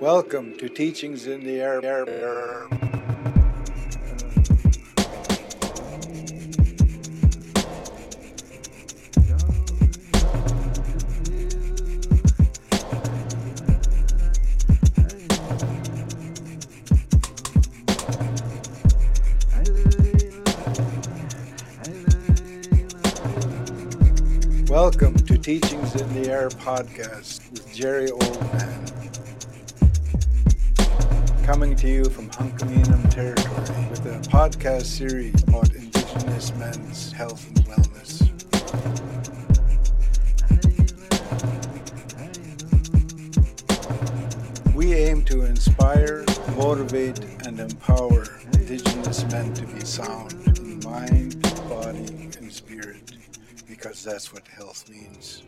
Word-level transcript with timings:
Welcome 0.00 0.58
to 0.58 0.68
Teachings 0.68 1.26
in 1.26 1.44
the 1.44 1.60
Air. 1.60 2.68
Podcast 26.50 27.50
with 27.52 27.74
Jerry 27.74 28.08
Oldman. 28.08 28.92
Coming 31.44 31.74
to 31.76 31.88
you 31.88 32.04
from 32.04 32.28
Hunkaminam 32.30 33.10
territory 33.10 33.88
with 33.90 34.04
a 34.06 34.18
podcast 34.28 34.84
series 34.84 35.42
about 35.44 35.74
Indigenous 35.74 36.52
men's 36.54 37.12
health 37.12 37.46
and 37.48 37.64
wellness. 37.66 38.24
We 44.74 44.94
aim 44.94 45.24
to 45.24 45.44
inspire, 45.44 46.24
motivate, 46.56 47.20
and 47.46 47.60
empower 47.60 48.26
Indigenous 48.52 49.24
men 49.30 49.54
to 49.54 49.66
be 49.66 49.80
sound 49.80 50.34
in 50.58 50.80
mind, 50.80 51.40
body, 51.68 52.30
and 52.38 52.52
spirit 52.52 53.12
because 53.66 54.04
that's 54.04 54.32
what 54.32 54.46
health 54.48 54.88
means. 54.88 55.42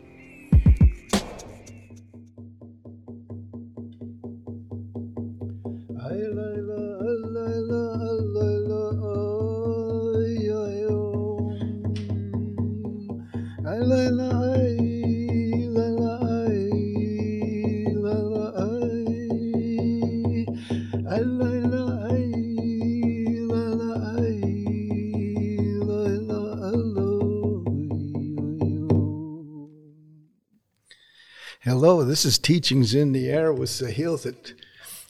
This 32.07 32.23
is 32.23 32.37
Teachings 32.37 32.95
in 32.95 33.11
the 33.11 33.27
Air 33.27 33.51
with 33.51 33.69
Sahilthit, 33.69 34.53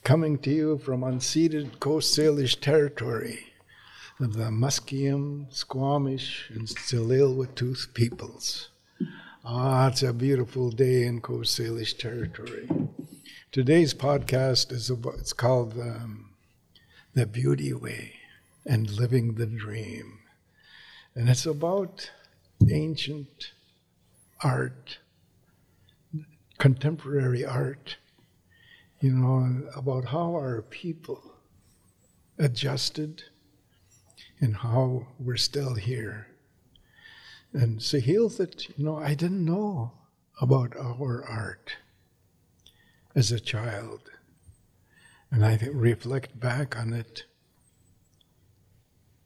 coming 0.02 0.36
to 0.38 0.50
you 0.50 0.78
from 0.78 1.02
unceded 1.02 1.78
Coast 1.78 2.18
Salish 2.18 2.60
territory 2.60 3.52
of 4.18 4.34
the 4.34 4.50
Musqueam, 4.50 5.46
Squamish, 5.54 6.50
and 6.50 6.66
Tsleil-Waututh 6.66 7.94
peoples. 7.94 8.70
Ah, 9.44 9.86
it's 9.86 10.02
a 10.02 10.12
beautiful 10.12 10.72
day 10.72 11.04
in 11.04 11.20
Coast 11.20 11.56
Salish 11.56 11.96
territory. 11.96 12.68
Today's 13.52 13.94
podcast 13.94 14.72
is 14.72 14.90
about, 14.90 15.14
it's 15.20 15.32
called 15.32 15.78
um, 15.78 16.30
The 17.14 17.26
Beauty 17.26 17.72
Way 17.74 18.14
and 18.66 18.90
Living 18.90 19.34
the 19.34 19.46
Dream. 19.46 20.18
And 21.14 21.28
it's 21.28 21.46
about 21.46 22.10
ancient 22.68 23.52
art 24.42 24.98
contemporary 26.58 27.44
art, 27.44 27.96
you 29.00 29.12
know, 29.12 29.68
about 29.76 30.06
how 30.06 30.34
our 30.34 30.60
people 30.62 31.22
adjusted 32.36 33.22
and 34.40 34.56
how 34.56 35.06
we're 35.18 35.36
still 35.36 35.74
here. 35.74 36.26
And 37.52 37.78
Sahil 37.78 38.36
that, 38.36 38.68
you 38.76 38.84
know, 38.84 38.96
I 38.98 39.14
didn't 39.14 39.44
know 39.44 39.92
about 40.40 40.76
our 40.76 41.24
art 41.24 41.76
as 43.14 43.32
a 43.32 43.40
child. 43.40 44.10
And 45.30 45.44
I 45.44 45.58
reflect 45.72 46.38
back 46.38 46.78
on 46.78 46.92
it. 46.92 47.24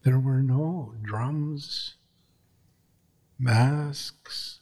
There 0.02 0.18
were 0.18 0.42
no 0.42 0.94
drums, 1.02 1.94
masks, 3.38 4.60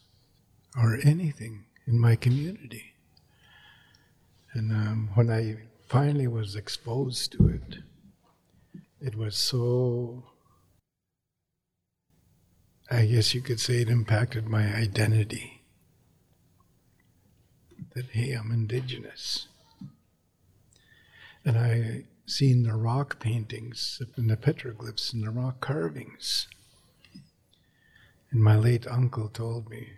or 0.76 0.98
anything 1.02 1.64
in 1.90 1.98
my 1.98 2.14
community. 2.14 2.94
And 4.52 4.70
um, 4.70 5.10
when 5.14 5.28
I 5.28 5.56
finally 5.88 6.28
was 6.28 6.54
exposed 6.54 7.32
to 7.32 7.48
it, 7.48 7.78
it 9.00 9.16
was 9.16 9.36
so, 9.36 10.24
I 12.90 13.06
guess 13.06 13.34
you 13.34 13.40
could 13.40 13.58
say 13.58 13.80
it 13.80 13.88
impacted 13.88 14.46
my 14.46 14.72
identity. 14.72 15.62
That, 17.94 18.06
hey, 18.12 18.32
I'm 18.32 18.52
indigenous. 18.52 19.48
And 21.44 21.58
I 21.58 22.04
seen 22.26 22.62
the 22.62 22.74
rock 22.74 23.18
paintings 23.18 24.00
and 24.16 24.30
the 24.30 24.36
petroglyphs 24.36 25.12
and 25.12 25.24
the 25.24 25.30
rock 25.30 25.60
carvings. 25.60 26.46
And 28.30 28.44
my 28.44 28.54
late 28.54 28.86
uncle 28.86 29.28
told 29.28 29.68
me, 29.68 29.88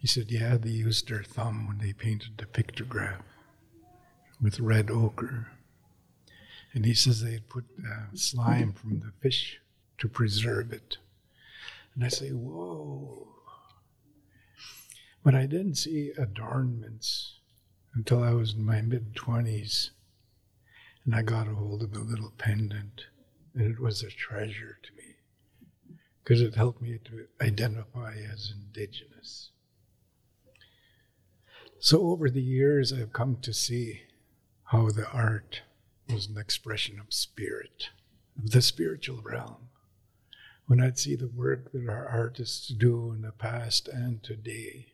he 0.00 0.06
said, 0.06 0.30
Yeah, 0.30 0.56
they 0.56 0.70
used 0.70 1.08
their 1.08 1.22
thumb 1.22 1.68
when 1.68 1.78
they 1.78 1.92
painted 1.92 2.38
the 2.38 2.46
pictograph 2.46 3.20
with 4.40 4.58
red 4.58 4.90
ochre. 4.90 5.48
And 6.72 6.86
he 6.86 6.94
says 6.94 7.22
they'd 7.22 7.48
put 7.48 7.66
uh, 7.86 8.06
slime 8.14 8.72
from 8.72 9.00
the 9.00 9.12
fish 9.20 9.60
to 9.98 10.08
preserve 10.08 10.72
it. 10.72 10.96
And 11.94 12.02
I 12.02 12.08
say, 12.08 12.30
Whoa. 12.30 13.28
But 15.22 15.34
I 15.34 15.44
didn't 15.44 15.74
see 15.74 16.12
adornments 16.16 17.40
until 17.94 18.22
I 18.22 18.32
was 18.32 18.54
in 18.54 18.64
my 18.64 18.80
mid 18.80 19.14
20s. 19.14 19.90
And 21.04 21.14
I 21.14 21.20
got 21.20 21.46
a 21.46 21.54
hold 21.54 21.82
of 21.82 21.94
a 21.94 21.98
little 21.98 22.32
pendant, 22.38 23.04
and 23.54 23.70
it 23.70 23.80
was 23.80 24.02
a 24.02 24.10
treasure 24.10 24.78
to 24.82 24.92
me 24.96 25.16
because 26.22 26.40
it 26.40 26.54
helped 26.54 26.80
me 26.80 26.98
to 27.04 27.26
identify 27.44 28.14
as 28.32 28.54
indigenous. 28.54 29.50
So 31.82 32.08
over 32.08 32.28
the 32.28 32.42
years, 32.42 32.92
I've 32.92 33.14
come 33.14 33.38
to 33.40 33.54
see 33.54 34.02
how 34.64 34.90
the 34.90 35.08
art 35.08 35.62
was 36.10 36.26
an 36.26 36.36
expression 36.36 37.00
of 37.00 37.06
spirit, 37.10 37.88
of 38.38 38.50
the 38.50 38.60
spiritual 38.60 39.22
realm. 39.22 39.70
When 40.66 40.82
I'd 40.82 40.98
see 40.98 41.16
the 41.16 41.26
work 41.26 41.72
that 41.72 41.88
our 41.88 42.06
artists 42.06 42.68
do 42.68 43.12
in 43.12 43.22
the 43.22 43.32
past 43.32 43.88
and 43.88 44.22
today, 44.22 44.92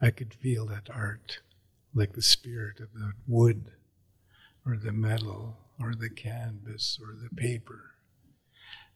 I 0.00 0.10
could 0.10 0.32
feel 0.32 0.64
that 0.68 0.88
art 0.88 1.40
like 1.94 2.14
the 2.14 2.22
spirit 2.22 2.80
of 2.80 2.94
the 2.94 3.12
wood 3.28 3.72
or 4.64 4.78
the 4.78 4.90
metal 4.90 5.58
or 5.78 5.94
the 5.94 6.08
canvas 6.08 6.98
or 6.98 7.14
the 7.14 7.28
paper. 7.36 7.90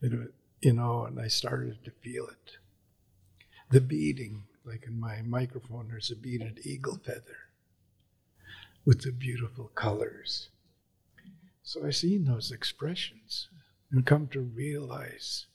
It, 0.01 0.33
you 0.63 0.73
know, 0.73 1.05
and 1.05 1.21
I 1.21 1.29
started 1.29 1.85
to 1.85 1.91
feel 1.91 2.29
it. 2.29 2.57
The 3.69 3.83
beating 3.83 4.45
like 4.69 4.85
in 4.87 5.01
my 5.01 5.23
microphone, 5.23 5.89
there's 5.89 6.11
a 6.11 6.17
beaded 6.17 6.61
eagle 6.65 6.99
feather 7.05 7.49
with 8.85 9.03
the 9.03 9.13
beautiful 9.13 9.71
colors. 9.75 10.51
So 11.63 11.87
I 11.87 11.91
seen 11.91 12.25
those 12.25 12.51
expressions 12.51 13.49
and 13.91 14.07
come 14.07 14.29
to 14.29 14.41
realize 14.41 15.47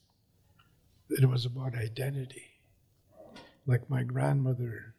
that 1.08 1.22
it 1.22 1.28
was 1.28 1.44
about 1.46 1.74
identity. 1.74 2.52
Like 3.66 3.88
my 3.88 4.02
grandmother 4.02 4.94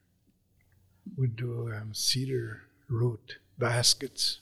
would 1.18 1.36
do 1.36 1.72
um, 1.74 1.94
cedar 1.94 2.64
root 2.90 3.38
baskets. 3.58 4.40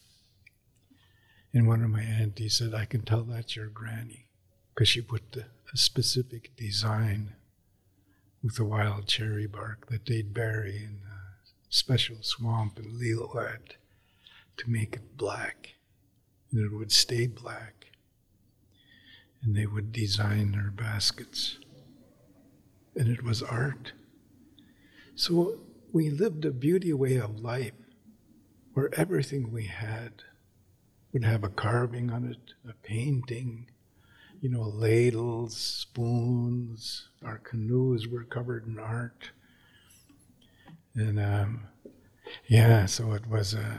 And 1.54 1.68
one 1.68 1.84
of 1.84 1.90
my 1.90 2.02
aunties 2.02 2.58
said, 2.58 2.74
I 2.74 2.86
can 2.86 3.02
tell 3.02 3.24
that's 3.24 3.56
your 3.56 3.68
granny 3.68 4.28
because 4.74 4.88
she 4.88 5.02
put 5.02 5.34
the, 5.34 5.46
a 5.74 5.78
specific 5.78 6.56
design 6.56 7.34
with 8.44 8.56
the 8.56 8.66
wild 8.66 9.08
cherry 9.08 9.48
bark 9.48 9.88
that 9.88 10.06
they'd 10.06 10.34
bury 10.34 10.76
in 10.76 11.00
a 11.06 11.36
special 11.70 12.18
swamp 12.22 12.78
in 12.78 13.00
Lillooet 13.00 13.78
to 14.58 14.70
make 14.70 14.96
it 14.96 15.18
black. 15.18 15.76
And 16.52 16.64
it 16.64 16.76
would 16.76 16.92
stay 16.92 17.26
black. 17.26 17.88
And 19.42 19.56
they 19.56 19.66
would 19.66 19.92
design 19.92 20.52
their 20.52 20.72
baskets. 20.72 21.58
And 22.96 23.08
it 23.08 23.24
was 23.24 23.42
art. 23.42 23.94
So 25.16 25.60
we 25.92 26.10
lived 26.10 26.46
a 26.46 26.52
beauty 26.52 26.94
way 26.94 27.16
of 27.16 27.40
life 27.40 27.74
where 28.74 28.94
everything 28.94 29.52
we 29.52 29.66
had 29.66 30.24
would 31.12 31.24
have 31.24 31.44
a 31.44 31.50
carving 31.50 32.12
on 32.12 32.26
it, 32.26 32.54
a 32.68 32.74
painting, 32.74 33.68
you 34.44 34.50
know, 34.50 34.64
ladles, 34.64 35.56
spoons, 35.56 37.08
Our 37.24 37.38
canoes 37.38 38.10
were 38.10 38.26
covered 38.26 38.68
in 38.68 38.78
art. 38.78 39.32
And 40.94 41.18
um, 41.18 41.68
yeah, 42.50 42.86
so 42.86 43.14
it 43.14 43.26
was, 43.26 43.56
uh, 43.56 43.78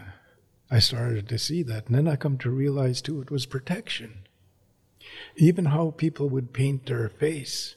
I 0.70 0.78
started 0.78 1.28
to 1.28 1.38
see 1.38 1.62
that. 1.64 1.88
And 1.88 1.94
then 1.94 2.08
I 2.08 2.16
come 2.16 2.38
to 2.38 2.50
realize 2.50 3.02
too, 3.02 3.20
it 3.20 3.30
was 3.30 3.44
protection. 3.44 4.20
Even 5.36 5.66
how 5.66 5.90
people 5.90 6.30
would 6.30 6.54
paint 6.54 6.86
their 6.86 7.10
face, 7.10 7.76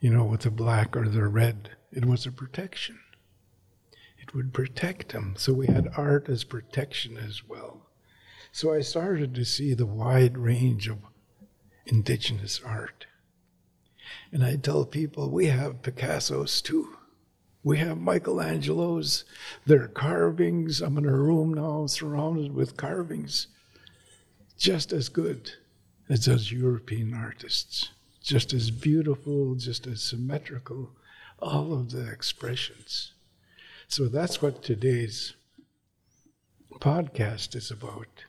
you 0.00 0.08
know, 0.08 0.24
with 0.24 0.40
the 0.40 0.50
black 0.50 0.96
or 0.96 1.06
the 1.06 1.28
red, 1.28 1.72
it 1.92 2.06
was 2.06 2.24
a 2.24 2.32
protection. 2.32 3.00
It 4.18 4.34
would 4.34 4.54
protect 4.54 5.12
them. 5.12 5.34
So 5.36 5.52
we 5.52 5.66
had 5.66 5.92
art 5.94 6.30
as 6.30 6.42
protection 6.42 7.18
as 7.18 7.46
well. 7.46 7.82
So 8.50 8.72
I 8.72 8.80
started 8.80 9.34
to 9.34 9.44
see 9.44 9.74
the 9.74 9.84
wide 9.84 10.38
range 10.38 10.88
of 10.88 11.09
indigenous 11.86 12.60
art. 12.64 13.06
And 14.32 14.44
I 14.44 14.56
tell 14.56 14.84
people 14.84 15.30
we 15.30 15.46
have 15.46 15.82
Picasso's 15.82 16.60
too. 16.62 16.96
We 17.62 17.78
have 17.78 17.98
Michelangelo's. 17.98 19.24
There 19.66 19.82
are 19.82 19.88
carvings. 19.88 20.80
I'm 20.80 20.96
in 20.98 21.04
a 21.04 21.12
room 21.12 21.54
now 21.54 21.86
surrounded 21.86 22.54
with 22.54 22.76
carvings 22.76 23.48
just 24.56 24.92
as 24.92 25.08
good 25.08 25.52
as 26.08 26.26
those 26.26 26.52
European 26.52 27.14
artists, 27.14 27.90
just 28.22 28.52
as 28.52 28.70
beautiful, 28.70 29.54
just 29.54 29.86
as 29.86 30.02
symmetrical, 30.02 30.90
all 31.38 31.72
of 31.72 31.90
the 31.90 32.10
expressions. 32.10 33.12
So 33.88 34.06
that's 34.06 34.42
what 34.42 34.62
today's 34.62 35.34
podcast 36.74 37.54
is 37.56 37.70
about 37.70 38.24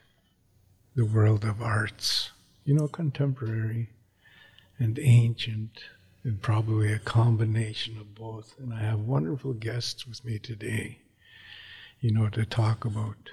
the 0.94 1.04
world 1.06 1.44
of 1.44 1.62
arts, 1.62 2.30
you 2.64 2.74
know, 2.74 2.88
contemporary 2.88 3.90
and 4.78 4.98
ancient, 4.98 5.84
and 6.24 6.40
probably 6.40 6.92
a 6.92 6.98
combination 6.98 7.96
of 7.98 8.14
both. 8.14 8.54
And 8.58 8.72
I 8.72 8.80
have 8.80 9.00
wonderful 9.00 9.52
guests 9.52 10.06
with 10.06 10.24
me 10.24 10.38
today, 10.38 10.98
you 12.00 12.12
know, 12.12 12.28
to 12.28 12.44
talk 12.44 12.84
about 12.84 13.30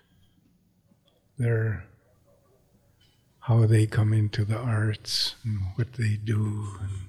their 1.38 1.86
how 3.42 3.66
they 3.66 3.88
come 3.88 4.14
into 4.14 4.46
the 4.46 4.58
arts 4.58 5.34
and 5.44 5.60
what 5.76 5.94
they 5.94 6.18
do 6.24 6.68
and 6.82 7.08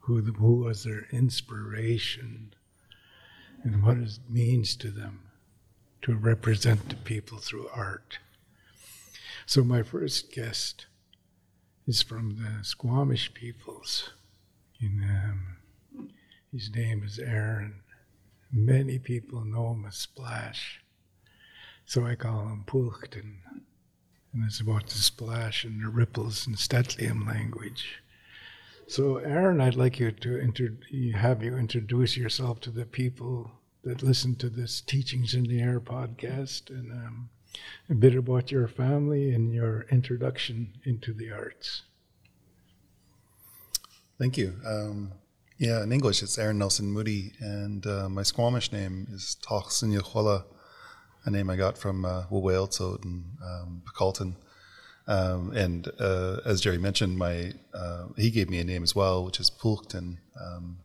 who, 0.00 0.22
the, 0.22 0.32
who 0.32 0.54
was 0.54 0.84
their 0.84 1.06
inspiration 1.12 2.54
and 3.62 3.82
what 3.82 3.98
it 3.98 4.18
means 4.30 4.74
to 4.76 4.90
them 4.90 5.20
to 6.00 6.14
represent 6.14 6.88
the 6.88 6.94
people 6.94 7.36
through 7.36 7.68
art. 7.74 8.18
So, 9.44 9.64
my 9.64 9.82
first 9.82 10.32
guest 10.32 10.86
is 11.86 12.02
from 12.02 12.36
the 12.36 12.64
Squamish 12.64 13.32
peoples. 13.32 14.10
In, 14.80 15.02
um, 15.02 16.10
his 16.52 16.70
name 16.74 17.02
is 17.04 17.18
Aaron. 17.18 17.82
Many 18.52 18.98
people 18.98 19.44
know 19.44 19.72
him 19.72 19.84
as 19.86 19.96
Splash. 19.96 20.82
So 21.84 22.04
I 22.04 22.16
call 22.16 22.48
him 22.48 22.64
Pulchten. 22.66 23.38
And 24.32 24.44
it's 24.44 24.60
about 24.60 24.88
the 24.88 24.98
splash 24.98 25.64
and 25.64 25.82
the 25.82 25.88
ripples 25.88 26.46
in 26.46 26.54
St'át'imc 26.56 27.26
language. 27.26 28.02
So, 28.86 29.16
Aaron, 29.16 29.60
I'd 29.60 29.76
like 29.76 29.98
you 29.98 30.10
to 30.10 30.38
inter- 30.38 30.76
have 31.14 31.42
you 31.42 31.56
introduce 31.56 32.16
yourself 32.16 32.60
to 32.60 32.70
the 32.70 32.84
people 32.84 33.50
that 33.82 34.02
listen 34.02 34.34
to 34.36 34.50
this 34.50 34.80
Teachings 34.80 35.32
in 35.32 35.44
the 35.44 35.60
Air 35.60 35.80
podcast 35.80 36.68
and 36.70 36.92
um, 36.92 37.30
a 37.88 37.94
bit 37.94 38.14
about 38.14 38.50
your 38.50 38.68
family 38.68 39.34
and 39.34 39.52
your 39.52 39.86
introduction 39.90 40.74
into 40.84 41.12
the 41.12 41.30
arts. 41.30 41.82
Thank 44.18 44.38
you. 44.38 44.54
Um, 44.66 45.12
yeah, 45.58 45.82
in 45.82 45.92
English 45.92 46.22
it's 46.22 46.38
Aaron 46.38 46.58
Nelson 46.58 46.90
Moody, 46.90 47.32
and 47.40 47.86
uh, 47.86 48.08
my 48.08 48.22
Squamish 48.22 48.72
name 48.72 49.06
is 49.10 49.36
Toch 49.42 49.70
Sinyachola, 49.70 50.44
a 51.24 51.30
name 51.30 51.48
I 51.48 51.56
got 51.56 51.78
from 51.78 52.04
uh, 52.04 52.24
and 52.30 53.24
um. 53.42 54.36
Um, 55.08 55.52
and 55.52 55.88
uh, 56.00 56.38
as 56.44 56.60
Jerry 56.60 56.78
mentioned, 56.78 57.16
my 57.16 57.52
uh, 57.72 58.06
he 58.16 58.30
gave 58.30 58.50
me 58.50 58.58
a 58.58 58.64
name 58.64 58.82
as 58.82 58.94
well, 58.94 59.24
which 59.24 59.38
is 59.38 59.50
Pulchten, 59.50 60.18
um, 60.40 60.78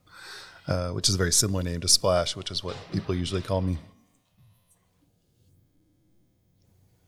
uh, 0.68 0.90
which 0.92 1.10
is 1.10 1.16
a 1.16 1.18
very 1.18 1.32
similar 1.32 1.64
name 1.64 1.82
to 1.82 1.88
Splash, 1.88 2.36
which 2.36 2.52
is 2.52 2.64
what 2.64 2.76
people 2.94 3.16
usually 3.16 3.42
call 3.42 3.62
me. 3.62 3.78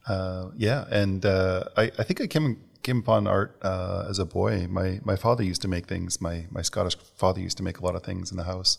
Uh, 0.06 0.50
yeah, 0.56 0.84
and 0.90 1.24
uh, 1.24 1.64
I, 1.76 1.84
I, 1.98 2.02
think 2.02 2.20
I 2.20 2.26
came 2.26 2.60
came 2.82 2.98
upon 2.98 3.26
art 3.26 3.58
uh, 3.62 4.06
as 4.08 4.18
a 4.18 4.24
boy. 4.24 4.66
My 4.68 5.00
my 5.02 5.16
father 5.16 5.42
used 5.42 5.62
to 5.62 5.68
make 5.68 5.86
things. 5.86 6.20
My 6.20 6.46
my 6.50 6.62
Scottish 6.62 6.96
father 7.16 7.40
used 7.40 7.56
to 7.56 7.62
make 7.62 7.78
a 7.78 7.84
lot 7.84 7.94
of 7.96 8.02
things 8.02 8.30
in 8.30 8.36
the 8.36 8.44
house. 8.44 8.76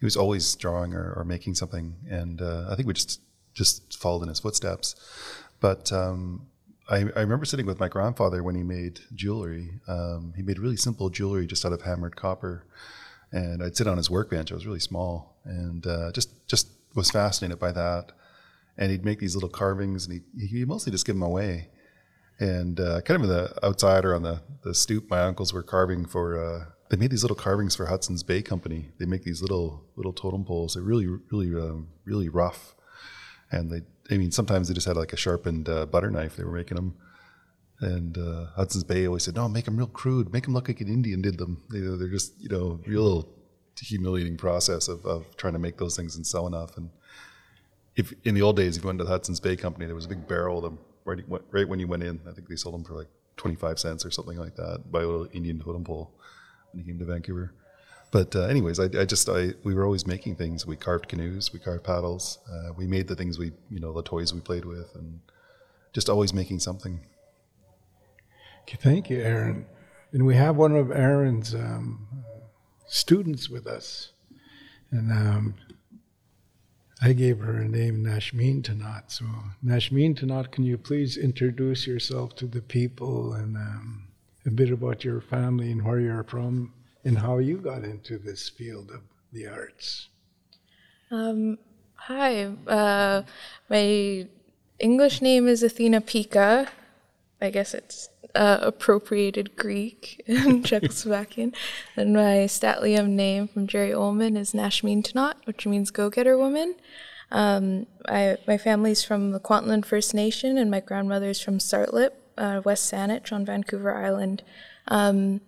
He 0.00 0.04
was 0.04 0.16
always 0.16 0.54
drawing 0.56 0.94
or, 0.94 1.12
or 1.16 1.24
making 1.24 1.54
something, 1.54 1.94
and 2.08 2.42
uh, 2.42 2.66
I 2.70 2.74
think 2.74 2.88
we 2.88 2.94
just 2.94 3.20
just 3.54 3.98
followed 3.98 4.22
in 4.22 4.28
his 4.28 4.40
footsteps. 4.40 4.96
But 5.60 5.92
um, 5.92 6.46
I, 6.88 6.98
I, 7.16 7.20
remember 7.20 7.44
sitting 7.44 7.66
with 7.66 7.80
my 7.80 7.88
grandfather 7.88 8.42
when 8.42 8.54
he 8.54 8.62
made 8.62 9.00
jewelry. 9.14 9.80
Um, 9.88 10.32
he 10.36 10.42
made 10.42 10.60
really 10.60 10.76
simple 10.76 11.10
jewelry 11.10 11.46
just 11.46 11.64
out 11.64 11.72
of 11.72 11.82
hammered 11.82 12.14
copper, 12.16 12.64
and 13.32 13.62
I'd 13.62 13.76
sit 13.76 13.86
on 13.86 13.96
his 13.96 14.10
workbench. 14.10 14.50
I 14.50 14.54
was 14.54 14.66
really 14.66 14.80
small, 14.80 15.36
and 15.44 15.86
uh, 15.86 16.10
just 16.12 16.30
just 16.48 16.68
was 16.94 17.10
fascinated 17.10 17.60
by 17.60 17.72
that 17.72 18.12
and 18.78 18.92
he'd 18.92 19.04
make 19.04 19.18
these 19.18 19.34
little 19.34 19.50
carvings, 19.50 20.06
and 20.06 20.22
he 20.38 20.46
he 20.46 20.64
mostly 20.64 20.92
just 20.92 21.04
give 21.04 21.16
them 21.16 21.22
away. 21.22 21.68
And 22.40 22.78
uh, 22.78 23.00
kind 23.00 23.22
of 23.22 23.28
in 23.28 23.36
the 23.36 23.52
outsider 23.64 24.14
on 24.14 24.22
the 24.22 24.40
the 24.62 24.74
stoop, 24.74 25.10
my 25.10 25.20
uncles 25.20 25.52
were 25.52 25.64
carving 25.64 26.06
for. 26.06 26.42
Uh, 26.42 26.64
they 26.88 26.96
made 26.96 27.10
these 27.10 27.22
little 27.22 27.36
carvings 27.36 27.76
for 27.76 27.86
Hudson's 27.86 28.22
Bay 28.22 28.40
Company. 28.40 28.90
They 28.98 29.04
make 29.04 29.24
these 29.24 29.42
little 29.42 29.84
little 29.96 30.12
totem 30.12 30.44
poles. 30.44 30.74
They're 30.74 30.82
really 30.82 31.06
really 31.30 31.48
um, 31.54 31.88
really 32.04 32.28
rough, 32.28 32.74
and 33.50 33.70
they. 33.70 33.82
I 34.10 34.16
mean, 34.16 34.30
sometimes 34.30 34.68
they 34.68 34.74
just 34.74 34.86
had 34.86 34.96
like 34.96 35.12
a 35.12 35.18
sharpened 35.18 35.68
uh, 35.68 35.84
butter 35.84 36.10
knife. 36.10 36.36
They 36.36 36.44
were 36.44 36.52
making 36.52 36.76
them. 36.76 36.94
And 37.80 38.16
uh, 38.16 38.46
Hudson's 38.56 38.84
Bay 38.84 39.06
always 39.06 39.24
said, 39.24 39.34
"No, 39.34 39.48
make 39.48 39.66
them 39.66 39.76
real 39.76 39.86
crude. 39.86 40.32
Make 40.32 40.44
them 40.44 40.54
look 40.54 40.68
like 40.68 40.80
an 40.80 40.88
Indian 40.88 41.20
did 41.20 41.38
them. 41.38 41.62
They, 41.70 41.80
are 41.80 42.08
just, 42.08 42.32
you 42.40 42.48
know, 42.48 42.80
real 42.86 43.28
humiliating 43.80 44.36
process 44.36 44.88
of, 44.88 45.04
of 45.06 45.36
trying 45.36 45.52
to 45.52 45.60
make 45.60 45.76
those 45.76 45.94
things 45.96 46.16
and 46.16 46.26
sell 46.26 46.46
enough." 46.46 46.76
And 46.76 46.90
if 47.98 48.14
in 48.24 48.34
the 48.34 48.42
old 48.42 48.56
days, 48.56 48.76
if 48.76 48.84
you 48.84 48.86
went 48.86 48.98
to 49.00 49.04
the 49.04 49.10
Hudson's 49.10 49.40
Bay 49.40 49.56
Company, 49.56 49.84
there 49.84 49.94
was 49.94 50.04
a 50.04 50.08
big 50.08 50.26
barrel 50.28 50.58
of 50.58 50.62
them 50.62 50.78
right, 51.04 51.24
right 51.50 51.68
when 51.68 51.80
you 51.80 51.88
went 51.88 52.04
in. 52.04 52.20
I 52.28 52.32
think 52.32 52.48
they 52.48 52.54
sold 52.54 52.76
them 52.76 52.84
for 52.84 52.94
like 52.94 53.08
25 53.36 53.78
cents 53.78 54.06
or 54.06 54.10
something 54.12 54.38
like 54.38 54.54
that 54.54 54.84
by 54.90 55.02
a 55.02 55.06
little 55.06 55.28
Indian 55.32 55.60
totem 55.60 55.84
pole 55.84 56.12
when 56.70 56.84
he 56.84 56.88
came 56.88 56.98
to 57.00 57.04
Vancouver. 57.04 57.52
But 58.12 58.34
uh, 58.36 58.44
anyways, 58.44 58.78
I, 58.78 58.84
I, 58.84 59.04
just 59.04 59.28
I 59.28 59.50
we 59.64 59.74
were 59.74 59.84
always 59.84 60.06
making 60.06 60.36
things. 60.36 60.64
We 60.64 60.76
carved 60.76 61.08
canoes, 61.08 61.52
we 61.52 61.58
carved 61.58 61.84
paddles, 61.84 62.38
uh, 62.50 62.72
we 62.74 62.86
made 62.86 63.08
the 63.08 63.16
things 63.16 63.36
we 63.38 63.52
you 63.68 63.80
know 63.80 63.92
the 63.92 64.02
toys 64.02 64.32
we 64.32 64.40
played 64.40 64.64
with, 64.64 64.94
and 64.94 65.20
just 65.92 66.08
always 66.08 66.32
making 66.32 66.60
something. 66.60 67.00
Okay, 68.62 68.78
thank 68.80 69.10
you, 69.10 69.20
Aaron. 69.20 69.66
And 70.12 70.24
we 70.24 70.36
have 70.36 70.56
one 70.56 70.74
of 70.74 70.90
Aaron's 70.90 71.54
um, 71.54 72.06
students 72.86 73.50
with 73.50 73.66
us, 73.66 74.12
and 74.90 75.12
um, 75.12 75.54
I 77.00 77.12
gave 77.12 77.38
her 77.38 77.58
a 77.58 77.68
name, 77.68 78.04
Nashmeen 78.04 78.62
Tanat. 78.62 79.10
So, 79.12 79.24
Nashmeen 79.64 80.18
Tanat, 80.18 80.50
can 80.50 80.64
you 80.64 80.76
please 80.76 81.16
introduce 81.16 81.86
yourself 81.86 82.34
to 82.36 82.46
the 82.46 82.60
people 82.60 83.34
and 83.34 83.56
um, 83.56 84.08
a 84.46 84.50
bit 84.50 84.70
about 84.70 85.04
your 85.04 85.20
family 85.20 85.70
and 85.70 85.84
where 85.84 86.00
you're 86.00 86.24
from 86.24 86.72
and 87.04 87.18
how 87.18 87.38
you 87.38 87.58
got 87.58 87.84
into 87.84 88.18
this 88.18 88.48
field 88.48 88.90
of 88.90 89.02
the 89.32 89.46
arts? 89.46 90.08
Um, 91.10 91.58
hi, 91.94 92.46
uh, 92.66 93.22
my 93.70 94.26
English 94.80 95.22
name 95.22 95.46
is 95.46 95.62
Athena 95.62 96.00
Pika. 96.00 96.68
I 97.40 97.50
guess 97.50 97.74
it's 97.74 98.08
uh, 98.34 98.58
appropriated 98.60 99.56
Greek 99.56 100.22
and 100.28 100.64
Czechoslovakian. 100.64 101.54
and 101.96 102.14
my 102.14 102.46
St'át'imc 102.46 103.08
name 103.08 103.48
from 103.48 103.66
Jerry 103.66 103.92
Ullman 103.92 104.36
is 104.36 104.52
Nashmeen 104.52 105.02
Tanat, 105.02 105.34
which 105.44 105.66
means 105.66 105.90
go-getter 105.90 106.36
woman. 106.36 106.74
Um, 107.30 107.86
I, 108.06 108.38
my 108.46 108.58
family's 108.58 109.04
from 109.04 109.32
the 109.32 109.40
Kwantlen 109.40 109.84
First 109.84 110.14
Nation, 110.14 110.56
and 110.56 110.70
my 110.70 110.80
grandmother's 110.80 111.40
from 111.40 111.58
Tsartlip, 111.58 112.10
uh, 112.36 112.62
West 112.64 112.90
Saanich 112.90 113.32
on 113.32 113.44
Vancouver 113.44 113.94
Island. 113.94 114.42
Um, 114.86 115.40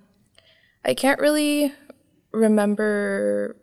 I 0.84 0.94
can't 0.94 1.20
really 1.20 1.72
remember 2.32 3.56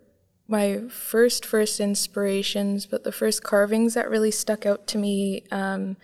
my 0.47 0.81
first 0.89 1.45
first 1.45 1.79
inspirations, 1.79 2.85
but 2.85 3.03
the 3.03 3.11
first 3.11 3.43
carvings 3.43 3.93
that 3.93 4.09
really 4.09 4.31
stuck 4.31 4.65
out 4.65 4.87
to 4.87 4.97
me 4.97 5.43
um, 5.51 5.97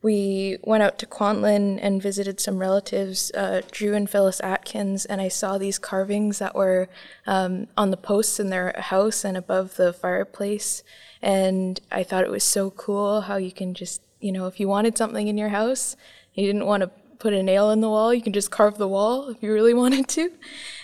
we 0.00 0.58
went 0.62 0.82
out 0.82 0.98
to 1.00 1.06
Kwantlen 1.06 1.78
and 1.82 2.00
visited 2.00 2.38
some 2.38 2.58
relatives, 2.58 3.32
uh, 3.32 3.62
Drew 3.70 3.94
and 3.94 4.08
Phyllis 4.08 4.40
Atkins, 4.40 5.04
and 5.04 5.20
I 5.20 5.28
saw 5.28 5.58
these 5.58 5.78
carvings 5.78 6.38
that 6.38 6.54
were 6.54 6.88
um, 7.26 7.66
on 7.76 7.90
the 7.90 7.96
posts 7.96 8.38
in 8.38 8.50
their 8.50 8.74
house 8.78 9.24
and 9.24 9.36
above 9.36 9.76
the 9.76 9.92
fireplace. 9.92 10.84
And 11.20 11.80
I 11.90 12.04
thought 12.04 12.22
it 12.22 12.30
was 12.30 12.44
so 12.44 12.70
cool 12.70 13.22
how 13.22 13.38
you 13.38 13.50
can 13.50 13.74
just, 13.74 14.00
you 14.20 14.30
know, 14.30 14.46
if 14.46 14.60
you 14.60 14.68
wanted 14.68 14.96
something 14.96 15.26
in 15.26 15.36
your 15.36 15.48
house, 15.48 15.96
you 16.32 16.46
didn't 16.46 16.66
want 16.66 16.84
to 16.84 16.90
put 17.18 17.32
a 17.32 17.42
nail 17.42 17.70
in 17.70 17.80
the 17.80 17.88
wall. 17.88 18.14
You 18.14 18.22
can 18.22 18.32
just 18.32 18.52
carve 18.52 18.78
the 18.78 18.86
wall 18.86 19.30
if 19.30 19.42
you 19.42 19.52
really 19.52 19.74
wanted 19.82 20.06
to. 20.10 20.30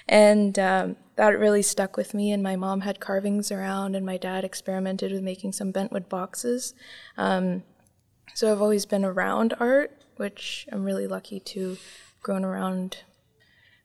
And 0.09 0.59
um, 0.59 0.97
that 1.15 1.39
really 1.39 1.63
stuck 1.63 1.97
with 1.97 2.15
me. 2.15 2.33
And 2.33 2.43
my 2.43 2.57
mom 2.57 2.81
had 2.81 2.99
carvings 2.99 3.53
around, 3.53 3.95
and 3.95 4.05
my 4.05 4.17
dad 4.17 4.43
experimented 4.43 5.13
with 5.13 5.23
making 5.23 5.53
some 5.53 5.71
bentwood 5.71 6.09
boxes. 6.09 6.75
Um, 7.17 7.63
so 8.33 8.51
I've 8.51 8.63
always 8.63 8.87
been 8.87 9.05
around 9.05 9.55
art, 9.61 9.93
which 10.17 10.67
I'm 10.73 10.85
really 10.85 11.07
lucky 11.07 11.41
to 11.41 11.77
grown 12.23 12.45
around, 12.45 12.99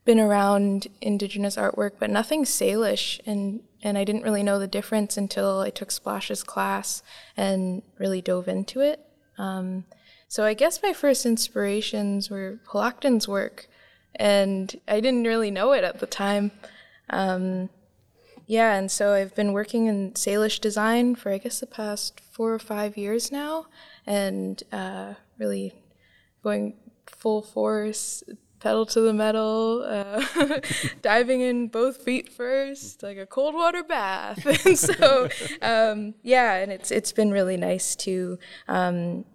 been 0.05 0.19
around 0.19 0.87
Indigenous 1.01 1.57
artwork, 1.57 1.93
but 1.99 2.09
nothing 2.09 2.45
Salish. 2.45 3.19
And 3.25 3.61
and 3.81 3.97
I 3.97 4.03
didn't 4.03 4.23
really 4.23 4.43
know 4.43 4.59
the 4.59 4.67
difference 4.67 5.17
until 5.17 5.59
I 5.59 5.69
took 5.69 5.89
Splash's 5.89 6.43
class 6.43 7.01
and 7.37 7.81
really 7.97 8.21
dove 8.21 8.47
into 8.47 8.81
it. 8.81 8.99
Um, 9.37 9.85
so 10.27 10.43
I 10.43 10.53
guess 10.53 10.83
my 10.83 10.93
first 10.93 11.25
inspirations 11.25 12.29
were 12.29 12.59
Xwalacktun's 12.67 13.27
work, 13.27 13.67
and 14.15 14.79
I 14.87 14.99
didn't 14.99 15.23
really 15.23 15.49
know 15.49 15.71
it 15.71 15.83
at 15.83 15.99
the 15.99 16.07
time. 16.07 16.51
Um, 17.09 17.69
yeah, 18.45 18.75
and 18.75 18.91
so 18.91 19.13
I've 19.13 19.35
been 19.35 19.53
working 19.53 19.87
in 19.87 20.11
Salish 20.13 20.59
design 20.59 21.15
for 21.15 21.31
I 21.31 21.37
guess 21.37 21.59
the 21.59 21.67
past 21.67 22.19
four 22.19 22.53
or 22.53 22.59
five 22.59 22.97
years 22.97 23.31
now, 23.31 23.67
and 24.09 24.63
uh, 24.71 25.13
really 25.37 25.71
going 26.43 26.73
full 27.05 27.43
force, 27.43 28.23
pedal 28.59 28.85
to 28.87 29.01
the 29.01 29.13
metal, 29.13 29.83
uh, 29.85 30.25
diving 31.03 31.41
in 31.41 31.67
both 31.67 32.01
feet 32.01 32.33
first, 32.33 33.03
like 33.03 33.17
a 33.17 33.27
cold 33.27 33.53
water 33.53 33.83
bath. 33.83 34.43
and 34.65 34.77
so, 34.77 35.29
um, 35.61 36.15
yeah, 36.23 36.55
and 36.55 36.71
it's 36.71 36.89
it's 36.89 37.11
been 37.11 37.29
really 37.29 37.55
nice 37.55 37.95
to 37.97 38.39
um, 38.67 39.25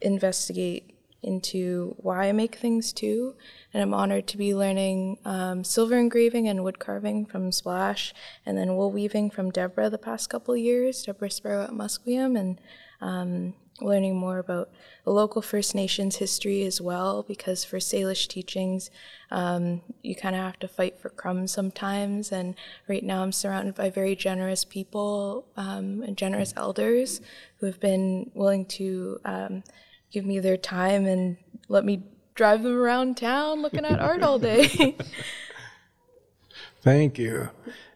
investigate 0.00 0.94
into 1.22 1.94
why 1.98 2.28
I 2.28 2.32
make 2.32 2.56
things 2.56 2.92
too. 2.92 3.36
And 3.72 3.82
I'm 3.82 3.94
honored 3.94 4.26
to 4.28 4.36
be 4.36 4.52
learning 4.52 5.18
um, 5.24 5.62
silver 5.62 5.96
engraving 5.96 6.48
and 6.48 6.64
wood 6.64 6.80
carving 6.80 7.24
from 7.24 7.52
Splash, 7.52 8.12
and 8.44 8.58
then 8.58 8.74
wool 8.74 8.90
weaving 8.90 9.30
from 9.30 9.50
Deborah 9.50 9.90
the 9.90 9.96
past 9.98 10.28
couple 10.28 10.56
years, 10.56 11.04
Deborah 11.04 11.30
Sparrow 11.30 11.62
at 11.62 11.70
Musqueam, 11.70 12.36
and 12.36 12.60
um, 13.00 13.54
learning 13.80 14.16
more 14.16 14.38
about 14.38 14.70
the 15.04 15.10
local 15.10 15.42
First 15.42 15.74
Nations 15.74 16.16
history 16.16 16.62
as 16.64 16.80
well, 16.80 17.22
because 17.22 17.64
for 17.64 17.78
Salish 17.78 18.28
teachings, 18.28 18.90
um, 19.30 19.82
you 20.02 20.14
kind 20.14 20.34
of 20.34 20.42
have 20.42 20.58
to 20.60 20.68
fight 20.68 20.98
for 20.98 21.08
crumbs 21.08 21.52
sometimes. 21.52 22.32
And 22.32 22.54
right 22.88 23.04
now, 23.04 23.22
I'm 23.22 23.32
surrounded 23.32 23.74
by 23.74 23.90
very 23.90 24.16
generous 24.16 24.64
people 24.64 25.46
um, 25.56 26.02
and 26.02 26.16
generous 26.16 26.52
elders 26.56 27.20
who 27.58 27.66
have 27.66 27.80
been 27.80 28.30
willing 28.34 28.66
to 28.66 29.20
um, 29.24 29.64
give 30.10 30.24
me 30.24 30.38
their 30.38 30.56
time 30.56 31.06
and 31.06 31.36
let 31.68 31.84
me 31.84 32.02
drive 32.34 32.62
them 32.62 32.76
around 32.76 33.16
town 33.16 33.62
looking 33.62 33.84
at 33.84 34.00
art 34.00 34.22
all 34.22 34.38
day. 34.38 34.96
Thank 36.82 37.18
you. 37.18 37.50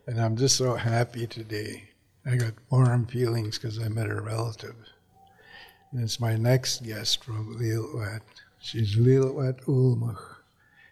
And 0.06 0.20
I'm 0.20 0.36
just 0.36 0.56
so 0.56 0.74
happy 0.74 1.26
today. 1.26 1.90
I 2.26 2.36
got 2.36 2.54
warm 2.70 3.06
feelings 3.06 3.58
because 3.58 3.78
I 3.78 3.88
met 3.88 4.10
a 4.10 4.20
relative. 4.20 4.74
And 5.92 6.02
it's 6.02 6.18
my 6.18 6.36
next 6.36 6.84
guest 6.84 7.22
from 7.22 7.54
Lillooet. 7.58 8.22
She's 8.58 8.96
Lillooet 8.96 9.60
Ulmach. 9.66 10.36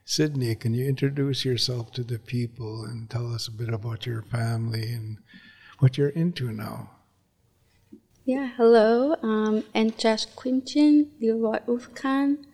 Sydney, 0.04 0.54
can 0.54 0.74
you 0.74 0.86
introduce 0.86 1.42
yourself 1.42 1.90
to 1.92 2.04
the 2.04 2.18
people 2.18 2.84
and 2.84 3.08
tell 3.08 3.32
us 3.32 3.48
a 3.48 3.52
bit 3.52 3.72
about 3.72 4.04
your 4.04 4.20
family 4.20 4.92
and 4.92 5.16
what 5.78 5.96
you're 5.96 6.10
into 6.10 6.52
now? 6.52 6.90
Yeah, 8.26 8.50
hello. 8.58 9.16
Um, 9.22 9.62
Enchash 9.74 10.26
Quimchin, 10.34 11.08
Lillooet 11.22 11.64
Ufkan. 11.64 12.44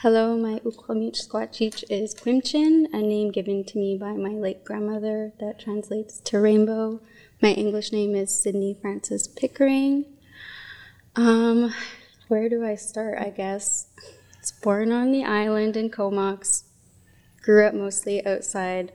Hello, 0.00 0.36
my 0.36 0.58
Ukwamich 0.64 1.16
Squatchich 1.24 1.84
is 1.88 2.12
Quimchin, 2.16 2.86
a 2.92 3.00
name 3.00 3.30
given 3.30 3.62
to 3.62 3.78
me 3.78 3.96
by 3.96 4.14
my 4.14 4.30
late 4.30 4.64
grandmother 4.64 5.32
that 5.38 5.60
translates 5.60 6.18
to 6.22 6.40
rainbow. 6.40 7.00
My 7.40 7.52
English 7.52 7.92
name 7.92 8.16
is 8.16 8.36
Sydney 8.36 8.76
Frances 8.82 9.28
Pickering. 9.28 10.06
Um, 11.14 11.74
where 12.28 12.48
do 12.48 12.64
I 12.64 12.74
start? 12.74 13.18
I 13.18 13.30
guess 13.30 13.88
it's 14.38 14.52
born 14.52 14.90
on 14.90 15.12
the 15.12 15.24
island 15.24 15.76
in 15.76 15.90
Comox. 15.90 16.64
Grew 17.42 17.66
up 17.66 17.74
mostly 17.74 18.24
outside 18.24 18.92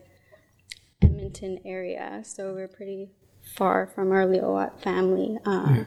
Edmonton 1.01 1.59
area, 1.63 2.21
so 2.23 2.53
we're 2.53 2.67
pretty 2.67 3.11
far 3.55 3.85
from 3.85 4.11
our 4.11 4.25
Lillooet 4.25 4.81
family. 4.81 5.37
Um, 5.45 5.75
yeah. 5.75 5.83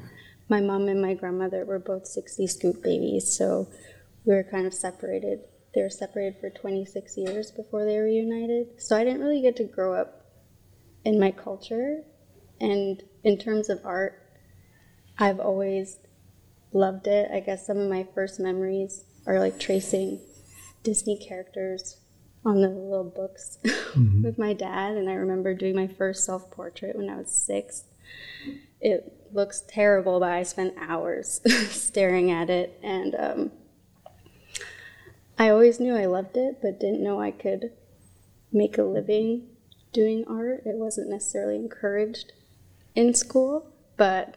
My 0.49 0.61
mom 0.61 0.89
and 0.89 1.03
my 1.03 1.15
grandmother 1.15 1.65
were 1.65 1.79
both 1.79 2.07
60 2.07 2.47
scoop 2.47 2.83
babies, 2.83 3.37
so 3.37 3.69
we 4.25 4.35
were 4.35 4.45
kind 4.45 4.67
of 4.67 4.75
separated. 4.75 5.41
They 5.75 5.83
were 5.83 5.91
separated 5.91 6.41
for 6.41 6.51
26 6.51 7.17
years 7.17 7.51
before 7.51 7.85
they 7.85 7.99
reunited. 7.99 8.81
So 8.81 8.97
I 8.97 9.05
didn't 9.05 9.21
really 9.21 9.41
get 9.41 9.57
to 9.57 9.65
grow 9.65 9.95
up 9.95 10.27
in 11.05 11.19
my 11.19 11.31
culture. 11.31 12.03
And 12.61 13.03
in 13.25 13.39
terms 13.39 13.69
of 13.69 13.81
art, 13.85 14.21
I've 15.19 15.41
always 15.41 15.99
loved 16.73 17.07
it. 17.07 17.31
I 17.33 17.41
guess 17.41 17.67
some 17.67 17.79
of 17.79 17.89
my 17.89 18.07
first 18.15 18.41
memories 18.41 19.05
are 19.27 19.39
like 19.39 19.59
tracing 19.59 20.21
Disney 20.83 21.17
characters 21.17 21.99
on 22.45 22.61
the 22.63 22.69
little 22.69 23.05
books 23.05 23.59
mm-hmm. 23.65 24.23
with 24.23 24.39
my 24.39 24.53
dad. 24.53 24.97
And 24.97 25.09
I 25.09 25.15
remember 25.15 25.55
doing 25.55 25.77
my 25.77 25.87
first 25.87 26.25
self 26.25 26.51
portrait 26.51 26.97
when 26.97 27.11
I 27.11 27.17
was 27.17 27.31
six. 27.31 27.85
It 28.81 29.13
looks 29.33 29.63
terrible, 29.69 30.21
but 30.21 30.33
I 30.33 30.43
spent 30.43 30.75
hours 30.81 31.41
staring 31.71 32.31
at 32.31 32.49
it. 32.49 32.79
And 32.83 33.15
um, 33.15 33.53
I 35.39 35.51
always 35.51 35.81
knew 35.81 35.95
I 35.95 36.07
loved 36.07 36.37
it, 36.37 36.59
but 36.63 36.81
didn't 36.81 37.03
know 37.03 37.21
I 37.21 37.31
could 37.31 37.73
make 38.53 38.79
a 38.79 38.83
living 38.83 39.49
doing 39.93 40.25
art. 40.29 40.63
It 40.65 40.77
wasn't 40.77 41.11
necessarily 41.11 41.57
encouraged 41.57 42.33
in 42.95 43.15
school, 43.15 43.73
but 43.97 44.37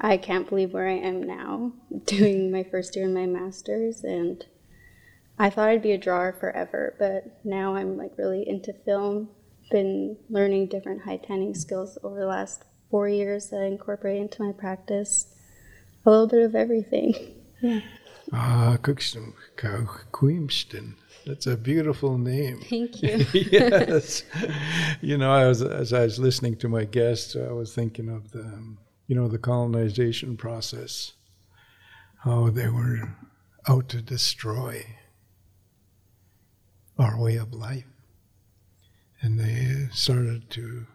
I 0.00 0.16
can't 0.16 0.48
believe 0.48 0.72
where 0.72 0.88
I 0.88 0.96
am 0.96 1.22
now, 1.22 1.72
doing 2.06 2.50
my 2.50 2.62
first 2.64 2.96
year 2.96 3.04
in 3.04 3.14
my 3.14 3.26
master's, 3.26 4.02
and 4.02 4.44
I 5.38 5.50
thought 5.50 5.68
I'd 5.68 5.82
be 5.82 5.92
a 5.92 5.98
drawer 5.98 6.32
forever, 6.38 6.94
but 6.98 7.44
now 7.44 7.74
I'm 7.74 7.96
like 7.96 8.12
really 8.16 8.48
into 8.48 8.72
film. 8.72 9.30
Been 9.70 10.16
learning 10.28 10.68
different 10.68 11.02
hide 11.02 11.22
tanning 11.24 11.54
skills 11.54 11.98
over 12.02 12.20
the 12.20 12.26
last 12.26 12.64
four 12.90 13.08
years 13.08 13.48
that 13.50 13.60
I 13.60 13.66
incorporate 13.66 14.20
into 14.20 14.42
my 14.42 14.52
practice. 14.52 15.34
A 16.06 16.10
little 16.10 16.28
bit 16.28 16.42
of 16.42 16.54
everything. 16.54 17.14
Yeah. 17.60 17.80
Ah, 18.32 18.78
Queemston. 18.80 19.34
That's 21.26 21.46
a 21.46 21.56
beautiful 21.56 22.16
name. 22.16 22.60
Thank 22.68 23.02
you. 23.02 23.26
yes. 23.32 24.22
you 25.02 25.18
know, 25.18 25.30
I 25.30 25.46
was, 25.46 25.60
as 25.62 25.92
I 25.92 26.04
was 26.04 26.18
listening 26.18 26.56
to 26.56 26.68
my 26.68 26.84
guests, 26.84 27.36
I 27.36 27.52
was 27.52 27.74
thinking 27.74 28.08
of 28.08 28.30
the 28.32 28.40
um, 28.40 28.78
you 29.06 29.14
know, 29.14 29.28
the 29.28 29.38
colonization 29.38 30.36
process, 30.36 31.12
how 32.22 32.48
they 32.48 32.68
were 32.68 33.16
out 33.68 33.88
to 33.90 34.00
destroy 34.00 34.84
our 36.98 37.20
way 37.20 37.36
of 37.36 37.52
life. 37.52 37.84
And 39.20 39.38
they 39.38 39.88
started 39.92 40.50
to 40.50 40.86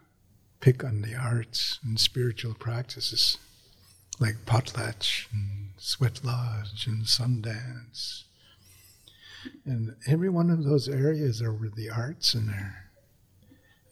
pick 0.60 0.84
on 0.84 1.02
the 1.02 1.14
arts 1.14 1.78
and 1.84 1.98
spiritual 1.98 2.54
practices 2.54 3.38
like 4.20 4.44
potlatch 4.44 5.26
and 5.32 5.70
sweat 5.78 6.20
lodge 6.22 6.86
and 6.86 7.04
sundance. 7.04 8.24
And 9.64 9.96
every 10.06 10.28
one 10.28 10.50
of 10.50 10.64
those 10.64 10.88
areas 10.88 11.40
there 11.40 11.52
were 11.52 11.70
the 11.70 11.90
arts 11.90 12.34
in 12.34 12.48
there. 12.48 12.90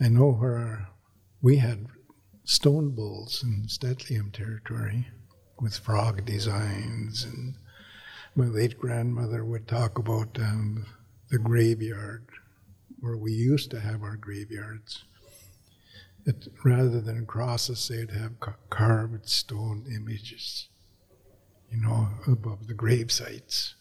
I 0.01 0.09
know 0.09 0.33
where 0.33 0.89
we 1.41 1.57
had 1.57 1.87
stone 2.49 2.89
bowls 2.89 3.43
in 3.43 3.63
St'át'imc 3.67 4.33
territory 4.33 5.07
with 5.61 5.77
frog 5.77 6.25
designs. 6.25 7.25
And 7.25 7.57
my 8.35 8.47
late 8.47 8.79
grandmother 8.79 9.45
would 9.45 9.69
talk 9.69 9.99
about 9.99 10.39
um, 10.39 10.87
the 11.31 11.37
graveyard, 11.37 12.25
where 13.01 13.19
we 13.19 13.33
used 13.33 13.71
to 13.73 13.81
have 13.81 14.03
our 14.03 14.17
graveyards. 14.17 15.05
It, 16.25 16.49
rather 16.65 17.03
than 17.03 17.27
crosses, 17.27 17.87
they'd 17.87 18.13
have 18.13 18.41
carved 18.71 19.29
stone 19.29 19.85
images, 19.95 20.69
you 21.71 21.83
know, 21.83 22.09
above 22.27 22.67
the 22.67 22.75
grave 22.75 23.13
sites. 23.13 23.75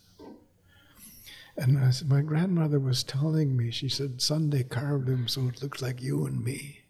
And 1.55 1.77
as 1.81 2.03
my 2.03 2.19
grandmother 2.19 2.81
was 2.81 3.01
telling 3.01 3.55
me, 3.55 3.71
she 3.71 3.87
said, 3.87 4.21
Sunday 4.21 4.63
carved 4.63 5.07
them 5.07 5.29
so 5.29 5.47
it 5.47 5.63
looks 5.63 5.81
like 5.81 6.01
you 6.01 6.25
and 6.25 6.43
me. 6.43 6.81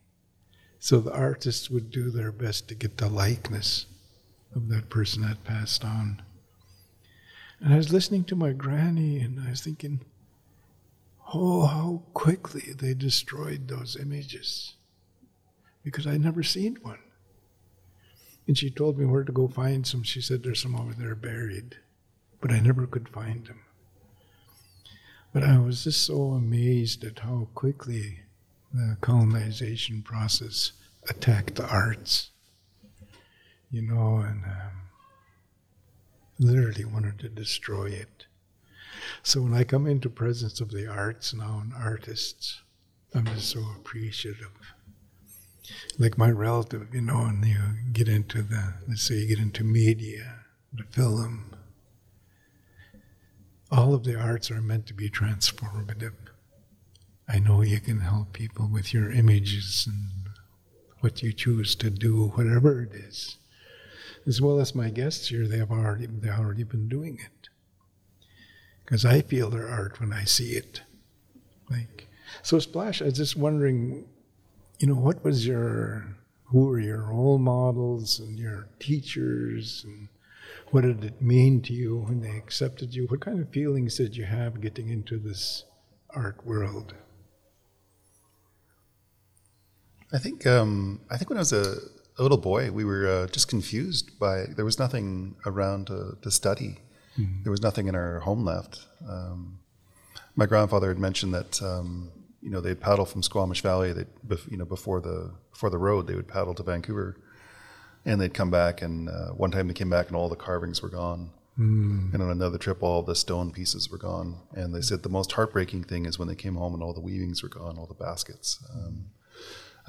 So 0.79 0.99
the 0.99 1.13
artists 1.13 1.69
would 1.69 1.91
do 1.91 2.11
their 2.11 2.31
best 2.31 2.67
to 2.67 2.75
get 2.75 2.97
the 2.97 3.09
likeness 3.09 3.87
of 4.55 4.69
that 4.69 4.89
person 4.89 5.23
that 5.23 5.43
passed 5.43 5.83
on. 5.83 6.21
And 7.59 7.73
I 7.73 7.77
was 7.77 7.91
listening 7.91 8.23
to 8.25 8.35
my 8.35 8.53
granny 8.53 9.19
and 9.19 9.39
I 9.39 9.49
was 9.49 9.61
thinking, 9.61 10.01
oh, 11.33 11.65
how 11.65 12.03
quickly 12.13 12.73
they 12.73 12.93
destroyed 12.93 13.67
those 13.67 13.97
images. 13.99 14.75
Because 15.83 16.05
I'd 16.05 16.21
never 16.21 16.43
seen 16.43 16.77
one. 16.81 16.99
And 18.47 18.57
she 18.57 18.69
told 18.69 18.97
me 18.97 19.05
where 19.05 19.23
to 19.23 19.31
go 19.31 19.47
find 19.47 19.85
some. 19.85 20.03
She 20.03 20.21
said 20.21 20.43
there's 20.43 20.61
some 20.61 20.75
over 20.75 20.93
there 20.93 21.15
buried. 21.15 21.77
But 22.39 22.51
I 22.51 22.59
never 22.59 22.85
could 22.85 23.09
find 23.09 23.45
them. 23.45 23.61
But 25.33 25.43
I 25.43 25.57
was 25.59 25.83
just 25.83 26.05
so 26.05 26.31
amazed 26.31 27.03
at 27.03 27.19
how 27.19 27.49
quickly 27.55 28.19
the 28.73 28.97
colonization 29.01 30.01
process 30.01 30.73
attacked 31.09 31.55
the 31.55 31.67
arts, 31.67 32.31
you 33.71 33.81
know, 33.81 34.17
and 34.17 34.43
um, 34.45 34.81
literally 36.39 36.85
wanted 36.85 37.19
to 37.19 37.29
destroy 37.29 37.85
it. 37.87 38.25
So 39.23 39.41
when 39.41 39.53
I 39.53 39.63
come 39.63 39.87
into 39.87 40.09
presence 40.09 40.59
of 40.59 40.71
the 40.71 40.87
arts 40.87 41.33
now 41.33 41.59
and 41.61 41.73
artists, 41.73 42.61
I'm 43.13 43.25
just 43.25 43.49
so 43.49 43.63
appreciative. 43.75 44.51
Like 45.97 46.17
my 46.17 46.29
relative, 46.29 46.93
you 46.93 47.01
know, 47.01 47.25
and 47.25 47.45
you 47.45 47.57
get 47.91 48.07
into 48.07 48.41
the, 48.41 48.75
let's 48.87 49.03
say 49.03 49.15
you 49.15 49.27
get 49.27 49.39
into 49.39 49.63
media, 49.63 50.39
the 50.73 50.83
film, 50.83 51.55
all 53.71 53.93
of 53.93 54.03
the 54.03 54.15
arts 54.15 54.49
are 54.49 54.61
meant 54.61 54.85
to 54.87 54.93
be 54.93 55.09
transformative. 55.09 56.13
I 57.29 57.39
know 57.39 57.61
you 57.61 57.81
can 57.81 57.99
help 57.99 58.31
people 58.31 58.69
with 58.71 58.93
your 58.93 59.11
images 59.11 59.85
and 59.85 60.29
what 61.01 61.21
you 61.21 61.33
choose 61.33 61.75
to 61.75 61.89
do, 61.89 62.29
whatever 62.29 62.81
it 62.81 62.93
is. 62.93 63.37
As 64.25 64.41
well 64.41 64.59
as 64.59 64.73
my 64.73 64.89
guests 64.89 65.27
here, 65.27 65.47
they 65.47 65.57
have 65.57 65.71
already 65.71 66.05
they've 66.05 66.31
already 66.31 66.63
been 66.63 66.87
doing 66.87 67.19
it. 67.19 67.49
Because 68.83 69.03
I 69.03 69.21
feel 69.21 69.49
their 69.49 69.67
art 69.67 69.99
when 69.99 70.13
I 70.13 70.23
see 70.23 70.51
it. 70.51 70.81
Like 71.69 72.07
so 72.43 72.59
Splash, 72.59 73.01
I 73.01 73.05
was 73.05 73.15
just 73.15 73.35
wondering, 73.35 74.07
you 74.79 74.87
know, 74.87 74.95
what 74.95 75.23
was 75.23 75.45
your 75.45 76.15
who 76.45 76.65
were 76.65 76.79
your 76.79 77.01
role 77.01 77.37
models 77.37 78.19
and 78.19 78.39
your 78.39 78.69
teachers 78.79 79.83
and 79.85 80.07
what 80.71 80.81
did 80.81 81.03
it 81.03 81.21
mean 81.21 81.61
to 81.61 81.73
you 81.73 81.97
when 81.97 82.21
they 82.21 82.37
accepted 82.37 82.93
you? 82.93 83.05
What 83.07 83.19
kind 83.19 83.39
of 83.39 83.49
feelings 83.49 83.97
did 83.97 84.15
you 84.15 84.25
have 84.25 84.61
getting 84.61 84.89
into 84.89 85.17
this 85.17 85.65
art 86.09 86.45
world? 86.45 86.93
I 90.13 90.17
think 90.17 90.45
um, 90.45 91.01
I 91.09 91.17
think 91.17 91.29
when 91.29 91.37
I 91.37 91.41
was 91.41 91.53
a, 91.53 91.77
a 92.17 92.21
little 92.21 92.37
boy, 92.37 92.71
we 92.71 92.85
were 92.85 93.07
uh, 93.07 93.27
just 93.27 93.47
confused 93.47 94.17
by 94.19 94.45
there 94.55 94.65
was 94.65 94.79
nothing 94.79 95.35
around 95.45 95.87
to, 95.87 96.17
to 96.21 96.31
study. 96.31 96.79
Mm-hmm. 97.17 97.43
There 97.43 97.51
was 97.51 97.61
nothing 97.61 97.87
in 97.87 97.95
our 97.95 98.19
home 98.19 98.45
left. 98.45 98.85
Um, 99.07 99.59
my 100.35 100.45
grandfather 100.45 100.87
had 100.89 100.99
mentioned 100.99 101.33
that 101.33 101.61
um, 101.61 102.11
you 102.41 102.49
know 102.49 102.61
they'd 102.61 102.79
paddle 102.79 103.05
from 103.05 103.23
Squamish 103.23 103.61
Valley. 103.61 103.91
They 103.93 104.05
you 104.49 104.57
know 104.57 104.65
before 104.65 105.01
the 105.01 105.31
before 105.51 105.69
the 105.69 105.77
road, 105.77 106.07
they 106.07 106.15
would 106.15 106.27
paddle 106.27 106.53
to 106.55 106.63
Vancouver 106.63 107.17
and 108.07 108.21
they'd 108.21 108.33
come 108.33 108.49
back 108.49 108.81
and 108.81 109.09
uh, 109.09 109.27
one 109.29 109.51
time 109.51 109.67
they 109.67 109.73
came 109.73 109.89
back 109.89 110.07
and 110.07 110.15
all 110.15 110.29
the 110.29 110.35
carvings 110.35 110.81
were 110.81 110.89
gone 110.89 111.29
mm. 111.59 112.13
and 112.13 112.23
on 112.23 112.31
another 112.31 112.57
trip 112.57 112.81
all 112.81 113.03
the 113.03 113.13
stone 113.13 113.51
pieces 113.51 113.91
were 113.91 113.97
gone 113.97 114.37
and 114.53 114.73
they 114.73 114.81
said 114.81 115.03
the 115.03 115.09
most 115.09 115.33
heartbreaking 115.33 115.83
thing 115.83 116.05
is 116.05 116.17
when 116.17 116.27
they 116.27 116.35
came 116.35 116.55
home 116.55 116.73
and 116.73 116.81
all 116.81 116.93
the 116.93 117.01
weavings 117.01 117.43
were 117.43 117.49
gone 117.49 117.77
all 117.77 117.85
the 117.85 117.93
baskets 117.93 118.63
um, 118.73 119.05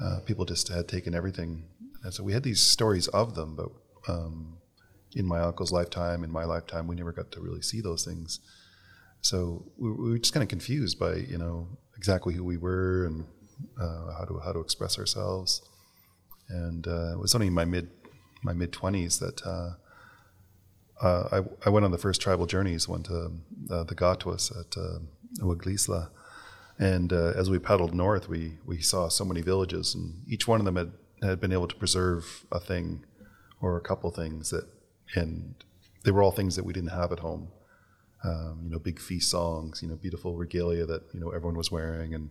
uh, 0.01 0.19
people 0.25 0.45
just 0.45 0.67
had 0.69 0.87
taken 0.87 1.13
everything. 1.13 1.65
And 2.03 2.13
so 2.13 2.23
we 2.23 2.33
had 2.33 2.43
these 2.43 2.61
stories 2.61 3.07
of 3.09 3.35
them 3.35 3.55
but 3.55 3.69
um, 4.11 4.57
in 5.15 5.25
my 5.25 5.39
uncle's 5.41 5.71
lifetime 5.71 6.23
in 6.23 6.31
my 6.31 6.45
lifetime 6.45 6.87
we 6.87 6.95
never 6.95 7.11
got 7.11 7.31
to 7.31 7.41
really 7.41 7.61
see 7.61 7.81
those 7.81 8.05
things. 8.05 8.39
So 9.21 9.71
we, 9.77 9.91
we 9.91 10.11
were 10.11 10.17
just 10.17 10.33
kind 10.33 10.43
of 10.43 10.49
confused 10.49 10.99
by 10.99 11.15
you 11.15 11.37
know 11.37 11.67
exactly 11.97 12.33
who 12.33 12.43
we 12.43 12.57
were 12.57 13.05
and 13.05 13.25
uh, 13.79 14.13
how 14.17 14.25
to 14.25 14.39
how 14.39 14.53
to 14.53 14.59
express 14.59 14.97
ourselves. 14.97 15.61
And 16.47 16.87
uh, 16.87 17.13
it 17.13 17.19
was 17.19 17.35
only 17.35 17.47
in 17.47 17.53
my 17.53 17.65
mid 17.65 17.89
my 18.43 18.53
mid 18.53 18.71
twenties 18.71 19.19
that 19.19 19.45
uh, 19.45 19.71
uh, 21.01 21.29
I, 21.31 21.67
I 21.67 21.69
went 21.69 21.85
on 21.85 21.91
the 21.91 21.97
first 21.97 22.21
tribal 22.21 22.45
journeys. 22.45 22.87
Went 22.87 23.05
to 23.07 23.31
uh, 23.69 23.83
the 23.83 23.95
Qatuwas 23.95 24.51
at 24.57 24.77
uh, 24.77 24.99
Waglisla, 25.45 26.09
and 26.79 27.11
uh, 27.11 27.33
as 27.35 27.49
we 27.49 27.59
paddled 27.59 27.93
north, 27.93 28.29
we 28.29 28.57
we 28.65 28.81
saw 28.81 29.09
so 29.09 29.25
many 29.25 29.41
villages, 29.41 29.93
and 29.93 30.23
each 30.27 30.47
one 30.47 30.59
of 30.61 30.65
them 30.65 30.77
had 30.77 30.93
had 31.21 31.39
been 31.41 31.51
able 31.51 31.67
to 31.67 31.75
preserve 31.75 32.45
a 32.51 32.59
thing 32.59 33.05
or 33.61 33.75
a 33.75 33.81
couple 33.81 34.09
things 34.09 34.51
that, 34.51 34.65
and 35.15 35.55
they 36.05 36.11
were 36.11 36.23
all 36.23 36.31
things 36.31 36.55
that 36.55 36.63
we 36.63 36.71
didn't 36.71 36.91
have 36.91 37.11
at 37.11 37.19
home. 37.19 37.49
Um, 38.23 38.61
you 38.63 38.69
know, 38.69 38.79
big 38.79 38.99
feast 38.99 39.29
songs, 39.29 39.81
you 39.81 39.89
know, 39.89 39.95
beautiful 39.95 40.35
regalia 40.35 40.85
that 40.85 41.03
you 41.13 41.19
know 41.19 41.29
everyone 41.31 41.57
was 41.57 41.69
wearing, 41.69 42.13
and 42.13 42.29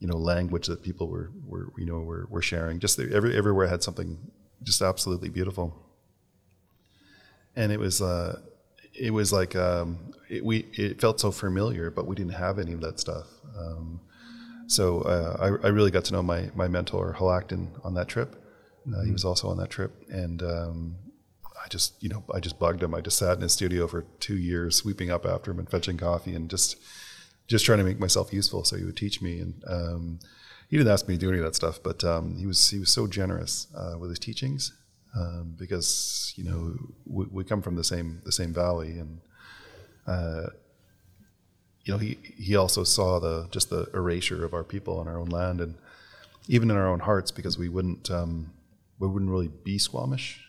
you 0.00 0.06
know, 0.06 0.16
language 0.16 0.66
that 0.66 0.82
people 0.82 1.08
were 1.08 1.30
were 1.46 1.72
you 1.76 1.86
know 1.86 2.00
were, 2.00 2.26
were 2.30 2.42
sharing. 2.42 2.80
Just 2.80 2.98
every 2.98 3.36
everywhere 3.36 3.66
had 3.66 3.82
something 3.82 4.18
just 4.62 4.80
absolutely 4.82 5.28
beautiful. 5.28 5.82
And 7.54 7.72
it 7.72 7.78
was, 7.78 8.02
uh, 8.02 8.40
it 8.94 9.10
was 9.10 9.32
like 9.32 9.56
um, 9.56 10.12
it, 10.28 10.44
we. 10.44 10.66
It 10.72 11.00
felt 11.00 11.20
so 11.20 11.30
familiar, 11.30 11.90
but 11.90 12.06
we 12.06 12.14
didn't 12.14 12.34
have 12.34 12.58
any 12.58 12.72
of 12.72 12.80
that 12.80 13.00
stuff. 13.00 13.26
Um, 13.58 14.00
so 14.66 15.02
uh, 15.02 15.36
I, 15.40 15.66
I, 15.66 15.70
really 15.70 15.90
got 15.90 16.04
to 16.06 16.12
know 16.12 16.22
my 16.22 16.50
my 16.54 16.68
mentor 16.68 17.14
Xwalacktun 17.18 17.84
on 17.84 17.94
that 17.94 18.08
trip. 18.08 18.34
Uh, 18.34 18.90
mm-hmm. 18.90 19.06
He 19.06 19.12
was 19.12 19.24
also 19.24 19.48
on 19.48 19.56
that 19.58 19.70
trip, 19.70 19.92
and 20.08 20.42
um, 20.42 20.96
I 21.64 21.68
just 21.68 22.02
you 22.02 22.08
know 22.08 22.24
I 22.34 22.40
just 22.40 22.58
bugged 22.58 22.82
him. 22.82 22.94
I 22.94 23.00
just 23.00 23.18
sat 23.18 23.36
in 23.36 23.42
his 23.42 23.52
studio 23.52 23.86
for 23.86 24.02
two 24.20 24.36
years, 24.36 24.76
sweeping 24.76 25.10
up 25.10 25.24
after 25.24 25.50
him 25.50 25.58
and 25.58 25.70
fetching 25.70 25.96
coffee, 25.96 26.34
and 26.34 26.50
just 26.50 26.76
just 27.46 27.64
trying 27.64 27.78
to 27.78 27.84
make 27.84 28.00
myself 28.00 28.32
useful. 28.32 28.64
So 28.64 28.76
he 28.76 28.84
would 28.84 28.96
teach 28.96 29.22
me, 29.22 29.40
and 29.40 29.62
um, 29.68 30.18
he 30.68 30.76
didn't 30.76 30.92
ask 30.92 31.06
me 31.06 31.14
to 31.14 31.20
do 31.20 31.28
any 31.28 31.38
of 31.38 31.44
that 31.44 31.54
stuff, 31.54 31.80
but 31.82 32.02
um, 32.02 32.36
he 32.36 32.46
was 32.46 32.70
he 32.70 32.78
was 32.78 32.90
so 32.90 33.06
generous 33.06 33.68
uh, 33.76 33.96
with 33.98 34.10
his 34.10 34.18
teachings 34.18 34.72
um, 35.16 35.54
because 35.56 36.32
you 36.36 36.44
know 36.44 36.76
we, 37.06 37.26
we, 37.30 37.44
come 37.44 37.62
from 37.62 37.76
the 37.76 37.84
same 37.84 38.20
the 38.24 38.32
same 38.32 38.52
valley, 38.52 38.98
and 38.98 39.20
uh, 40.06 40.46
you 41.86 41.94
know 41.94 41.98
he 41.98 42.18
he 42.36 42.56
also 42.56 42.82
saw 42.82 43.20
the 43.20 43.48
just 43.52 43.70
the 43.70 43.88
erasure 43.94 44.44
of 44.44 44.52
our 44.52 44.64
people 44.64 44.98
on 44.98 45.06
our 45.06 45.18
own 45.18 45.28
land, 45.28 45.60
and 45.60 45.76
even 46.48 46.70
in 46.70 46.76
our 46.76 46.88
own 46.88 47.00
hearts 47.00 47.30
because 47.30 47.56
we 47.56 47.68
wouldn't 47.68 48.10
um, 48.10 48.52
we 48.98 49.06
wouldn't 49.06 49.30
really 49.30 49.48
be 49.48 49.78
Squamish. 49.78 50.40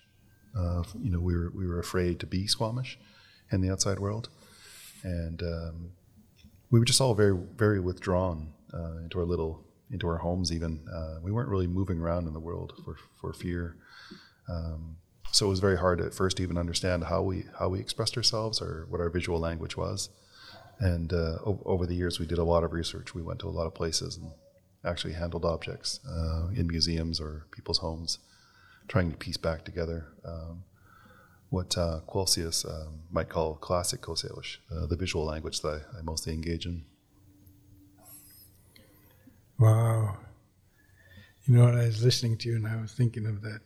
Uh, 0.57 0.83
you 0.99 1.11
know, 1.11 1.19
we 1.19 1.35
were 1.35 1.51
we 1.55 1.67
were 1.67 1.79
afraid 1.79 2.19
to 2.19 2.25
be 2.25 2.47
Squamish 2.47 2.97
in 3.51 3.61
the 3.61 3.69
outside 3.69 3.99
world, 3.99 4.29
and 5.03 5.43
um, 5.43 5.91
we 6.71 6.79
were 6.79 6.85
just 6.85 6.99
all 6.99 7.13
very 7.13 7.37
very 7.55 7.79
withdrawn 7.79 8.51
uh, 8.73 8.97
into 9.03 9.19
our 9.19 9.25
little 9.25 9.63
into 9.91 10.07
our 10.07 10.17
homes 10.17 10.51
even. 10.51 10.87
Uh, 10.91 11.19
we 11.21 11.31
weren't 11.31 11.49
really 11.49 11.67
moving 11.67 11.99
around 11.99 12.25
in 12.27 12.33
the 12.33 12.39
world 12.39 12.73
for, 12.83 12.95
for 13.21 13.31
fear. 13.31 13.77
Um, 14.49 14.97
so 15.31 15.45
it 15.45 15.49
was 15.49 15.59
very 15.59 15.77
hard 15.77 16.01
at 16.01 16.13
first 16.13 16.37
to 16.37 16.43
even 16.43 16.57
understand 16.57 17.03
how 17.03 17.21
we 17.21 17.45
how 17.59 17.69
we 17.69 17.79
expressed 17.79 18.17
ourselves 18.17 18.59
or 18.59 18.87
what 18.89 18.99
our 18.99 19.09
visual 19.11 19.39
language 19.39 19.77
was. 19.77 20.09
And 20.79 21.11
uh, 21.11 21.39
over 21.43 21.85
the 21.85 21.95
years, 21.95 22.19
we 22.19 22.27
did 22.27 22.37
a 22.37 22.43
lot 22.43 22.63
of 22.63 22.71
research. 22.71 23.15
We 23.15 23.23
went 23.23 23.39
to 23.39 23.47
a 23.47 23.49
lot 23.49 23.65
of 23.65 23.73
places 23.73 24.17
and 24.17 24.31
actually 24.85 25.13
handled 25.13 25.43
objects 25.43 25.99
uh, 26.07 26.47
in 26.55 26.67
museums 26.67 27.19
or 27.19 27.45
people's 27.51 27.79
homes, 27.79 28.19
trying 28.87 29.11
to 29.11 29.17
piece 29.17 29.37
back 29.37 29.65
together 29.65 30.05
um, 30.23 30.63
what 31.49 31.77
uh, 31.77 32.01
um, 32.15 32.99
might 33.11 33.29
call 33.29 33.55
classic 33.55 34.01
Coast 34.01 34.25
Salish, 34.25 34.57
uh, 34.71 34.85
the 34.85 34.95
visual 34.95 35.25
language 35.25 35.61
that 35.61 35.81
I, 35.95 35.99
I 35.99 36.01
mostly 36.01 36.33
engage 36.33 36.65
in. 36.65 36.83
Wow. 39.59 40.17
You 41.45 41.55
know 41.55 41.65
what? 41.65 41.75
I 41.75 41.85
was 41.85 42.03
listening 42.03 42.37
to 42.37 42.49
you 42.49 42.55
and 42.57 42.67
I 42.67 42.79
was 42.79 42.91
thinking 42.91 43.25
of 43.25 43.41
that 43.41 43.61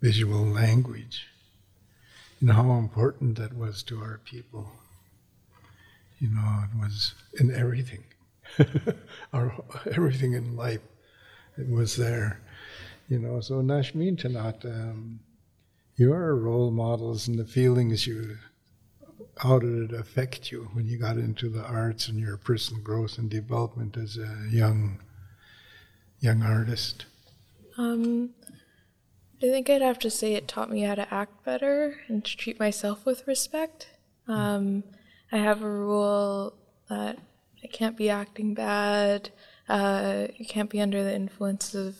visual 0.00 0.44
language 0.44 1.26
and 2.40 2.50
how 2.50 2.72
important 2.72 3.36
that 3.38 3.56
was 3.56 3.82
to 3.84 4.00
our 4.00 4.20
people. 4.24 4.66
You 6.18 6.30
know, 6.30 6.64
it 6.64 6.78
was 6.78 7.14
in 7.38 7.54
everything, 7.54 8.04
our 9.32 9.54
everything 9.92 10.32
in 10.32 10.56
life. 10.56 10.80
It 11.56 11.68
was 11.68 11.96
there. 11.96 12.40
You 13.08 13.18
know, 13.18 13.40
so 13.40 13.62
Nashmeen 13.62 14.16
Tanat, 14.16 14.64
um, 14.64 15.20
your 15.96 16.34
role 16.36 16.70
models 16.70 17.26
and 17.26 17.38
the 17.38 17.44
feelings 17.44 18.06
you 18.06 18.36
how 19.38 19.58
did 19.58 19.90
it 19.90 19.96
affect 19.96 20.50
you 20.50 20.68
when 20.72 20.86
you 20.86 20.98
got 20.98 21.16
into 21.16 21.48
the 21.48 21.62
arts 21.62 22.08
and 22.08 22.18
your 22.18 22.36
personal 22.36 22.82
growth 22.82 23.18
and 23.18 23.30
development 23.30 23.96
as 23.96 24.16
a 24.16 24.48
young 24.50 24.98
young 26.20 26.42
artist? 26.42 27.06
Um, 27.76 28.30
I 29.40 29.46
think 29.46 29.70
I'd 29.70 29.82
have 29.82 30.00
to 30.00 30.10
say 30.10 30.34
it 30.34 30.48
taught 30.48 30.70
me 30.70 30.82
how 30.82 30.96
to 30.96 31.14
act 31.14 31.44
better 31.44 32.00
and 32.08 32.24
to 32.24 32.36
treat 32.36 32.58
myself 32.58 33.06
with 33.06 33.26
respect. 33.28 33.88
Um, 34.26 34.82
I 35.30 35.38
have 35.38 35.62
a 35.62 35.70
rule 35.70 36.54
that 36.88 37.18
I 37.62 37.66
can't 37.66 37.96
be 37.96 38.08
acting 38.08 38.54
bad. 38.54 39.30
Uh, 39.68 40.28
you 40.36 40.46
can't 40.46 40.70
be 40.70 40.80
under 40.80 41.04
the 41.04 41.14
influence 41.14 41.74
of 41.74 41.96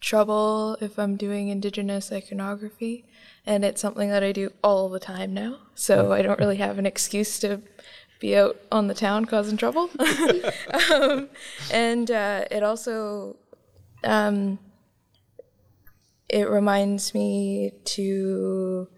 trouble 0.00 0.76
if 0.80 0.98
I'm 0.98 1.16
doing 1.16 1.48
indigenous 1.48 2.12
iconography 2.12 3.06
and 3.46 3.64
it's 3.64 3.80
something 3.80 4.10
that 4.10 4.22
I 4.22 4.32
do 4.32 4.52
all 4.62 4.88
the 4.88 5.00
time 5.00 5.34
now. 5.34 5.58
So 5.74 6.12
I 6.12 6.22
don't 6.22 6.38
really 6.38 6.58
have 6.58 6.78
an 6.78 6.86
excuse 6.86 7.38
to 7.40 7.62
be 8.20 8.36
out 8.36 8.56
on 8.70 8.86
the 8.86 8.94
town 8.94 9.24
causing 9.24 9.56
trouble. 9.56 9.90
um, 10.92 11.28
and 11.70 12.10
uh, 12.10 12.44
it 12.50 12.62
also 12.62 13.36
um, 14.04 14.58
it 16.28 16.48
reminds 16.48 17.14
me 17.14 17.72
to 17.84 18.88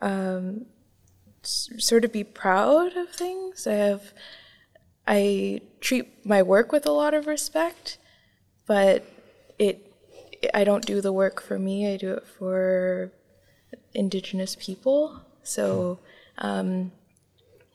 um, 0.00 0.66
sort 1.46 2.04
of 2.04 2.12
be 2.12 2.24
proud 2.24 2.96
of 2.96 3.10
things. 3.10 3.66
I 3.66 3.74
have 3.74 4.12
I 5.06 5.60
treat 5.80 6.26
my 6.26 6.42
work 6.42 6.72
with 6.72 6.86
a 6.86 6.92
lot 6.92 7.14
of 7.14 7.26
respect, 7.26 7.98
but 8.66 9.04
it 9.58 9.92
I 10.52 10.64
don't 10.64 10.84
do 10.84 11.00
the 11.00 11.12
work 11.12 11.40
for 11.40 11.58
me. 11.58 11.92
I 11.92 11.96
do 11.96 12.12
it 12.14 12.26
for 12.26 13.12
indigenous 13.94 14.56
people. 14.58 15.20
So 15.42 15.98
um, 16.38 16.92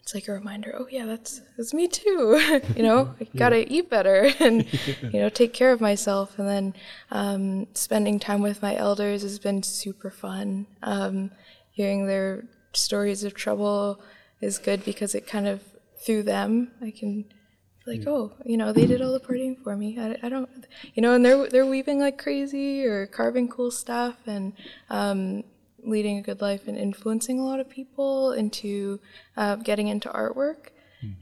it's 0.02 0.14
like 0.14 0.28
a 0.28 0.34
reminder. 0.34 0.76
Oh 0.78 0.88
yeah, 0.90 1.06
that's 1.06 1.42
that's 1.58 1.74
me 1.74 1.88
too. 1.88 2.62
you 2.76 2.84
know, 2.84 3.16
I 3.22 3.28
gotta 3.38 3.72
eat 3.72 3.90
better 3.90 4.30
and 4.40 4.68
you 5.02 5.20
know 5.20 5.30
take 5.30 5.54
care 5.54 5.72
of 5.72 5.82
myself. 5.82 6.38
And 6.38 6.48
then 6.48 6.74
um, 7.12 7.68
spending 7.74 8.20
time 8.20 8.42
with 8.42 8.62
my 8.62 8.76
elders 8.76 9.22
has 9.22 9.40
been 9.40 9.64
super 9.64 10.10
fun. 10.10 10.68
Um, 10.84 11.32
hearing 11.72 12.06
their 12.06 12.44
stories 12.74 13.24
of 13.24 13.34
trouble 13.34 14.02
is 14.42 14.58
good 14.58 14.84
because 14.86 15.14
it 15.16 15.28
kind 15.28 15.48
of 15.48 15.62
through 16.04 16.24
them 16.24 16.72
I 16.82 16.92
can 16.92 17.26
like 17.88 18.06
oh 18.08 18.32
you 18.46 18.58
know 18.58 18.72
they 18.72 18.86
did 18.86 19.02
all 19.02 19.14
the 19.14 19.20
partying 19.20 19.62
for 19.64 19.76
me. 19.76 19.98
I, 20.00 20.18
I 20.24 20.30
don't 20.30 20.50
you 20.94 21.02
know 21.02 21.14
and 21.14 21.26
they're 21.26 21.48
they're 21.50 21.66
weaving 21.66 22.00
like 22.00 22.18
crazy 22.18 22.86
or 22.86 23.08
carving 23.08 23.48
cool 23.48 23.72
stuff 23.72 24.16
and 24.28 24.54
um, 24.90 25.44
leading 25.84 26.18
a 26.18 26.22
good 26.22 26.42
life 26.42 26.68
and 26.68 26.78
influencing 26.78 27.40
a 27.40 27.46
lot 27.46 27.60
of 27.60 27.70
people 27.70 28.32
into 28.34 29.00
uh, 29.36 29.56
getting 29.56 29.88
into 29.88 30.10
artwork. 30.10 30.70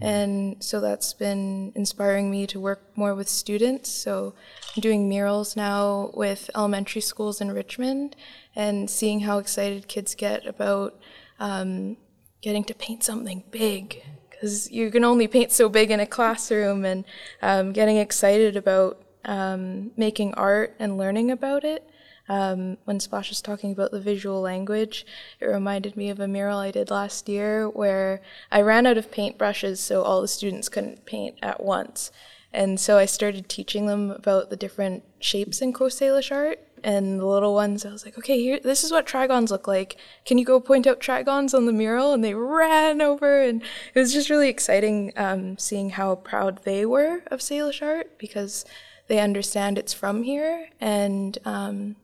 And 0.01 0.61
so 0.61 0.81
that's 0.81 1.13
been 1.13 1.71
inspiring 1.73 2.29
me 2.29 2.45
to 2.47 2.59
work 2.59 2.81
more 2.97 3.15
with 3.15 3.29
students. 3.29 3.89
So 3.89 4.33
i'm 4.75 4.81
doing 4.81 5.07
murals 5.07 5.55
now 5.55 6.11
with 6.13 6.49
elementary 6.55 7.01
schools 7.01 7.41
in 7.41 7.51
richmond 7.51 8.15
and 8.55 8.89
seeing 8.89 9.21
how 9.21 9.37
excited 9.37 9.87
kids 9.87 10.15
get 10.15 10.45
about 10.45 10.99
um, 11.39 11.97
getting 12.41 12.63
to 12.65 12.73
paint 12.73 13.03
something 13.03 13.43
big 13.51 14.03
because 14.29 14.71
you 14.71 14.89
can 14.91 15.03
only 15.03 15.27
paint 15.27 15.51
so 15.51 15.67
big 15.67 15.91
in 15.91 15.99
a 15.99 16.05
classroom 16.05 16.85
and 16.85 17.05
um, 17.41 17.73
getting 17.73 17.97
excited 17.97 18.55
about 18.55 19.01
um, 19.25 19.91
making 19.97 20.33
art 20.35 20.75
and 20.79 20.97
learning 20.97 21.31
about 21.31 21.63
it. 21.63 21.85
Um, 22.29 22.77
when 22.85 22.99
Splash 22.99 23.29
was 23.29 23.41
talking 23.41 23.71
about 23.71 23.91
the 23.91 23.99
visual 23.99 24.39
language, 24.39 25.05
it 25.39 25.47
reminded 25.47 25.97
me 25.97 26.11
of 26.11 26.19
a 26.19 26.27
mural 26.27 26.59
I 26.59 26.69
did 26.69 26.91
last 26.91 27.27
year 27.27 27.67
where 27.67 28.21
I 28.51 28.61
ran 28.61 28.85
out 28.85 28.99
of 28.99 29.11
paintbrushes, 29.11 29.77
so 29.77 30.03
all 30.03 30.21
the 30.21 30.27
students 30.27 30.69
couldn't 30.69 31.05
paint 31.05 31.37
at 31.41 31.63
once. 31.63 32.11
And 32.53 32.79
so 32.79 32.97
I 32.97 33.05
started 33.05 33.49
teaching 33.49 33.87
them 33.87 34.11
about 34.11 34.49
the 34.49 34.55
different 34.55 35.03
shapes 35.19 35.61
in 35.61 35.73
Coast 35.73 35.99
Salish 35.99 36.31
art. 36.31 36.59
And 36.83 37.19
the 37.19 37.25
little 37.25 37.53
ones, 37.53 37.85
I 37.85 37.91
was 37.91 38.05
like, 38.05 38.17
okay, 38.17 38.39
here, 38.39 38.59
this 38.59 38.83
is 38.83 38.91
what 38.91 39.05
trigons 39.05 39.49
look 39.49 39.67
like. 39.67 39.97
Can 40.25 40.37
you 40.37 40.45
go 40.45 40.59
point 40.59 40.87
out 40.87 40.99
trigons 40.99 41.53
on 41.53 41.65
the 41.65 41.73
mural? 41.73 42.13
And 42.13 42.23
they 42.23 42.33
ran 42.33 43.01
over, 43.09 43.41
and 43.41 43.61
it 43.93 43.99
was 43.99 44.13
just 44.13 44.29
really 44.29 44.49
exciting 44.49 45.11
um, 45.15 45.57
seeing 45.57 45.91
how 45.91 46.15
proud 46.15 46.63
they 46.63 46.85
were 46.85 47.23
of 47.27 47.39
Salish 47.39 47.81
art 47.81 48.17
because 48.17 48.65
they 49.07 49.19
understand 49.19 49.77
it's 49.77 49.93
from 49.93 50.23
here, 50.23 50.69
and 50.79 51.37
um, 51.43 51.95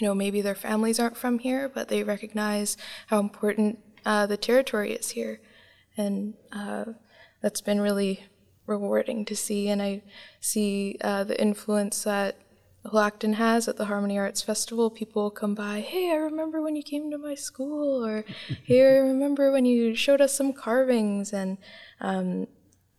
you 0.00 0.06
know 0.06 0.14
maybe 0.14 0.40
their 0.40 0.54
families 0.54 0.98
aren't 0.98 1.16
from 1.16 1.38
here, 1.38 1.68
but 1.68 1.88
they 1.88 2.02
recognize 2.02 2.76
how 3.08 3.20
important 3.20 3.78
uh, 4.06 4.26
the 4.26 4.38
territory 4.38 4.92
is 4.92 5.10
here, 5.10 5.40
and 5.96 6.34
uh, 6.50 6.86
that's 7.42 7.60
been 7.60 7.80
really 7.80 8.24
rewarding 8.66 9.24
to 9.26 9.36
see. 9.36 9.68
And 9.68 9.82
I 9.82 10.02
see 10.40 10.96
uh, 11.02 11.24
the 11.24 11.40
influence 11.40 12.04
that 12.04 12.38
Xwalacktun 12.84 13.34
has 13.34 13.68
at 13.68 13.76
the 13.76 13.84
Harmony 13.84 14.18
Arts 14.18 14.42
Festival. 14.42 14.90
People 14.90 15.30
come 15.30 15.54
by, 15.54 15.80
hey, 15.80 16.10
I 16.10 16.16
remember 16.16 16.60
when 16.60 16.74
you 16.74 16.82
came 16.82 17.10
to 17.10 17.18
my 17.18 17.34
school, 17.34 18.04
or 18.04 18.24
hey, 18.64 18.80
I 18.80 18.98
remember 18.98 19.52
when 19.52 19.64
you 19.64 19.94
showed 19.94 20.20
us 20.20 20.34
some 20.34 20.52
carvings, 20.52 21.32
and 21.32 21.58
um, 22.00 22.48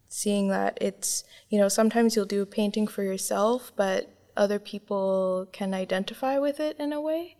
seeing 0.08 0.48
that 0.50 0.78
it's, 0.80 1.26
you 1.50 1.60
know, 1.60 1.67
sometimes 1.67 2.15
you'll 2.15 2.26
do 2.26 2.41
a 2.41 2.46
painting 2.46 2.88
for 2.88 3.04
yourself, 3.04 3.74
but 3.76 4.10
other 4.38 4.60
people 4.60 5.48
can 5.52 5.74
identify 5.74 6.39
with 6.39 6.60
it 6.60 6.78
in 6.80 6.93
a 6.93 7.02
way, 7.02 7.36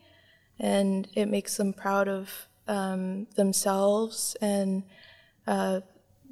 and 0.60 1.08
it 1.15 1.27
makes 1.27 1.56
them 1.56 1.73
proud 1.73 2.10
of 2.10 2.47
um, 2.67 3.27
themselves 3.36 4.36
and 4.41 4.84
uh, 5.47 5.79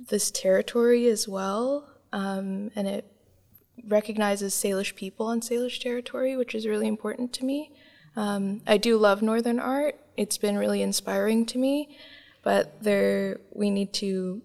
this 0.09 0.29
territory 0.29 1.07
as 1.07 1.27
well. 1.27 1.87
Um, 2.13 2.71
and 2.75 2.87
it 2.87 3.05
recognizes 3.87 4.53
Salish 4.53 4.95
people 4.95 5.25
on 5.27 5.41
Salish 5.41 5.79
territory, 5.79 6.35
which 6.35 6.55
is 6.55 6.67
really 6.67 6.87
important 6.87 7.33
to 7.33 7.45
me. 7.45 7.71
Um, 8.15 8.61
I 8.67 8.77
do 8.77 8.97
love 8.97 9.21
Northern 9.21 9.59
art. 9.59 9.99
It's 10.17 10.37
been 10.37 10.57
really 10.57 10.81
inspiring 10.81 11.45
to 11.47 11.57
me, 11.57 11.97
but 12.43 12.81
there 12.83 13.39
we 13.53 13.69
need 13.69 13.93
to 13.93 14.41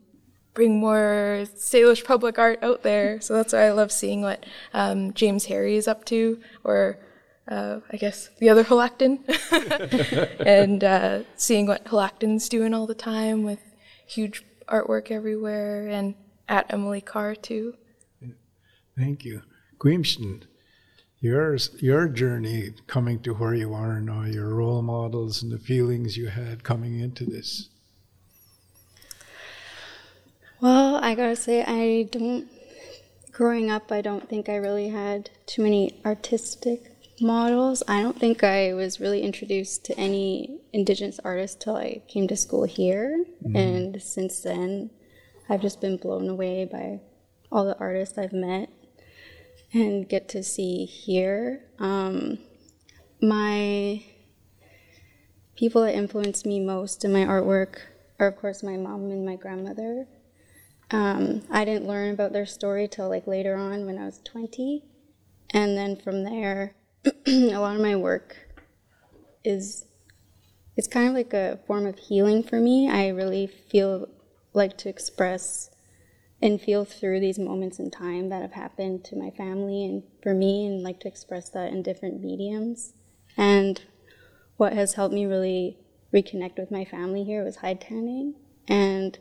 bring 0.54 0.80
more 0.80 1.44
Salish 1.54 2.04
public 2.04 2.38
art 2.38 2.58
out 2.62 2.82
there. 2.82 3.20
So 3.20 3.34
that's 3.34 3.52
why 3.52 3.66
I 3.66 3.72
love 3.72 3.92
seeing 3.92 4.22
what 4.22 4.44
um, 4.72 5.12
James 5.12 5.46
Harry 5.46 5.76
is 5.76 5.86
up 5.86 6.04
to, 6.06 6.40
or 6.64 6.98
uh, 7.48 7.80
I 7.92 7.96
guess 7.96 8.30
the 8.38 8.48
other 8.48 8.64
Xwalacktun, 8.64 9.20
and 10.46 10.82
uh, 10.82 11.20
seeing 11.36 11.66
what 11.66 11.84
Xwalacktun's 11.84 12.48
doing 12.48 12.74
all 12.74 12.86
the 12.86 12.94
time 12.94 13.44
with 13.44 13.60
huge 14.06 14.44
artwork 14.68 15.10
everywhere, 15.10 15.86
and 15.88 16.14
at 16.48 16.72
Emily 16.72 17.00
Carr 17.00 17.34
too. 17.34 17.74
Thank 18.96 19.24
you. 19.24 19.42
Queemston, 19.78 20.44
yours, 21.20 21.70
your 21.80 22.08
journey 22.08 22.70
coming 22.86 23.20
to 23.20 23.34
where 23.34 23.54
you 23.54 23.74
are 23.74 24.00
now, 24.00 24.22
your 24.24 24.54
role 24.54 24.80
models 24.80 25.42
and 25.42 25.52
the 25.52 25.58
feelings 25.58 26.16
you 26.16 26.28
had 26.28 26.64
coming 26.64 26.98
into 26.98 27.24
this. 27.24 27.68
Well, 30.60 30.96
I 30.96 31.14
gotta 31.14 31.36
say, 31.36 31.62
I 31.62 32.08
don't. 32.10 32.48
Growing 33.32 33.70
up, 33.70 33.92
I 33.92 34.00
don't 34.00 34.26
think 34.30 34.48
I 34.48 34.56
really 34.56 34.88
had 34.88 35.28
too 35.44 35.62
many 35.62 36.00
artistic 36.06 36.96
models. 37.20 37.82
I 37.86 38.00
don't 38.00 38.18
think 38.18 38.42
I 38.42 38.72
was 38.72 38.98
really 38.98 39.20
introduced 39.20 39.84
to 39.86 39.98
any 39.98 40.58
Indigenous 40.72 41.20
artists 41.22 41.62
till 41.62 41.76
I 41.76 42.00
came 42.08 42.26
to 42.28 42.36
school 42.36 42.64
here. 42.64 43.26
Mm-hmm. 43.44 43.56
And 43.56 44.02
since 44.02 44.40
then, 44.40 44.88
I've 45.50 45.60
just 45.60 45.82
been 45.82 45.98
blown 45.98 46.30
away 46.30 46.64
by 46.64 47.00
all 47.52 47.66
the 47.66 47.78
artists 47.78 48.16
I've 48.16 48.32
met 48.32 48.70
and 49.72 50.08
get 50.08 50.28
to 50.30 50.42
see 50.42 50.84
here. 50.84 51.64
Um, 51.78 52.38
my 53.20 54.02
people 55.56 55.82
that 55.82 55.94
influenced 55.94 56.46
me 56.46 56.60
most 56.60 57.04
in 57.04 57.12
my 57.12 57.24
artwork 57.24 57.78
are, 58.18 58.28
of 58.28 58.36
course, 58.36 58.62
my 58.62 58.76
mom 58.76 59.10
and 59.10 59.24
my 59.24 59.36
grandmother. 59.36 60.06
Um, 60.90 61.42
I 61.50 61.64
didn't 61.64 61.88
learn 61.88 62.12
about 62.12 62.32
their 62.32 62.46
story 62.46 62.88
till 62.88 63.08
like 63.08 63.26
later 63.26 63.56
on 63.56 63.86
when 63.86 63.98
I 63.98 64.04
was 64.04 64.20
20. 64.24 64.84
And 65.50 65.76
then 65.76 65.96
from 65.96 66.24
there, 66.24 66.74
a 67.26 67.58
lot 67.58 67.76
of 67.76 67.82
my 67.82 67.96
work 67.96 68.36
is 69.44 69.86
it's 70.76 70.88
kind 70.88 71.08
of 71.08 71.14
like 71.14 71.32
a 71.32 71.58
form 71.66 71.86
of 71.86 71.98
healing 71.98 72.42
for 72.42 72.60
me. 72.60 72.90
I 72.90 73.08
really 73.08 73.46
feel 73.46 74.08
like 74.52 74.76
to 74.78 74.88
express 74.88 75.70
and 76.40 76.60
feel 76.60 76.84
through 76.84 77.20
these 77.20 77.38
moments 77.38 77.78
in 77.78 77.90
time 77.90 78.28
that 78.28 78.42
have 78.42 78.52
happened 78.52 79.04
to 79.04 79.16
my 79.16 79.30
family 79.30 79.84
and 79.84 80.02
for 80.22 80.34
me 80.34 80.66
and 80.66 80.82
like 80.82 81.00
to 81.00 81.08
express 81.08 81.48
that 81.50 81.72
in 81.72 81.82
different 81.82 82.22
mediums. 82.22 82.92
And 83.36 83.80
what 84.56 84.72
has 84.72 84.94
helped 84.94 85.14
me 85.14 85.26
really 85.26 85.78
reconnect 86.12 86.58
with 86.58 86.70
my 86.70 86.84
family 86.84 87.24
here 87.24 87.44
was 87.44 87.56
hide 87.56 87.80
tanning. 87.80 88.34
And 88.68 89.18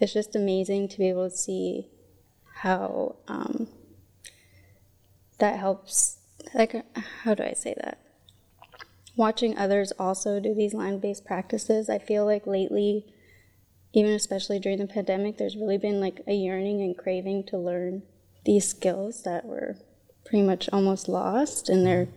it's 0.00 0.12
just 0.12 0.34
amazing 0.34 0.88
to 0.88 0.98
be 0.98 1.08
able 1.08 1.30
to 1.30 1.36
see 1.36 1.88
how 2.56 3.16
um, 3.28 3.68
that 5.38 5.58
helps. 5.58 6.18
Like, 6.54 6.84
how 7.22 7.34
do 7.34 7.42
I 7.42 7.52
say 7.52 7.74
that? 7.76 7.98
Watching 9.16 9.58
others 9.58 9.92
also 9.98 10.38
do 10.38 10.54
these 10.54 10.74
land 10.74 11.00
based 11.00 11.24
practices, 11.24 11.90
I 11.90 11.98
feel 11.98 12.24
like 12.24 12.46
lately, 12.46 13.06
even 13.92 14.12
especially 14.12 14.58
during 14.58 14.78
the 14.78 14.86
pandemic, 14.86 15.38
there's 15.38 15.56
really 15.56 15.78
been 15.78 16.00
like 16.00 16.20
a 16.26 16.34
yearning 16.34 16.82
and 16.82 16.96
craving 16.96 17.44
to 17.44 17.58
learn 17.58 18.02
these 18.44 18.68
skills 18.68 19.22
that 19.22 19.44
were 19.44 19.76
pretty 20.24 20.42
much 20.42 20.68
almost 20.72 21.08
lost. 21.08 21.68
And 21.68 21.86
they're, 21.86 22.08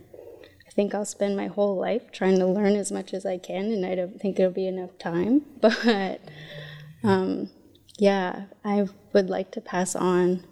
I 0.66 0.70
think 0.70 0.94
I'll 0.94 1.04
spend 1.04 1.36
my 1.36 1.46
whole 1.46 1.76
life 1.76 2.12
trying 2.12 2.38
to 2.38 2.46
learn 2.46 2.76
as 2.76 2.92
much 2.92 3.14
as 3.14 3.24
I 3.24 3.38
can, 3.38 3.72
and 3.72 3.86
I 3.86 3.94
don't 3.94 4.20
think 4.20 4.36
there'll 4.36 4.52
be 4.52 4.66
enough 4.66 4.98
time. 4.98 5.42
But 5.60 6.20
um, 7.02 7.50
yeah, 7.98 8.44
I 8.64 8.88
would 9.12 9.28
like 9.28 9.50
to 9.52 9.60
pass 9.60 9.96
on 9.96 10.44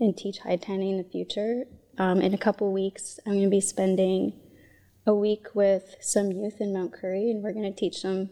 and 0.00 0.16
teach 0.16 0.38
hide 0.38 0.62
tanning 0.62 0.92
in 0.92 0.98
the 0.98 1.04
future. 1.04 1.64
Um, 1.98 2.20
in 2.20 2.34
a 2.34 2.38
couple 2.38 2.72
weeks, 2.72 3.20
I'm 3.26 3.32
going 3.32 3.44
to 3.44 3.50
be 3.50 3.60
spending 3.60 4.32
a 5.06 5.14
week 5.14 5.54
with 5.54 5.96
some 6.00 6.32
youth 6.32 6.60
in 6.60 6.72
Mount 6.72 6.92
Currie, 6.92 7.30
and 7.30 7.42
we're 7.42 7.52
going 7.52 7.70
to 7.70 7.78
teach 7.78 8.02
them 8.02 8.30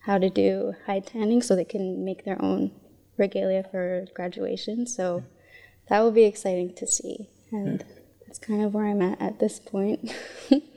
how 0.00 0.18
to 0.18 0.30
do 0.30 0.74
hide 0.86 1.06
tanning 1.06 1.42
so 1.42 1.54
they 1.54 1.64
can 1.64 2.04
make 2.04 2.24
their 2.24 2.40
own 2.42 2.72
regalia 3.16 3.62
for 3.70 4.06
graduation. 4.14 4.86
So 4.86 5.24
that 5.88 6.00
will 6.00 6.10
be 6.12 6.24
exciting 6.24 6.74
to 6.74 6.86
see, 6.86 7.28
and 7.50 7.84
that's 8.26 8.38
kind 8.38 8.62
of 8.62 8.74
where 8.74 8.86
I'm 8.86 9.02
at 9.02 9.20
at 9.20 9.38
this 9.38 9.58
point. 9.58 10.12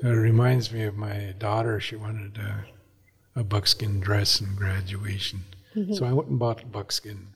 It 0.00 0.06
reminds 0.06 0.72
me 0.72 0.84
of 0.84 0.96
my 0.96 1.34
daughter. 1.38 1.80
She 1.80 1.96
wanted 1.96 2.38
a, 2.38 3.40
a 3.40 3.42
buckskin 3.42 3.98
dress 3.98 4.40
in 4.40 4.54
graduation. 4.54 5.40
Mm-hmm. 5.74 5.94
So 5.94 6.04
I 6.06 6.12
went 6.12 6.28
and 6.28 6.38
bought 6.38 6.70
buckskin. 6.70 7.28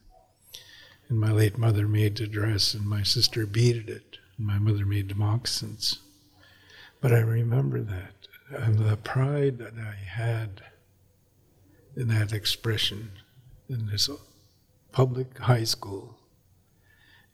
and 1.09 1.19
my 1.19 1.33
late 1.33 1.59
mother 1.59 1.89
made 1.89 2.17
the 2.17 2.29
dress, 2.29 2.73
and 2.73 2.87
my 2.87 3.03
sister 3.03 3.47
beaded 3.47 3.91
it, 3.91 4.19
and 4.39 4.47
my 4.47 4.61
mother 4.61 4.87
made 4.87 5.09
the 5.09 5.17
moccasins. 5.17 5.99
But 7.01 7.13
I 7.13 7.19
remember 7.19 7.81
that, 7.81 8.15
and 8.51 8.79
the 8.79 8.97
pride 8.97 9.59
that 9.59 9.75
I 9.77 9.95
had 9.95 10.63
in 11.97 12.09
that 12.09 12.33
expression 12.33 13.13
in 13.69 13.87
this 13.87 14.09
public 14.93 15.39
high 15.39 15.65
school, 15.65 16.19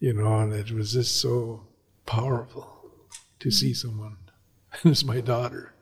you 0.01 0.13
know, 0.13 0.39
and 0.39 0.53
it 0.53 0.71
was 0.71 0.93
just 0.93 1.21
so 1.21 1.67
powerful 2.07 2.91
to 3.41 3.49
mm-hmm. 3.49 3.55
see 3.55 3.75
someone, 3.75 4.17
and 4.83 4.93
it's 4.93 5.05
my 5.05 5.21
daughter, 5.21 5.75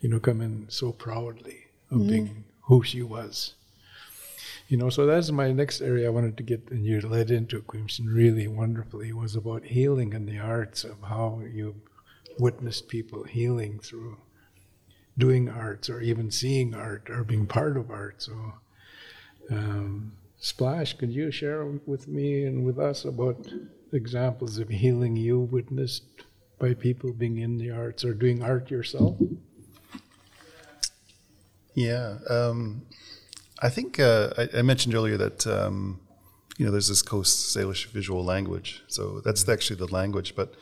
you 0.00 0.08
know, 0.08 0.20
come 0.20 0.40
in 0.40 0.66
so 0.68 0.92
proudly 0.92 1.66
of 1.90 1.98
mm-hmm. 1.98 2.08
being 2.08 2.44
who 2.62 2.82
she 2.82 3.02
was. 3.02 3.54
You 4.68 4.78
know, 4.78 4.88
so 4.88 5.04
that's 5.04 5.30
my 5.30 5.52
next 5.52 5.82
area 5.82 6.06
I 6.06 6.10
wanted 6.10 6.36
to 6.38 6.42
get, 6.42 6.70
and 6.70 6.84
you 6.86 7.00
led 7.00 7.30
into 7.30 7.60
Quimshin 7.60 8.06
really 8.06 8.48
wonderfully, 8.48 9.12
was 9.12 9.36
about 9.36 9.64
healing 9.64 10.14
and 10.14 10.26
the 10.26 10.38
arts 10.38 10.84
of 10.84 10.96
how 11.02 11.42
you 11.52 11.74
witnessed 12.38 12.88
people 12.88 13.24
healing 13.24 13.78
through 13.80 14.16
doing 15.18 15.48
arts 15.48 15.90
or 15.90 16.00
even 16.00 16.30
seeing 16.30 16.74
art 16.74 17.08
or 17.10 17.24
being 17.24 17.46
part 17.46 17.76
of 17.76 17.90
art. 17.90 18.22
So, 18.22 18.54
um, 19.50 20.12
Splash, 20.38 20.94
could 20.94 21.12
you 21.12 21.30
share 21.30 21.64
with 21.86 22.08
me 22.08 22.44
and 22.44 22.64
with 22.64 22.78
us 22.78 23.04
about 23.04 23.46
examples 23.92 24.58
of 24.58 24.68
healing 24.68 25.16
you 25.16 25.40
witnessed 25.40 26.04
by 26.58 26.74
people 26.74 27.12
being 27.12 27.38
in 27.38 27.58
the 27.58 27.70
arts 27.70 28.04
or 28.04 28.14
doing 28.14 28.42
art 28.42 28.70
yourself? 28.70 29.16
Yeah, 31.74 32.18
um, 32.28 32.82
I 33.60 33.68
think 33.68 33.98
uh, 33.98 34.30
I, 34.36 34.58
I, 34.58 34.62
mentioned 34.62 34.94
earlier 34.94 35.16
that 35.16 35.46
um, 35.46 36.00
you 36.58 36.66
know 36.66 36.70
there's 36.70 36.88
this 36.88 37.02
Coast 37.02 37.56
Salish 37.56 37.86
visual 37.86 38.24
language, 38.24 38.82
so 38.88 39.20
that's 39.24 39.48
actually 39.48 39.76
the 39.76 39.86
language. 39.86 40.34
But 40.36 40.54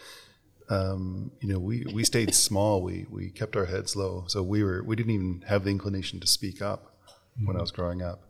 um, 0.70 1.32
you 1.40 1.48
know, 1.48 1.58
we, 1.58 1.84
we 1.92 2.04
stayed 2.04 2.32
small. 2.32 2.80
We 2.80 3.04
we 3.10 3.30
kept 3.30 3.56
our 3.56 3.66
heads 3.66 3.96
low, 3.96 4.24
so 4.28 4.42
we 4.42 4.62
were 4.62 4.82
we 4.84 4.94
didn't 4.94 5.12
even 5.12 5.44
have 5.48 5.64
the 5.64 5.70
inclination 5.70 6.20
to 6.20 6.26
speak 6.28 6.62
up 6.62 6.94
mm-hmm. 7.36 7.46
when 7.46 7.56
I 7.56 7.60
was 7.60 7.72
growing 7.72 8.02
up. 8.02 8.22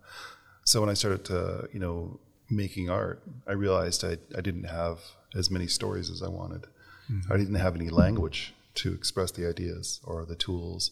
So 0.65 0.81
when 0.81 0.89
I 0.89 0.95
started 0.95 1.23
to 1.25 1.69
you 1.71 1.79
know 1.79 2.19
making 2.49 2.89
art, 2.89 3.21
I 3.47 3.53
realized 3.53 4.03
I 4.03 4.17
I 4.35 4.41
didn't 4.41 4.63
have 4.63 4.99
as 5.35 5.51
many 5.51 5.67
stories 5.67 6.09
as 6.09 6.23
I 6.23 6.29
wanted. 6.29 6.65
Mm-hmm. 7.11 7.31
I 7.31 7.37
didn't 7.37 7.55
have 7.55 7.75
any 7.75 7.89
language 7.89 8.53
to 8.73 8.91
express 8.91 9.31
the 9.31 9.47
ideas 9.47 10.01
or 10.03 10.25
the 10.25 10.35
tools. 10.35 10.91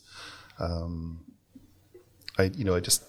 Um, 0.59 1.25
I 2.37 2.43
you 2.43 2.63
know 2.63 2.75
I 2.75 2.79
just 2.79 3.03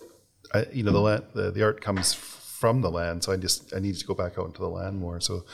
I, 0.54 0.64
you 0.72 0.82
know 0.82 0.92
the 0.92 1.00
land 1.00 1.24
the, 1.34 1.50
the 1.50 1.62
art 1.62 1.82
comes 1.82 2.14
from 2.14 2.80
the 2.80 2.90
land, 2.90 3.22
so 3.22 3.32
I 3.32 3.36
just 3.36 3.74
I 3.74 3.80
needed 3.80 4.00
to 4.00 4.06
go 4.06 4.14
back 4.14 4.38
out 4.38 4.46
into 4.46 4.60
the 4.60 4.68
land 4.68 4.98
more. 4.98 5.20
So 5.20 5.44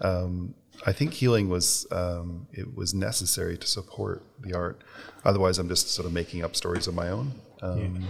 um, 0.00 0.56
I 0.84 0.92
think 0.92 1.12
healing 1.12 1.48
was 1.48 1.86
um, 1.90 2.46
it 2.52 2.74
was 2.74 2.92
necessary 2.94 3.56
to 3.56 3.66
support 3.66 4.24
the 4.40 4.54
art. 4.54 4.82
Otherwise, 5.24 5.58
I'm 5.58 5.68
just 5.68 5.90
sort 5.90 6.06
of 6.06 6.12
making 6.12 6.42
up 6.44 6.56
stories 6.56 6.86
of 6.86 6.94
my 6.94 7.08
own. 7.08 7.32
Um, 7.60 7.78
yeah. 7.78 8.00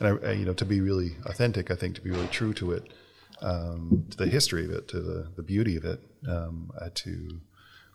And 0.00 0.24
I, 0.24 0.28
I, 0.28 0.32
you 0.32 0.44
know, 0.44 0.54
to 0.54 0.64
be 0.64 0.80
really 0.80 1.16
authentic, 1.26 1.70
I 1.70 1.74
think 1.74 1.94
to 1.96 2.00
be 2.00 2.10
really 2.10 2.28
true 2.28 2.52
to 2.54 2.72
it, 2.72 2.92
um, 3.40 4.06
to 4.10 4.16
the 4.16 4.26
history 4.26 4.64
of 4.64 4.70
it, 4.70 4.88
to 4.88 5.00
the, 5.00 5.28
the 5.36 5.42
beauty 5.42 5.76
of 5.76 5.84
it, 5.84 6.00
um, 6.28 6.70
I 6.80 6.84
had 6.84 6.94
to 6.96 7.40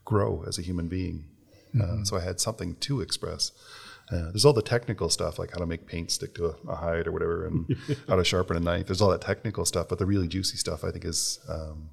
grow 0.06 0.44
as 0.48 0.58
a 0.58 0.62
human 0.62 0.88
being. 0.88 1.26
Uh, 1.76 1.84
mm-hmm. 1.84 2.02
Uh, 2.02 2.06
so 2.06 2.18
I 2.18 2.22
had 2.22 2.40
something 2.40 2.76
to 2.76 3.02
express. 3.02 3.52
Uh, 4.12 4.32
there's 4.32 4.46
all 4.46 4.54
the 4.54 4.62
technical 4.62 5.10
stuff, 5.10 5.40
like 5.40 5.52
how 5.52 5.60
to 5.60 5.66
make 5.66 5.88
paint 5.88 6.12
stick 6.12 6.36
to 6.36 6.48
a, 6.48 6.56
a 6.70 6.76
hide 6.76 7.08
or 7.08 7.12
whatever, 7.12 7.48
and 7.48 7.76
how 8.08 8.16
to 8.16 8.24
sharpen 8.24 8.58
a 8.58 8.60
knife. 8.60 8.88
There's 8.88 9.02
all 9.02 9.10
that 9.12 9.22
technical 9.22 9.66
stuff, 9.66 9.88
but 9.90 9.98
the 9.98 10.06
really 10.06 10.28
juicy 10.28 10.58
stuff, 10.58 10.84
I 10.84 10.92
think, 10.92 11.06
is 11.06 11.40
um, 11.48 11.90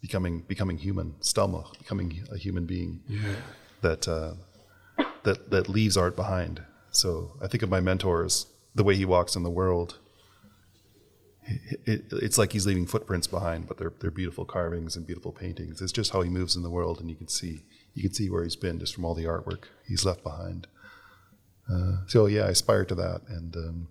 becoming 0.00 0.40
becoming 0.40 0.78
human. 0.78 1.14
Stelma 1.20 1.76
becoming 1.78 2.24
a 2.32 2.36
human 2.36 2.66
being 2.66 3.00
yeah. 3.08 3.34
that 3.82 4.08
uh, 4.08 4.34
that 5.24 5.50
that 5.50 5.68
leaves 5.68 5.96
art 5.96 6.16
behind. 6.16 6.62
So 6.90 7.32
I 7.42 7.46
think 7.46 7.62
of 7.62 7.70
my 7.70 7.80
mentors, 7.80 8.46
the 8.74 8.84
way 8.84 8.96
he 8.96 9.04
walks 9.04 9.36
in 9.36 9.42
the 9.42 9.50
world. 9.50 9.98
It, 11.46 11.80
it, 11.86 12.04
it's 12.12 12.38
like 12.38 12.52
he's 12.52 12.66
leaving 12.66 12.86
footprints 12.86 13.26
behind, 13.26 13.66
but 13.66 13.78
they're 13.78 13.92
they're 14.00 14.10
beautiful 14.10 14.44
carvings 14.44 14.96
and 14.96 15.06
beautiful 15.06 15.32
paintings. 15.32 15.80
It's 15.80 15.92
just 15.92 16.12
how 16.12 16.22
he 16.22 16.30
moves 16.30 16.54
in 16.56 16.62
the 16.62 16.70
world, 16.70 17.00
and 17.00 17.08
you 17.08 17.16
can 17.16 17.28
see 17.28 17.62
you 17.94 18.02
can 18.02 18.12
see 18.12 18.30
where 18.30 18.44
he's 18.44 18.56
been 18.56 18.78
just 18.78 18.94
from 18.94 19.04
all 19.04 19.14
the 19.14 19.24
artwork 19.24 19.64
he's 19.86 20.04
left 20.04 20.22
behind. 20.22 20.66
Uh, 21.72 21.98
so 22.06 22.26
yeah, 22.26 22.42
I 22.42 22.50
aspire 22.50 22.84
to 22.84 22.94
that, 22.96 23.22
and 23.28 23.56
um, 23.56 23.88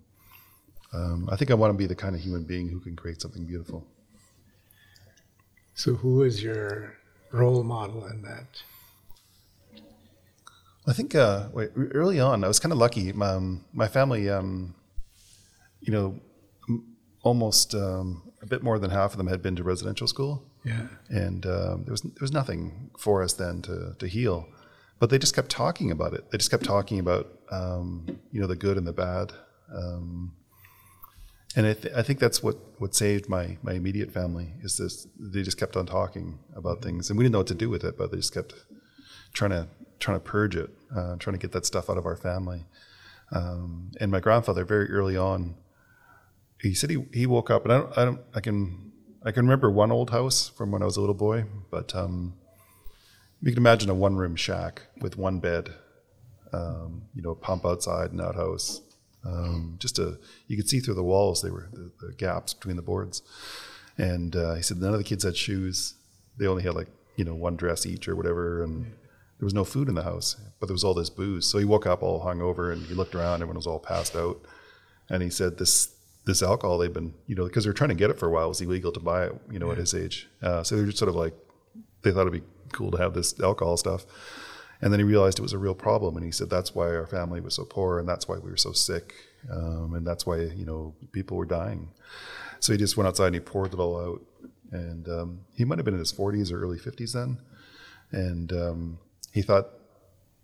um, 0.94 1.30
I 1.32 1.36
think 1.36 1.52
I 1.52 1.54
want 1.54 1.74
to 1.74 1.78
be 1.78 1.86
the 1.86 1.96
kind 1.96 2.16
of 2.16 2.22
human 2.22 2.44
being 2.44 2.70
who 2.70 2.80
can 2.80 2.96
create 2.96 3.22
something 3.22 3.46
beautiful. 3.46 3.86
So, 5.80 5.94
who 5.94 6.24
is 6.24 6.44
your 6.44 6.98
role 7.32 7.64
model 7.64 8.06
in 8.08 8.22
that? 8.24 8.64
I 10.86 10.92
think 10.92 11.16
uh, 11.16 11.48
wait, 11.54 11.70
early 11.94 12.20
on, 12.20 12.44
I 12.44 12.50
was 12.50 12.60
kind 12.60 12.74
of 12.74 12.78
lucky. 12.78 13.14
My, 13.14 13.30
um, 13.30 13.64
my 13.72 13.88
family, 13.88 14.30
um, 14.30 14.76
you 15.80 15.94
know, 15.94 16.20
almost 17.24 17.76
um, 17.76 18.30
a 18.42 18.46
bit 18.46 18.62
more 18.62 18.78
than 18.78 18.90
half 18.92 19.12
of 19.12 19.18
them 19.20 19.28
had 19.28 19.42
been 19.42 19.56
to 19.56 19.64
residential 19.64 20.06
school. 20.06 20.44
Yeah, 20.66 20.88
and 21.08 21.46
um, 21.46 21.86
there 21.86 21.94
was 21.94 22.02
there 22.02 22.20
was 22.20 22.34
nothing 22.34 22.92
for 23.00 23.24
us 23.24 23.32
then 23.32 23.62
to 23.62 23.96
to 24.00 24.06
heal 24.06 24.50
but 25.00 25.10
they 25.10 25.18
just 25.18 25.34
kept 25.34 25.50
talking 25.50 25.92
about 25.92 26.14
it. 26.14 26.30
They 26.30 26.38
just 26.38 26.52
kept 26.52 26.66
talking 26.66 27.00
about 27.00 27.40
um, 27.52 28.06
you 28.34 28.42
know 28.42 28.48
the 28.48 28.58
good 28.58 28.78
and 28.78 28.86
the 28.86 28.92
bad, 28.92 29.32
um, 29.74 30.34
and 31.56 31.66
I, 31.66 31.74
th- 31.74 31.94
I, 31.96 32.04
think 32.04 32.20
that's 32.20 32.44
what, 32.44 32.58
what 32.80 32.94
saved 32.94 33.28
my 33.28 33.58
my 33.64 33.74
immediate 33.74 34.12
family 34.12 34.54
is 34.62 34.78
this. 34.78 35.08
They 35.20 35.42
just 35.42 35.58
kept 35.58 35.76
on 35.76 35.86
talking 35.86 36.40
about 36.56 36.82
things, 36.82 37.10
and 37.10 37.18
we 37.18 37.24
didn't 37.24 37.34
know 37.34 37.40
what 37.40 37.48
to 37.48 37.56
do 37.56 37.70
with 37.70 37.84
it, 37.84 37.98
but 37.98 38.12
they 38.12 38.18
just 38.18 38.34
kept 38.34 38.54
trying 39.34 39.52
to 39.52 39.68
trying 40.00 40.18
to 40.18 40.24
purge 40.24 40.56
it, 40.56 40.70
uh, 40.96 41.16
trying 41.18 41.34
to 41.34 41.40
get 41.40 41.52
that 41.52 41.66
stuff 41.66 41.90
out 41.90 41.98
of 41.98 42.06
our 42.06 42.16
family. 42.16 42.66
Um, 43.32 43.92
and 44.00 44.12
my 44.12 44.20
grandfather, 44.20 44.64
very 44.64 44.90
early 44.90 45.18
on, 45.18 45.56
he 46.62 46.74
said 46.74 46.90
he, 46.90 47.06
he 47.14 47.26
woke 47.26 47.50
up, 47.50 47.64
and 47.64 47.74
I 47.74 47.78
don't, 47.78 47.98
I 47.98 48.06
don't 48.06 48.22
I 48.36 48.40
can 48.42 48.92
I 49.24 49.32
can 49.32 49.46
remember 49.46 49.70
one 49.70 49.92
old 49.92 50.12
house 50.12 50.50
from 50.50 50.72
when 50.72 50.82
I 50.82 50.86
was 50.86 50.98
a 50.98 51.02
little 51.02 51.16
boy, 51.16 51.46
but 51.72 51.96
um, 51.96 52.36
you 53.42 53.52
can 53.52 53.58
imagine 53.58 53.90
a 53.90 53.94
one 53.94 54.16
room 54.16 54.36
shack 54.36 54.84
with 55.02 55.18
one 55.18 55.40
bed, 55.40 55.74
um, 56.54 57.04
you 57.16 57.22
know, 57.22 57.32
a 57.32 57.36
pump 57.36 57.66
outside 57.66 58.12
and 58.12 58.22
outhouse. 58.22 58.82
Um, 59.30 59.76
just 59.80 60.00
a, 60.00 60.18
you 60.48 60.58
could 60.58 60.70
see 60.70 60.80
through 60.80 60.96
the 60.96 61.04
walls, 61.04 61.42
they 61.42 61.52
were 61.52 61.70
the, 61.72 61.92
the 62.02 62.14
gaps 62.14 62.54
between 62.54 62.76
the 62.76 62.82
boards. 62.82 63.22
And 63.98 64.36
uh, 64.36 64.56
he 64.56 64.64
said 64.64 64.78
none 64.78 64.94
of 64.94 64.98
the 64.98 65.04
kids 65.04 65.24
had 65.24 65.38
shoes. 65.38 65.96
They 66.38 66.48
only 66.48 66.64
had 66.64 66.74
like, 66.74 66.88
you 67.16 67.26
know, 67.26 67.36
one 67.36 67.56
dress 67.56 67.86
each 67.86 68.08
or 68.08 68.16
whatever. 68.16 68.64
And 68.64 68.86
there 68.86 69.46
was 69.46 69.54
no 69.54 69.66
food 69.66 69.90
in 69.90 69.96
the 69.96 70.04
house, 70.04 70.36
but 70.60 70.68
there 70.68 70.74
was 70.74 70.84
all 70.84 70.94
this 70.94 71.10
booze. 71.10 71.46
So 71.46 71.58
he 71.58 71.66
woke 71.66 71.86
up 71.86 72.02
all 72.02 72.24
hungover 72.24 72.72
and 72.74 72.86
he 72.86 72.94
looked 72.94 73.16
around, 73.16 73.36
everyone 73.42 73.58
was 73.58 73.68
all 73.68 73.80
passed 73.80 74.16
out. 74.16 74.42
And 75.10 75.22
he 75.22 75.30
said 75.30 75.58
this, 75.58 75.94
this 76.26 76.44
alcohol 76.44 76.78
they've 76.78 76.94
been, 76.94 77.14
you 77.28 77.36
know, 77.36 77.46
because 77.46 77.64
they 77.64 77.70
were 77.70 77.74
trying 77.74 77.90
to 77.90 77.96
get 77.96 78.10
it 78.10 78.20
for 78.20 78.28
a 78.28 78.32
while, 78.32 78.46
it 78.46 78.50
was 78.50 78.62
illegal 78.62 78.92
to 78.92 79.00
buy 79.00 79.26
it, 79.26 79.36
you 79.52 79.60
know, 79.60 79.68
yeah. 79.68 79.74
at 79.74 79.78
his 79.78 79.94
age. 79.94 80.28
Uh, 80.42 80.64
so 80.64 80.76
they 80.76 80.82
were 80.82 80.88
just 80.88 81.00
sort 81.00 81.10
of 81.10 81.16
like, 81.16 81.34
they 82.02 82.12
thought 82.12 82.22
it'd 82.22 82.34
be 82.34 82.44
cool 82.72 82.92
to 82.92 82.98
have 82.98 83.14
this 83.14 83.40
alcohol 83.42 83.78
stuff. 83.78 84.06
And 84.82 84.94
then 84.94 85.00
he 85.00 85.04
realized 85.04 85.40
it 85.40 85.44
was 85.44 85.54
a 85.54 85.58
real 85.58 85.76
problem, 85.76 86.16
and 86.16 86.26
he 86.26 86.32
said 86.32 86.50
that's 86.50 86.74
why 86.74 86.88
our 86.88 87.06
family 87.06 87.42
was 87.42 87.56
so 87.56 87.66
poor, 87.66 88.00
and 88.00 88.08
that's 88.08 88.28
why 88.28 88.38
we 88.38 88.50
were 88.50 88.58
so 88.58 88.72
sick, 88.72 89.14
um, 89.52 89.94
and 89.94 90.08
that's 90.08 90.26
why 90.26 90.38
you 90.38 90.66
know 90.66 90.96
people 91.12 91.36
were 91.36 91.46
dying. 91.46 91.90
So 92.60 92.72
he 92.72 92.78
just 92.78 92.96
went 92.96 93.08
outside 93.08 93.28
and 93.28 93.36
he 93.36 93.42
poured 93.42 93.74
it 93.74 93.80
all 93.80 94.00
out. 94.00 94.22
And 94.72 95.08
um, 95.10 95.40
he 95.56 95.66
might 95.66 95.80
have 95.80 95.86
been 95.86 95.96
in 95.96 96.00
his 96.00 96.14
40s 96.14 96.52
or 96.52 96.62
early 96.62 96.78
50s 96.78 97.14
then, 97.14 97.40
and 98.12 98.54
um, 98.54 99.00
he 99.34 99.42
thought 99.42 99.70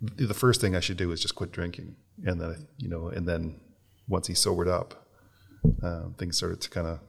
the 0.01 0.33
first 0.33 0.59
thing 0.61 0.75
I 0.75 0.79
should 0.79 0.97
do 0.97 1.11
is 1.11 1.21
just 1.21 1.35
quit 1.35 1.51
drinking, 1.51 1.95
and 2.25 2.41
then 2.41 2.67
you 2.77 2.89
know, 2.89 3.07
and 3.07 3.27
then 3.27 3.59
once 4.07 4.27
he 4.27 4.33
sobered 4.33 4.67
up, 4.67 5.07
um, 5.81 6.15
things 6.17 6.37
started 6.37 6.61
to 6.61 6.69
kind 6.69 6.87
of 6.87 6.99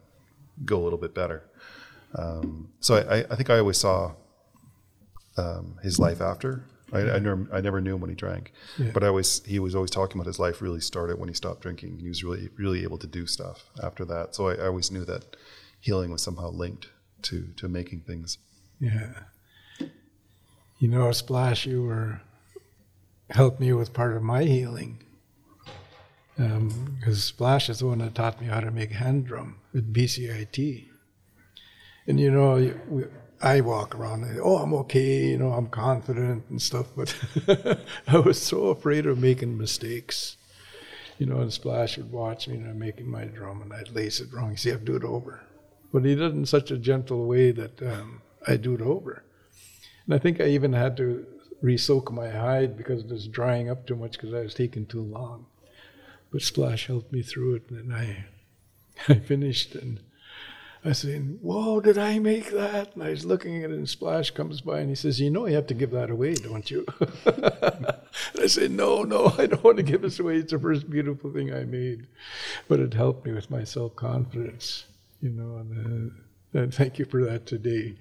go 0.65 0.81
a 0.81 0.85
little 0.85 0.99
bit 0.99 1.15
better. 1.15 1.45
Um, 2.15 2.73
so 2.81 2.97
I, 2.97 3.19
I 3.31 3.37
think 3.37 3.51
I 3.51 3.59
always 3.59 3.79
saw 3.79 4.15
um, 5.37 5.79
his 5.83 5.99
life 5.99 6.21
after. 6.21 6.65
I, 6.93 7.01
I, 7.01 7.19
never, 7.19 7.49
I 7.53 7.61
never 7.61 7.81
knew 7.81 7.97
him 7.97 8.01
when 8.01 8.11
he 8.11 8.17
drank, 8.17 8.53
yeah. 8.79 8.91
but 8.93 9.03
I 9.03 9.09
always 9.09 9.43
he 9.45 9.59
was 9.59 9.75
always 9.75 9.91
talking 9.91 10.21
about 10.21 10.27
his 10.27 10.39
life 10.39 10.63
really 10.63 10.81
started 10.81 11.19
when 11.19 11.29
he 11.29 11.35
stopped 11.35 11.61
drinking. 11.61 11.99
He 11.99 12.09
was 12.09 12.23
really 12.23 12.49
really 12.57 12.85
able 12.85 12.99
to 12.99 13.07
do 13.07 13.27
stuff 13.27 13.65
after 13.83 14.05
that. 14.05 14.35
So 14.35 14.49
I, 14.49 14.55
I 14.55 14.67
always 14.67 14.91
knew 14.91 15.05
that 15.05 15.37
healing 15.81 16.11
was 16.13 16.23
somehow 16.23 16.51
linked 16.51 16.89
to 17.23 17.49
to 17.57 17.69
making 17.69 18.01
things. 18.03 18.39
Yeah, 18.79 19.15
you 20.79 20.89
know, 20.89 21.11
Splash, 21.13 21.67
you 21.67 21.83
were 21.83 22.21
helped 23.31 23.59
me 23.59 23.73
with 23.73 23.93
part 23.93 24.17
of 24.17 24.23
my 24.23 24.45
healing 24.45 24.99
because 26.37 26.53
um, 26.53 27.15
Splash 27.15 27.69
is 27.71 27.79
the 27.79 27.87
one 27.87 27.99
that 27.99 28.15
taught 28.15 28.41
me 28.41 28.47
how 28.47 28.61
to 28.61 28.71
make 28.71 28.93
hand 28.93 29.27
drum 29.27 29.57
with 29.73 29.93
BCIT. 29.93 30.89
And 32.07 32.21
you 32.21 32.31
know, 32.31 32.75
we, 32.89 33.05
I 33.43 33.61
walk 33.61 33.95
around 33.95 34.25
and 34.25 34.41
oh 34.41 34.57
I'm 34.59 34.73
okay, 34.75 35.27
you 35.27 35.39
know 35.39 35.53
I'm 35.53 35.69
confident 35.69 36.45
and 36.49 36.61
stuff, 36.61 36.87
but 36.97 37.15
I 38.09 38.19
was 38.19 38.41
so 38.41 38.69
afraid 38.69 39.07
of 39.07 39.19
making 39.19 39.59
mistakes. 39.59 40.37
You 41.19 41.27
know, 41.27 41.41
and 41.41 41.53
Splash 41.53 41.97
would 41.97 42.13
watch 42.13 42.47
me 42.47 42.57
and 42.57 42.69
I'm 42.69 42.79
making 42.79 43.11
my 43.11 43.25
drum 43.25 43.63
and 43.63 43.73
I'd 43.73 43.91
lace 43.95 44.21
it 44.21 44.33
wrong. 44.33 44.57
See, 44.57 44.71
I'd 44.71 44.85
do 44.85 44.97
it 44.97 45.05
over. 45.05 45.41
but 45.93 46.05
he 46.05 46.15
did 46.15 46.25
it 46.25 46.35
in 46.35 46.45
such 46.45 46.71
a 46.71 46.77
gentle 46.77 47.27
way 47.27 47.53
that 47.53 47.83
um, 47.83 48.21
I 48.47 48.57
do 48.57 48.75
it 48.75 48.83
over. 48.83 49.25
And 50.05 50.15
I 50.15 50.19
think 50.19 50.41
I 50.41 50.47
even 50.49 50.73
had 50.75 50.97
to 50.99 51.27
re-soak 51.63 52.13
my 52.13 52.29
hide 52.29 52.77
because 52.77 53.03
it 53.03 53.11
was 53.11 53.27
drying 53.29 53.71
up 53.71 53.87
too 53.87 53.97
much 53.97 54.13
because 54.13 54.35
I 54.35 54.41
was 54.43 54.55
taking 54.55 54.87
too 54.87 55.03
long. 55.03 55.47
But 56.31 56.43
Splash 56.43 56.87
helped 56.87 57.13
me 57.13 57.23
through 57.23 57.55
it, 57.57 57.71
and 57.71 57.95
I, 57.95 58.27
I 59.09 59.15
finished, 59.15 59.75
and 59.75 60.01
I 60.89 60.93
saying, 60.93 61.39
"Whoa, 61.43 61.81
did 61.81 61.99
I 61.99 62.19
make 62.19 62.51
that?" 62.51 62.95
And 62.95 63.03
I 63.03 63.11
was 63.11 63.25
looking 63.25 63.63
at 63.63 63.71
it, 63.71 63.77
and 63.77 63.89
Splash 63.89 64.31
comes 64.31 64.61
by, 64.61 64.81
and 64.81 64.89
he 64.89 64.95
says, 64.95 65.21
"You 65.21 65.31
know, 65.31 65.47
you 65.47 65.55
have 65.55 65.67
to 65.69 65.75
give 65.75 65.91
that 65.93 66.11
away, 66.11 66.35
don't 66.35 66.71
you?" 66.71 66.87
and 67.25 67.87
I 68.43 68.47
said, 68.47 68.71
"No, 68.71 69.03
no, 69.03 69.35
I 69.39 69.47
don't 69.47 69.65
want 69.65 69.79
to 69.79 69.83
give 69.83 70.03
this 70.03 70.19
away. 70.19 70.37
It's 70.37 70.53
the 70.53 70.59
first 70.59 70.89
beautiful 70.91 71.33
thing 71.33 71.53
I 71.53 71.65
made." 71.65 72.07
But 72.69 72.81
it 72.81 72.95
helped 72.95 73.27
me 73.27 73.33
with 73.33 73.51
my 73.51 73.65
self-confidence, 73.65 74.87
you 75.21 75.31
know. 75.31 75.57
And, 75.57 76.13
uh, 76.55 76.59
and 76.59 76.75
thank 76.75 76.99
you 76.99 77.05
for 77.05 77.25
that 77.25 77.47
today, 77.47 77.97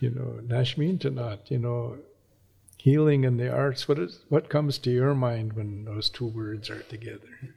you 0.00 0.10
know. 0.10 0.40
Nashmeen 0.42 0.98
Tanat, 0.98 1.50
you 1.50 1.58
know, 1.58 1.98
healing 2.78 3.24
and 3.24 3.38
the 3.38 3.50
arts. 3.52 3.88
What 3.88 3.98
is 3.98 4.20
what 4.28 4.48
comes 4.48 4.78
to 4.78 4.90
your 4.90 5.14
mind 5.14 5.52
when 5.54 5.84
those 5.84 6.08
two 6.08 6.26
words 6.26 6.70
are 6.70 6.82
together? 6.82 7.54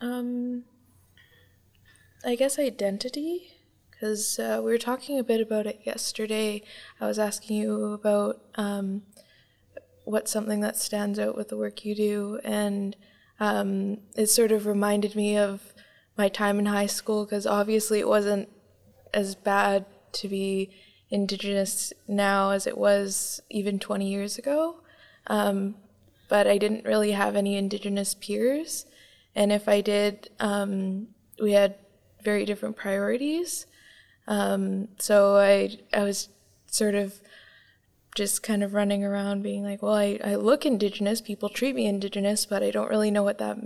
Um, 0.00 0.64
I 2.24 2.34
guess 2.34 2.58
identity, 2.58 3.57
because 3.98 4.38
uh, 4.38 4.60
we 4.62 4.70
were 4.70 4.78
talking 4.78 5.18
a 5.18 5.24
bit 5.24 5.40
about 5.40 5.66
it 5.66 5.80
yesterday. 5.84 6.62
I 7.00 7.06
was 7.06 7.18
asking 7.18 7.56
you 7.56 7.92
about 7.92 8.40
um, 8.54 9.02
what's 10.04 10.30
something 10.30 10.60
that 10.60 10.76
stands 10.76 11.18
out 11.18 11.36
with 11.36 11.48
the 11.48 11.56
work 11.56 11.84
you 11.84 11.96
do, 11.96 12.38
and 12.44 12.94
um, 13.40 13.98
it 14.14 14.26
sort 14.26 14.52
of 14.52 14.66
reminded 14.66 15.16
me 15.16 15.36
of 15.36 15.74
my 16.16 16.28
time 16.28 16.60
in 16.60 16.66
high 16.66 16.86
school, 16.86 17.24
because 17.24 17.44
obviously 17.44 17.98
it 17.98 18.06
wasn't 18.06 18.48
as 19.12 19.34
bad 19.34 19.84
to 20.12 20.28
be 20.28 20.70
Indigenous 21.10 21.92
now 22.06 22.50
as 22.50 22.68
it 22.68 22.78
was 22.78 23.40
even 23.50 23.80
20 23.80 24.08
years 24.08 24.38
ago. 24.38 24.76
Um, 25.26 25.74
but 26.28 26.46
I 26.46 26.58
didn't 26.58 26.84
really 26.84 27.12
have 27.12 27.34
any 27.34 27.56
Indigenous 27.56 28.14
peers. 28.14 28.86
And 29.34 29.50
if 29.50 29.68
I 29.68 29.80
did, 29.80 30.30
um, 30.38 31.08
we 31.40 31.52
had 31.52 31.76
very 32.22 32.44
different 32.44 32.76
priorities. 32.76 33.66
Um, 34.28 34.88
so 34.98 35.36
I, 35.36 35.78
I 35.92 36.04
was 36.04 36.28
sort 36.66 36.94
of 36.94 37.20
just 38.14 38.44
kind 38.44 38.62
of 38.62 38.74
running 38.74 39.04
around 39.04 39.42
being 39.42 39.64
like, 39.64 39.82
well, 39.82 39.94
I, 39.94 40.20
I 40.22 40.36
look 40.36 40.64
Indigenous, 40.64 41.20
people 41.20 41.48
treat 41.48 41.74
me 41.74 41.86
Indigenous, 41.86 42.46
but 42.46 42.62
I 42.62 42.70
don't 42.70 42.90
really 42.90 43.10
know 43.10 43.24
what 43.24 43.38
that 43.38 43.58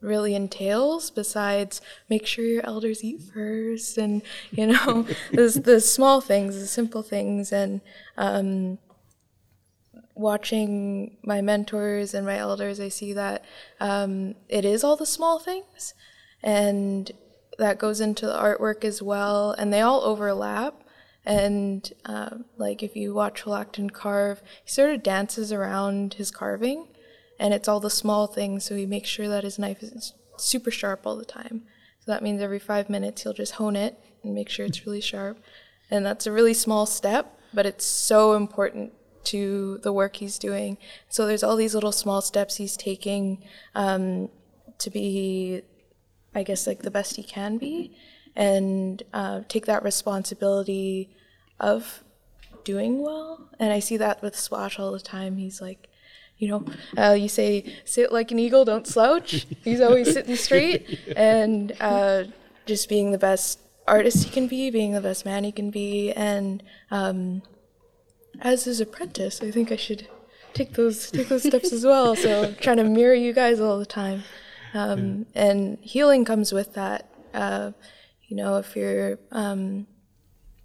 really 0.00 0.34
entails 0.34 1.10
besides 1.10 1.80
make 2.08 2.24
sure 2.24 2.44
your 2.44 2.64
elders 2.64 3.02
eat 3.02 3.20
first 3.20 3.98
and 3.98 4.22
you 4.52 4.64
know 4.64 5.02
the, 5.32 5.60
the 5.64 5.80
small 5.80 6.20
things 6.20 6.54
the 6.54 6.68
simple 6.68 7.02
things 7.02 7.52
and 7.52 7.80
um, 8.16 8.78
watching 10.18 11.16
my 11.22 11.40
mentors 11.40 12.12
and 12.12 12.26
my 12.26 12.36
elders, 12.36 12.80
I 12.80 12.88
see 12.88 13.12
that 13.12 13.44
um, 13.80 14.34
it 14.48 14.64
is 14.64 14.82
all 14.84 14.96
the 14.96 15.06
small 15.06 15.38
things, 15.38 15.94
and 16.42 17.10
that 17.58 17.78
goes 17.78 18.00
into 18.00 18.26
the 18.26 18.38
artwork 18.38 18.84
as 18.84 19.02
well, 19.02 19.52
and 19.52 19.72
they 19.72 19.80
all 19.80 20.02
overlap. 20.02 20.82
And 21.24 21.92
uh, 22.06 22.38
like 22.56 22.82
if 22.82 22.96
you 22.96 23.12
watch 23.12 23.42
Xwalacktun 23.42 23.92
carve, 23.92 24.40
he 24.64 24.70
sort 24.70 24.90
of 24.90 25.02
dances 25.02 25.52
around 25.52 26.14
his 26.14 26.30
carving, 26.30 26.88
and 27.38 27.52
it's 27.52 27.68
all 27.68 27.80
the 27.80 27.90
small 27.90 28.26
things. 28.26 28.64
So 28.64 28.76
he 28.76 28.86
makes 28.86 29.08
sure 29.08 29.28
that 29.28 29.44
his 29.44 29.58
knife 29.58 29.82
is 29.82 30.14
super 30.38 30.70
sharp 30.70 31.06
all 31.06 31.16
the 31.16 31.24
time. 31.24 31.64
So 32.00 32.12
that 32.12 32.22
means 32.22 32.40
every 32.40 32.58
five 32.58 32.88
minutes 32.88 33.22
he'll 33.22 33.34
just 33.34 33.54
hone 33.54 33.76
it 33.76 33.98
and 34.22 34.34
make 34.34 34.48
sure 34.48 34.64
it's 34.64 34.86
really 34.86 35.00
sharp. 35.00 35.38
And 35.90 36.06
that's 36.06 36.26
a 36.26 36.32
really 36.32 36.54
small 36.54 36.86
step, 36.86 37.38
but 37.52 37.66
it's 37.66 37.84
so 37.84 38.34
important 38.34 38.92
to 39.24 39.78
the 39.82 39.92
work 39.92 40.16
he's 40.16 40.38
doing. 40.38 40.78
So 41.08 41.26
there's 41.26 41.42
all 41.42 41.56
these 41.56 41.74
little 41.74 41.92
small 41.92 42.22
steps 42.22 42.56
he's 42.56 42.76
taking 42.76 43.44
um, 43.74 44.30
to 44.78 44.90
be, 44.90 45.62
I 46.34 46.42
guess, 46.42 46.66
like 46.66 46.82
the 46.82 46.90
best 46.90 47.16
he 47.16 47.22
can 47.22 47.58
be, 47.58 47.96
and 48.36 49.02
uh, 49.12 49.40
take 49.48 49.66
that 49.66 49.82
responsibility 49.82 51.10
of 51.58 52.04
doing 52.64 53.02
well. 53.02 53.48
And 53.58 53.72
I 53.72 53.80
see 53.80 53.96
that 53.96 54.22
with 54.22 54.36
Splash 54.36 54.78
all 54.78 54.92
the 54.92 55.00
time. 55.00 55.38
He's 55.38 55.60
like, 55.60 55.88
you 56.36 56.48
know, 56.48 56.64
uh, 56.96 57.14
you 57.14 57.28
say 57.28 57.74
sit 57.84 58.12
like 58.12 58.30
an 58.30 58.38
eagle, 58.38 58.64
don't 58.64 58.86
slouch. 58.86 59.46
He's 59.64 59.80
always 59.80 60.12
sitting 60.12 60.36
straight 60.36 61.00
and 61.16 61.72
uh, 61.80 62.24
just 62.66 62.88
being 62.88 63.10
the 63.10 63.18
best 63.18 63.58
artist 63.86 64.24
he 64.24 64.30
can 64.30 64.46
be, 64.46 64.70
being 64.70 64.92
the 64.92 65.00
best 65.00 65.24
man 65.24 65.44
he 65.44 65.50
can 65.50 65.70
be, 65.70 66.12
and 66.12 66.62
um, 66.90 67.42
as 68.40 68.64
his 68.64 68.80
apprentice, 68.80 69.42
I 69.42 69.50
think 69.50 69.72
I 69.72 69.76
should 69.76 70.06
take 70.52 70.74
those 70.74 71.10
take 71.10 71.28
those 71.28 71.42
steps 71.42 71.72
as 71.72 71.84
well. 71.84 72.14
So 72.14 72.52
trying 72.60 72.76
to 72.76 72.84
mirror 72.84 73.14
you 73.14 73.32
guys 73.32 73.60
all 73.60 73.78
the 73.78 73.86
time, 73.86 74.24
um, 74.74 75.26
yeah. 75.34 75.42
and 75.44 75.78
healing 75.80 76.24
comes 76.24 76.52
with 76.52 76.74
that. 76.74 77.08
Uh, 77.34 77.72
you 78.26 78.36
know, 78.36 78.56
if 78.56 78.76
you're 78.76 79.18
um, 79.32 79.86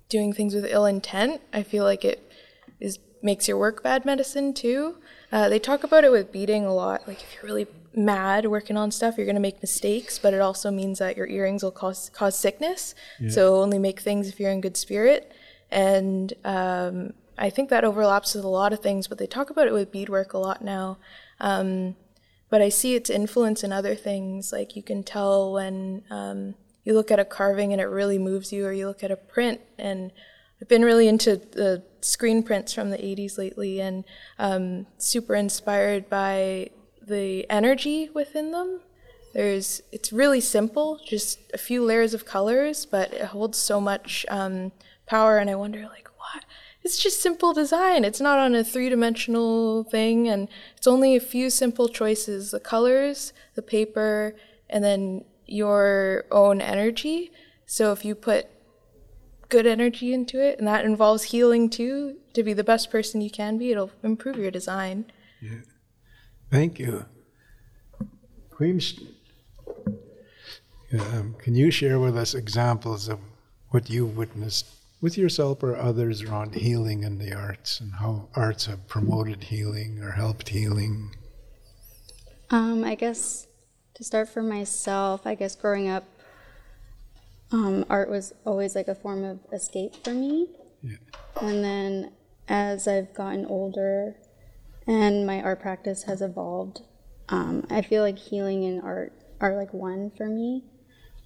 doing 0.09 0.33
things 0.33 0.53
with 0.53 0.65
ill 0.65 0.85
intent, 0.85 1.41
I 1.53 1.63
feel 1.63 1.83
like 1.83 2.03
it 2.03 2.31
is 2.79 2.99
makes 3.21 3.47
your 3.47 3.57
work 3.57 3.81
bad 3.81 4.05
medicine 4.05 4.53
too. 4.53 4.97
Uh, 5.31 5.49
they 5.49 5.59
talk 5.59 5.83
about 5.83 6.03
it 6.03 6.11
with 6.11 6.31
beading 6.31 6.65
a 6.65 6.73
lot. 6.73 7.07
Like 7.07 7.21
if 7.21 7.33
you're 7.33 7.43
really 7.45 7.67
mad 7.95 8.45
working 8.47 8.75
on 8.75 8.91
stuff, 8.91 9.17
you're 9.17 9.25
gonna 9.25 9.39
make 9.39 9.61
mistakes, 9.61 10.19
but 10.19 10.33
it 10.33 10.41
also 10.41 10.71
means 10.71 10.99
that 10.99 11.15
your 11.15 11.27
earrings 11.27 11.63
will 11.63 11.71
cause 11.71 12.09
cause 12.09 12.37
sickness. 12.37 12.95
Yeah. 13.19 13.29
So 13.29 13.61
only 13.61 13.79
make 13.79 13.99
things 14.01 14.27
if 14.27 14.39
you're 14.39 14.51
in 14.51 14.61
good 14.61 14.77
spirit. 14.77 15.31
And 15.71 16.33
um, 16.43 17.13
I 17.37 17.49
think 17.49 17.69
that 17.69 17.83
overlaps 17.83 18.35
with 18.35 18.43
a 18.43 18.49
lot 18.49 18.73
of 18.73 18.79
things, 18.79 19.07
but 19.07 19.17
they 19.17 19.25
talk 19.25 19.49
about 19.49 19.67
it 19.67 19.73
with 19.73 19.91
beadwork 19.91 20.33
a 20.33 20.37
lot 20.37 20.63
now. 20.63 20.97
Um, 21.39 21.95
but 22.53 22.61
I 22.61 22.69
see 22.69 22.93
its 22.93 23.09
influence 23.09 23.63
in 23.63 23.73
other 23.73 23.95
things. 23.95 24.51
Like 24.51 24.75
you 24.75 24.83
can 24.83 25.01
tell 25.01 25.53
when 25.53 26.03
um, 26.11 26.53
you 26.83 26.93
look 26.93 27.09
at 27.09 27.17
a 27.17 27.25
carving 27.25 27.71
and 27.71 27.81
it 27.81 27.85
really 27.85 28.19
moves 28.19 28.53
you, 28.53 28.63
or 28.63 28.71
you 28.71 28.85
look 28.85 29.03
at 29.03 29.09
a 29.09 29.15
print. 29.15 29.59
And 29.79 30.11
I've 30.61 30.67
been 30.67 30.85
really 30.85 31.07
into 31.07 31.37
the 31.37 31.81
screen 32.01 32.43
prints 32.43 32.71
from 32.71 32.91
the 32.91 32.99
80s 32.99 33.39
lately 33.39 33.81
and 33.81 34.05
um, 34.37 34.85
super 34.99 35.33
inspired 35.33 36.11
by 36.11 36.69
the 37.01 37.49
energy 37.49 38.11
within 38.13 38.51
them. 38.51 38.81
There's, 39.33 39.81
it's 39.91 40.13
really 40.13 40.39
simple, 40.39 40.99
just 41.03 41.39
a 41.55 41.57
few 41.57 41.83
layers 41.83 42.13
of 42.13 42.23
colors, 42.23 42.85
but 42.85 43.11
it 43.13 43.25
holds 43.25 43.57
so 43.57 43.81
much 43.81 44.27
um, 44.29 44.73
power. 45.07 45.39
And 45.39 45.49
I 45.49 45.55
wonder, 45.55 45.87
like, 45.87 46.07
what? 46.19 46.45
It's 46.83 46.97
just 46.97 47.21
simple 47.21 47.53
design. 47.53 48.03
It's 48.03 48.19
not 48.21 48.39
on 48.39 48.55
a 48.55 48.63
three 48.63 48.89
dimensional 48.89 49.83
thing, 49.83 50.27
and 50.27 50.49
it's 50.75 50.87
only 50.87 51.15
a 51.15 51.21
few 51.21 51.49
simple 51.49 51.87
choices 51.87 52.51
the 52.51 52.59
colors, 52.59 53.33
the 53.55 53.61
paper, 53.61 54.35
and 54.69 54.83
then 54.83 55.23
your 55.45 56.25
own 56.31 56.61
energy. 56.61 57.31
So 57.65 57.91
if 57.91 58.03
you 58.03 58.15
put 58.15 58.47
good 59.49 59.65
energy 59.65 60.13
into 60.13 60.41
it, 60.41 60.59
and 60.59 60.67
that 60.67 60.83
involves 60.83 61.23
healing 61.23 61.69
too, 61.69 62.17
to 62.33 62.43
be 62.43 62.53
the 62.53 62.63
best 62.63 62.91
person 62.91 63.21
you 63.21 63.29
can 63.29 63.57
be, 63.57 63.71
it'll 63.71 63.91
improve 64.01 64.37
your 64.37 64.51
design. 64.51 65.05
Yeah. 65.41 65.61
Thank 66.51 66.79
you. 66.79 67.05
Um, 70.99 71.35
can 71.39 71.55
you 71.55 71.71
share 71.71 71.99
with 71.99 72.17
us 72.17 72.33
examples 72.35 73.07
of 73.07 73.19
what 73.69 73.89
you 73.89 74.05
witnessed 74.05 74.67
with 75.03 75.17
yourself 75.17 75.61
or 75.61 75.75
others 75.75 76.21
around 76.21 76.55
healing 76.55 77.03
and 77.03 77.19
the 77.19 77.33
arts 77.33 77.81
and 77.81 77.91
how 77.95 78.29
arts 78.35 78.67
have 78.67 78.87
promoted 78.87 79.43
healing 79.43 79.99
or 80.01 80.11
helped 80.11 80.47
healing? 80.47 81.13
Um, 82.49 82.85
I 82.85 82.95
guess 82.95 83.45
to 83.95 84.03
start 84.05 84.29
for 84.29 84.41
myself, 84.41 85.27
I 85.27 85.35
guess 85.35 85.57
growing 85.57 85.89
up, 85.89 86.05
um, 87.51 87.85
art 87.89 88.09
was 88.09 88.33
always 88.45 88.75
like 88.75 88.87
a 88.87 88.95
form 88.95 89.25
of 89.25 89.39
escape 89.51 89.93
for 90.05 90.11
me. 90.11 90.47
Yeah. 90.81 90.95
And 91.41 91.61
then 91.61 92.13
as 92.47 92.87
I've 92.87 93.13
gotten 93.13 93.45
older 93.45 94.15
and 94.87 95.27
my 95.27 95.41
art 95.41 95.59
practice 95.59 96.03
has 96.03 96.21
evolved, 96.21 96.79
um, 97.27 97.67
I 97.69 97.81
feel 97.81 98.03
like 98.03 98.17
healing 98.17 98.63
and 98.63 98.81
art 98.81 99.11
are 99.41 99.57
like 99.57 99.73
one 99.73 100.11
for 100.15 100.27
me. 100.27 100.63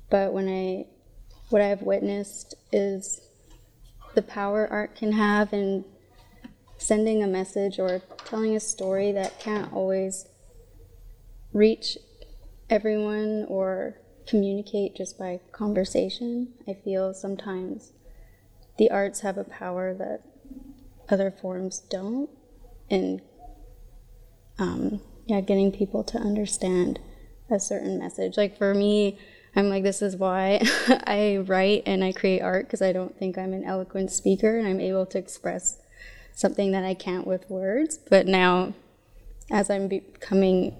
But 0.09 0.33
when 0.33 0.49
I, 0.49 0.87
what 1.49 1.61
I've 1.61 1.83
witnessed 1.83 2.55
is 2.71 3.21
the 4.15 4.21
power 4.21 4.67
art 4.69 4.95
can 4.95 5.11
have 5.13 5.53
in 5.53 5.85
sending 6.77 7.23
a 7.23 7.27
message 7.27 7.79
or 7.79 8.01
telling 8.25 8.55
a 8.55 8.59
story 8.59 9.11
that 9.11 9.39
can't 9.39 9.71
always 9.73 10.27
reach 11.53 11.97
everyone 12.69 13.45
or 13.47 13.95
communicate 14.27 14.95
just 14.95 15.17
by 15.17 15.39
conversation. 15.51 16.53
I 16.67 16.73
feel 16.73 17.13
sometimes 17.13 17.93
the 18.77 18.91
arts 18.91 19.21
have 19.21 19.37
a 19.37 19.43
power 19.43 19.93
that 19.93 20.21
other 21.09 21.31
forms 21.31 21.79
don't, 21.79 22.29
in 22.89 23.21
um, 24.59 25.01
yeah, 25.25 25.41
getting 25.41 25.71
people 25.71 26.03
to 26.03 26.17
understand 26.17 26.99
a 27.49 27.59
certain 27.59 27.97
message. 27.97 28.37
Like 28.37 28.57
for 28.57 28.73
me, 28.73 29.17
I'm 29.57 29.69
like, 29.69 29.81
this 29.81 30.03
is 30.03 30.15
why 30.15 30.61
I 31.07 31.37
write 31.37 31.81
and 31.87 32.03
I 32.03 32.11
create 32.11 32.41
art 32.41 32.67
because 32.67 32.83
I 32.83 32.93
don't 32.93 33.17
think 33.17 33.39
I'm 33.39 33.53
an 33.53 33.63
eloquent 33.63 34.11
speaker 34.11 34.59
and 34.59 34.67
I'm 34.67 34.79
able 34.79 35.07
to 35.07 35.17
express 35.17 35.79
something 36.35 36.71
that 36.73 36.83
I 36.83 36.93
can't 36.93 37.25
with 37.25 37.49
words. 37.49 37.97
But 37.97 38.27
now, 38.27 38.73
as 39.49 39.71
I'm 39.71 39.87
becoming 39.87 40.77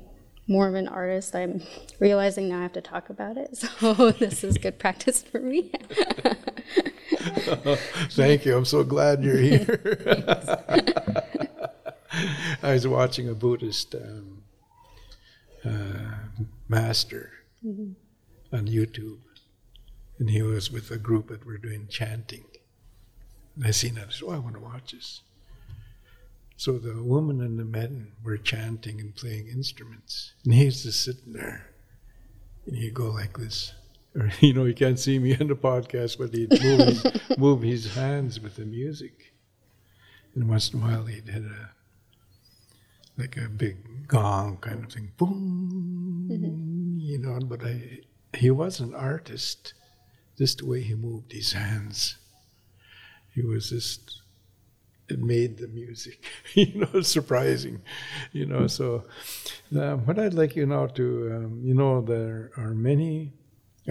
more 0.47 0.67
of 0.67 0.75
an 0.75 0.88
artist, 0.88 1.36
I'm 1.36 1.63
realizing 1.99 2.49
now 2.49 2.59
I 2.59 2.61
have 2.61 2.73
to 2.73 2.82
talk 2.82 3.09
about 3.09 3.36
it. 3.36 3.57
So 3.57 4.11
this 4.19 4.43
is 4.43 4.59
good 4.59 4.78
practice 4.78 5.23
for 5.23 5.39
me. 5.39 5.71
Thank 8.11 8.45
you. 8.45 8.55
I'm 8.55 8.65
so 8.65 8.84
glad 8.84 9.23
you're 9.23 9.38
here. 9.38 9.82
I 12.61 12.73
was 12.73 12.88
watching 12.88 13.28
a 13.28 13.34
Buddhist 13.34 13.95
um, 13.95 14.43
uh, 15.65 16.41
master 16.69 17.32
mm-hmm. 17.65 17.93
On 18.52 18.68
YouTube, 18.68 19.20
and 20.20 20.30
he 20.30 20.41
was 20.41 20.72
with 20.72 20.91
a 20.91 20.98
group 20.98 21.28
that 21.28 21.45
were 21.45 21.58
doing 21.58 21.88
chanting. 21.89 22.45
And 23.56 23.66
I 23.66 23.72
seen 23.72 23.95
that. 23.95 24.08
I 24.08 24.12
said, 24.12 24.28
"Oh, 24.28 24.32
I 24.32 24.39
want 24.39 24.56
to 24.56 24.62
watch 24.62 24.91
this." 24.91 25.22
So 26.58 26.80
the 26.80 27.04
woman 27.04 27.41
and 27.41 27.60
the 27.60 27.66
men 27.66 28.14
were 28.24 28.38
chanting 28.38 29.00
and 29.00 29.16
playing 29.16 29.48
instruments, 29.48 30.34
and 30.43 30.54
he's 30.54 30.84
just 30.84 31.04
sitting 31.04 31.34
there, 31.34 31.70
and 32.66 32.76
he'd 32.76 32.93
go 32.93 33.10
like 33.10 33.38
this. 33.38 33.74
Or, 34.16 34.32
you 34.39 34.54
know, 34.54 34.66
you 34.66 34.74
can't 34.74 34.98
see 34.98 35.20
me 35.20 35.38
in 35.39 35.48
the 35.48 35.56
podcast, 35.56 36.18
but 36.18 36.34
he'd 36.34 36.50
move 36.50 36.80
his, 36.88 37.06
move 37.38 37.62
his 37.62 37.93
hands 37.93 38.39
with 38.39 38.56
the 38.56 38.66
music. 38.66 39.32
And 40.34 40.50
once 40.50 40.74
in 40.74 40.80
a 40.80 40.84
while, 40.84 41.06
he'd 41.06 41.28
hit 41.28 41.43
a 41.43 41.70
like 43.18 43.38
a 43.38 43.50
big 43.50 44.08
gong 44.08 44.58
kind 44.58 44.84
of 44.84 44.91
thing, 44.91 45.12
boom, 45.18 46.28
mm-hmm. 46.32 47.00
you 47.00 47.20
know. 47.20 47.39
But 47.45 47.64
I, 47.64 48.00
he 48.34 48.51
was 48.51 48.80
an 48.80 48.93
artist, 48.93 49.73
just 50.38 50.59
the 50.59 50.65
way 50.65 50.82
he 50.82 50.95
moved 50.95 51.32
his 51.32 51.53
hands. 51.53 52.17
He 53.34 53.41
was 53.41 53.69
just, 53.69 54.21
it 55.09 55.19
made 55.19 55.57
the 55.57 55.67
music, 55.67 56.23
you 56.53 56.73
know, 56.75 57.01
surprising, 57.01 57.82
you 58.32 58.45
know. 58.45 58.67
So, 58.67 59.05
um, 59.75 60.05
what 60.05 60.19
I'd 60.19 60.34
like 60.34 60.55
you 60.55 60.65
now 60.65 60.88
to, 60.88 61.32
um, 61.36 61.61
you 61.63 61.73
know, 61.73 62.01
there 62.01 62.51
are 62.57 62.73
many, 62.73 63.34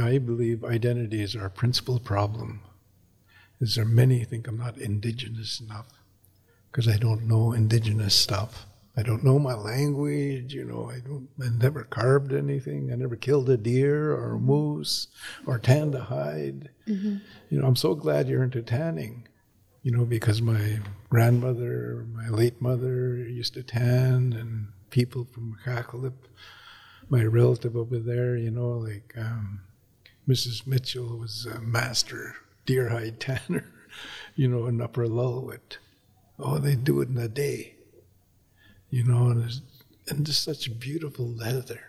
I 0.00 0.18
believe, 0.18 0.64
identity 0.64 1.22
is 1.22 1.36
our 1.36 1.48
principal 1.50 1.98
problem. 1.98 2.62
Is 3.60 3.76
there 3.76 3.86
many 3.86 4.22
think 4.24 4.48
I'm 4.48 4.58
not 4.58 4.76
indigenous 4.76 5.60
enough 5.60 5.86
because 6.76 6.92
I 6.92 6.98
don't 6.98 7.26
know 7.26 7.52
indigenous 7.52 8.14
stuff. 8.14 8.66
I 8.98 9.02
don't 9.02 9.22
know 9.22 9.38
my 9.38 9.54
language, 9.54 10.54
you 10.54 10.64
know, 10.64 10.90
I 10.90 11.00
don't 11.00 11.28
I 11.42 11.50
never 11.50 11.84
carved 11.84 12.32
anything. 12.32 12.90
I 12.90 12.96
never 12.96 13.14
killed 13.14 13.50
a 13.50 13.58
deer 13.58 14.12
or 14.12 14.34
a 14.34 14.38
moose 14.38 15.08
or 15.46 15.58
tanned 15.58 15.94
a 15.94 16.04
hide. 16.04 16.70
Mm-hmm. 16.88 17.16
You 17.50 17.60
know, 17.60 17.66
I'm 17.66 17.76
so 17.76 17.94
glad 17.94 18.26
you're 18.26 18.42
into 18.42 18.62
tanning. 18.62 19.28
You 19.82 19.92
know, 19.92 20.04
because 20.04 20.40
my 20.42 20.80
grandmother, 21.10 22.06
my 22.12 22.28
late 22.28 22.60
mother 22.60 23.16
used 23.18 23.54
to 23.54 23.62
tan 23.62 24.32
and 24.32 24.68
people 24.90 25.26
from 25.26 25.56
Makakalip, 25.56 26.14
my 27.08 27.22
relative 27.22 27.76
over 27.76 27.98
there, 27.98 28.36
you 28.36 28.50
know, 28.50 28.70
like 28.70 29.12
um, 29.16 29.60
Mrs. 30.26 30.66
Mitchell 30.66 31.18
was 31.18 31.46
a 31.46 31.60
master 31.60 32.34
deer 32.64 32.88
hide 32.88 33.20
tanner, 33.20 33.72
you 34.34 34.48
know, 34.48 34.66
in 34.66 34.80
Upper 34.80 35.06
Lillooet. 35.06 35.76
Oh, 36.38 36.58
they 36.58 36.74
do 36.74 37.00
it 37.00 37.08
in 37.08 37.18
a 37.18 37.28
day 37.28 37.75
you 38.90 39.04
know, 39.04 39.28
and, 39.28 39.60
and 40.08 40.26
just 40.26 40.42
such 40.42 40.78
beautiful 40.78 41.26
leather. 41.26 41.80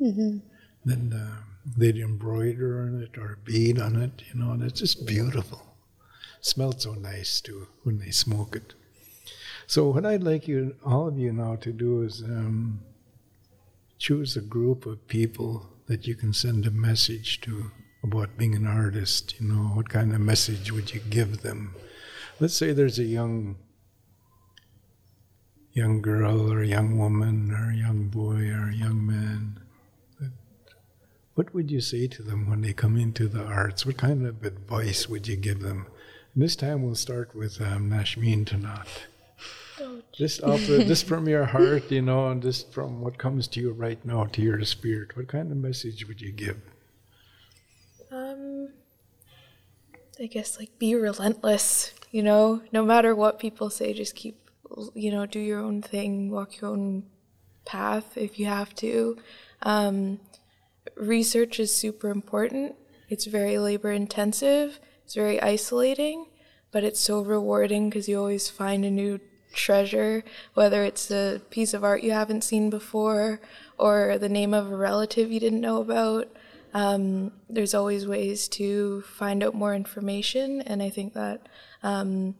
Mm-hmm. 0.00 0.38
Then 0.84 1.12
uh, 1.12 1.42
they'd 1.76 1.96
embroider 1.96 2.82
on 2.82 3.02
it 3.02 3.16
or 3.18 3.38
bead 3.44 3.78
on 3.78 3.96
it, 3.96 4.22
you 4.32 4.40
know, 4.40 4.52
and 4.52 4.62
it's 4.62 4.80
just 4.80 5.06
beautiful. 5.06 5.62
It 6.38 6.46
smelled 6.46 6.82
so 6.82 6.94
nice 6.94 7.40
too 7.40 7.68
when 7.84 7.98
they 7.98 8.10
smoke 8.10 8.56
it. 8.56 8.74
So 9.66 9.90
what 9.90 10.04
I'd 10.04 10.24
like 10.24 10.48
you, 10.48 10.74
all 10.84 11.08
of 11.08 11.18
you 11.18 11.32
now, 11.32 11.56
to 11.56 11.72
do 11.72 12.02
is 12.02 12.22
um, 12.22 12.80
choose 13.98 14.36
a 14.36 14.40
group 14.40 14.86
of 14.86 15.06
people 15.06 15.68
that 15.86 16.06
you 16.06 16.14
can 16.14 16.32
send 16.32 16.66
a 16.66 16.70
message 16.70 17.40
to 17.42 17.70
about 18.02 18.36
being 18.36 18.54
an 18.54 18.66
artist. 18.66 19.40
You 19.40 19.48
know, 19.48 19.62
what 19.74 19.88
kind 19.88 20.12
of 20.12 20.20
message 20.20 20.72
would 20.72 20.92
you 20.92 21.00
give 21.08 21.42
them? 21.42 21.74
Let's 22.40 22.54
say 22.54 22.72
there's 22.72 22.98
a 22.98 23.04
young 23.04 23.56
young 25.72 26.02
girl 26.02 26.52
or 26.52 26.60
a 26.60 26.66
young 26.66 26.98
woman 26.98 27.50
or 27.50 27.70
a 27.70 27.76
young 27.76 28.08
boy 28.08 28.48
or 28.50 28.68
a 28.68 28.74
young 28.74 29.06
man, 29.06 29.58
what 31.34 31.54
would 31.54 31.70
you 31.70 31.80
say 31.80 32.06
to 32.06 32.22
them 32.22 32.48
when 32.48 32.60
they 32.60 32.72
come 32.72 32.96
into 32.96 33.26
the 33.26 33.42
arts? 33.42 33.86
What 33.86 33.96
kind 33.96 34.26
of 34.26 34.44
advice 34.44 35.08
would 35.08 35.26
you 35.26 35.36
give 35.36 35.60
them? 35.60 35.86
And 36.34 36.42
this 36.42 36.56
time 36.56 36.82
we'll 36.82 36.94
start 36.94 37.34
with 37.34 37.60
um, 37.60 37.90
Nashmeen 37.90 38.44
Tanat. 38.44 38.88
Just 40.12 40.42
off 40.42 40.66
the, 40.66 40.84
just 40.84 41.06
from 41.06 41.26
your 41.26 41.46
heart, 41.46 41.90
you 41.90 42.02
know, 42.02 42.28
and 42.30 42.42
just 42.42 42.70
from 42.70 43.00
what 43.00 43.16
comes 43.16 43.48
to 43.48 43.60
you 43.60 43.72
right 43.72 44.04
now, 44.04 44.24
to 44.24 44.42
your 44.42 44.62
spirit, 44.64 45.16
what 45.16 45.28
kind 45.28 45.50
of 45.50 45.56
message 45.56 46.06
would 46.06 46.20
you 46.20 46.30
give? 46.30 46.60
Um, 48.10 48.68
I 50.20 50.26
guess 50.26 50.58
like 50.58 50.78
be 50.78 50.94
relentless, 50.94 51.94
you 52.10 52.22
know, 52.22 52.60
no 52.72 52.84
matter 52.84 53.14
what 53.14 53.38
people 53.38 53.70
say, 53.70 53.94
just 53.94 54.14
keep 54.14 54.41
you 54.94 55.10
know, 55.10 55.26
do 55.26 55.40
your 55.40 55.60
own 55.60 55.82
thing, 55.82 56.30
walk 56.30 56.60
your 56.60 56.70
own 56.70 57.04
path 57.64 58.16
if 58.16 58.38
you 58.38 58.46
have 58.46 58.74
to. 58.76 59.16
Um, 59.62 60.20
research 60.96 61.60
is 61.60 61.74
super 61.74 62.10
important. 62.10 62.74
It's 63.08 63.26
very 63.26 63.58
labor 63.58 63.92
intensive, 63.92 64.80
it's 65.04 65.14
very 65.14 65.40
isolating, 65.40 66.26
but 66.70 66.84
it's 66.84 67.00
so 67.00 67.20
rewarding 67.20 67.90
because 67.90 68.08
you 68.08 68.18
always 68.18 68.48
find 68.48 68.84
a 68.84 68.90
new 68.90 69.20
treasure, 69.52 70.24
whether 70.54 70.82
it's 70.82 71.10
a 71.10 71.40
piece 71.50 71.74
of 71.74 71.84
art 71.84 72.02
you 72.02 72.12
haven't 72.12 72.42
seen 72.42 72.70
before 72.70 73.40
or 73.78 74.16
the 74.18 74.28
name 74.28 74.54
of 74.54 74.70
a 74.70 74.76
relative 74.76 75.30
you 75.30 75.40
didn't 75.40 75.60
know 75.60 75.80
about. 75.80 76.34
Um, 76.74 77.32
there's 77.50 77.74
always 77.74 78.06
ways 78.06 78.48
to 78.48 79.02
find 79.02 79.42
out 79.42 79.54
more 79.54 79.74
information, 79.74 80.62
and 80.62 80.82
I 80.82 80.88
think 80.88 81.12
that 81.12 81.48
um, 81.82 82.34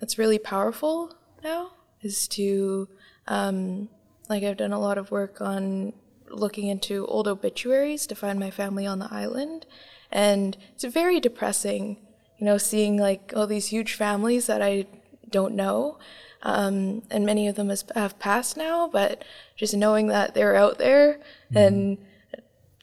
that's 0.00 0.18
really 0.18 0.38
powerful 0.38 1.14
now 1.42 1.72
is 2.02 2.28
to 2.28 2.88
um, 3.28 3.88
like 4.28 4.42
I've 4.42 4.56
done 4.56 4.72
a 4.72 4.80
lot 4.80 4.98
of 4.98 5.10
work 5.10 5.40
on 5.40 5.92
looking 6.28 6.66
into 6.66 7.06
old 7.06 7.28
obituaries 7.28 8.06
to 8.06 8.14
find 8.14 8.38
my 8.38 8.50
family 8.50 8.86
on 8.86 8.98
the 8.98 9.08
island, 9.10 9.66
and 10.10 10.56
it's 10.74 10.84
very 10.84 11.20
depressing, 11.20 11.98
you 12.38 12.46
know, 12.46 12.58
seeing 12.58 12.96
like 12.96 13.32
all 13.36 13.46
these 13.46 13.68
huge 13.68 13.94
families 13.94 14.46
that 14.46 14.62
I 14.62 14.86
don't 15.30 15.54
know, 15.54 15.98
um, 16.42 17.02
and 17.10 17.26
many 17.26 17.48
of 17.48 17.56
them 17.56 17.68
has, 17.68 17.84
have 17.94 18.18
passed 18.18 18.56
now, 18.56 18.88
but 18.88 19.24
just 19.56 19.74
knowing 19.76 20.08
that 20.08 20.34
they're 20.34 20.56
out 20.56 20.78
there 20.78 21.14
mm-hmm. 21.14 21.56
and 21.56 21.98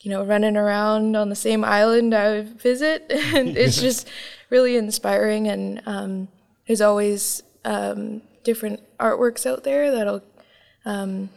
you 0.01 0.11
know 0.11 0.23
running 0.23 0.57
around 0.57 1.15
on 1.15 1.29
the 1.29 1.35
same 1.35 1.63
island 1.63 2.13
I 2.13 2.41
visit, 2.41 3.05
and 3.09 3.57
it's 3.57 3.79
just 3.81 4.07
really 4.49 4.77
inspiring, 4.77 5.47
and 5.47 5.81
um, 5.85 6.27
there's 6.67 6.81
always 6.81 7.43
um, 7.65 8.21
different 8.43 8.81
artworks 8.99 9.45
out 9.45 9.63
there 9.63 9.91
that'll, 9.91 10.23
um, 10.85 11.29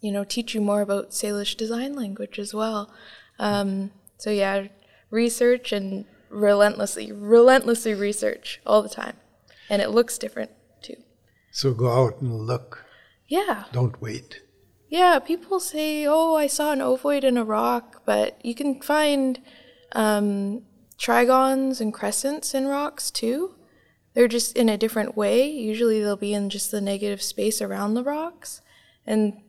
you 0.00 0.12
know, 0.12 0.24
teach 0.24 0.54
you 0.54 0.60
more 0.60 0.80
about 0.80 1.10
Salish 1.10 1.56
design 1.56 1.94
language 1.94 2.38
as 2.38 2.54
well. 2.54 2.92
Um, 3.38 3.90
so 4.18 4.30
yeah, 4.30 4.68
research 5.10 5.72
and 5.72 6.04
relentlessly, 6.28 7.12
relentlessly 7.12 7.94
research 7.94 8.60
all 8.66 8.82
the 8.82 8.88
time, 8.88 9.16
and 9.68 9.82
it 9.82 9.90
looks 9.90 10.18
different 10.18 10.50
too. 10.82 10.96
So 11.50 11.74
go 11.74 11.90
out 11.90 12.20
and 12.20 12.46
look. 12.46 12.84
Yeah. 13.26 13.64
Don't 13.72 14.00
wait. 14.00 14.42
Yeah, 14.88 15.20
people 15.20 15.60
say, 15.60 16.06
"Oh, 16.06 16.34
I 16.34 16.48
saw 16.48 16.72
an 16.72 16.80
ovoid 16.80 17.22
in 17.22 17.36
a 17.36 17.44
rock," 17.44 18.02
but 18.04 18.44
you 18.44 18.54
can 18.54 18.80
find 18.82 19.40
um, 19.92 20.62
trigons 20.98 21.80
and 21.80 21.94
crescents 21.94 22.54
in 22.54 22.66
rocks 22.66 23.10
too. 23.10 23.54
They're 24.14 24.28
just 24.28 24.56
in 24.56 24.68
a 24.68 24.78
different 24.78 25.16
way. 25.16 25.48
Usually 25.48 26.00
they'll 26.00 26.16
be 26.16 26.34
in 26.34 26.50
just 26.50 26.70
the 26.70 26.80
negative 26.80 27.22
space 27.22 27.62
around 27.62 27.94
the 27.94 28.02
rocks. 28.02 28.60
And 29.06 29.40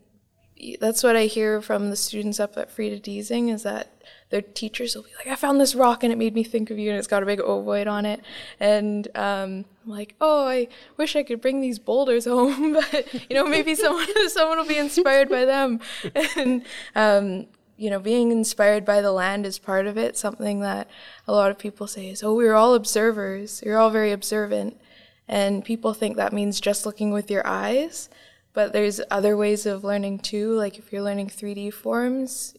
that's 0.80 1.02
what 1.02 1.16
I 1.16 1.26
hear 1.26 1.62
from 1.62 1.90
the 1.90 1.96
students 1.96 2.40
up 2.40 2.58
at 2.58 2.76
Freda 2.76 3.02
Diesing 3.02 3.50
is 3.50 3.64
that 3.64 4.02
their 4.30 4.42
teachers 4.42 4.96
will 4.96 5.04
be 5.04 5.10
like, 5.18 5.28
I 5.28 5.36
found 5.36 5.60
this 5.60 5.76
rock 5.76 6.04
and 6.04 6.14
it 6.14 6.18
made 6.18 6.36
me 6.36 6.44
think 6.44 6.70
of 6.70 6.78
you 6.78 6.90
and 6.90 7.00
it's 7.00 7.08
got 7.08 7.24
a 7.24 7.26
big 7.26 7.40
ovoid 7.40 7.88
on 7.88 8.06
it. 8.06 8.22
And 8.60 9.08
um, 9.16 9.66
I'm 9.84 9.92
like, 9.92 10.16
oh, 10.22 10.48
I 10.48 10.68
wish 10.98 11.16
I 11.16 11.24
could 11.24 11.42
bring 11.42 11.62
these 11.62 11.80
boulders 11.80 12.26
home, 12.26 12.74
but 12.74 13.30
you 13.30 13.36
know, 13.36 13.46
maybe 13.48 13.76
someone 13.76 14.08
someone 14.30 14.58
will 14.58 14.66
be 14.66 14.78
inspired 14.78 15.30
by 15.30 15.46
them. 15.46 15.80
And 16.38 16.64
um, 16.96 17.48
you 17.82 17.90
know, 17.90 18.00
being 18.00 18.32
inspired 18.32 18.86
by 18.86 19.02
the 19.02 19.12
land 19.12 19.44
is 19.44 19.58
part 19.58 19.88
of 19.88 19.98
it. 19.98 20.16
Something 20.16 20.60
that 20.60 20.88
a 21.28 21.32
lot 21.32 21.50
of 21.50 21.58
people 21.58 21.88
say 21.88 22.10
is, 22.10 22.22
oh, 22.22 22.36
we're 22.36 22.54
all 22.54 22.76
observers. 22.76 23.64
You're 23.66 23.80
all 23.80 23.90
very 23.90 24.12
observant. 24.12 24.80
And 25.28 25.66
people 25.66 25.96
think 25.96 26.16
that 26.16 26.32
means 26.32 26.62
just 26.62 26.86
looking 26.86 27.12
with 27.12 27.32
your 27.32 27.46
eyes. 27.46 28.08
But 28.54 28.72
there's 28.72 29.02
other 29.10 29.36
ways 29.36 29.66
of 29.66 29.84
learning 29.84 30.20
too. 30.20 30.54
Like 30.54 30.78
if 30.78 30.94
you're 30.94 31.02
learning 31.02 31.30
3D 31.30 31.74
forms, 31.74 32.54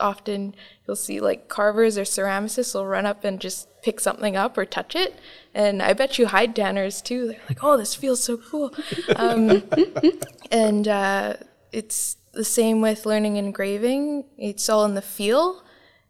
often 0.00 0.56
you'll 0.88 0.96
see 0.96 1.20
like 1.20 1.46
carvers 1.48 1.96
or 1.96 2.02
ceramicists 2.02 2.74
will 2.74 2.84
run 2.84 3.06
up 3.06 3.22
and 3.22 3.40
just 3.40 3.68
pick 3.80 4.00
something 4.00 4.34
up 4.34 4.58
or 4.58 4.64
touch 4.64 4.96
it. 4.96 5.14
And 5.54 5.82
I 5.82 5.92
bet 5.92 6.18
you 6.18 6.26
hide 6.26 6.56
tanners 6.56 7.00
too. 7.00 7.28
They're 7.28 7.40
like, 7.48 7.62
oh, 7.62 7.76
this 7.76 7.94
feels 7.94 8.24
so 8.24 8.38
cool. 8.38 8.74
Um, 9.14 9.62
and 10.50 10.88
uh, 10.88 11.34
it's 11.70 12.16
the 12.34 12.44
same 12.44 12.80
with 12.80 13.06
learning 13.06 13.36
engraving. 13.36 14.24
It's 14.36 14.68
all 14.68 14.84
in 14.84 14.94
the 14.94 15.02
feel, 15.02 15.64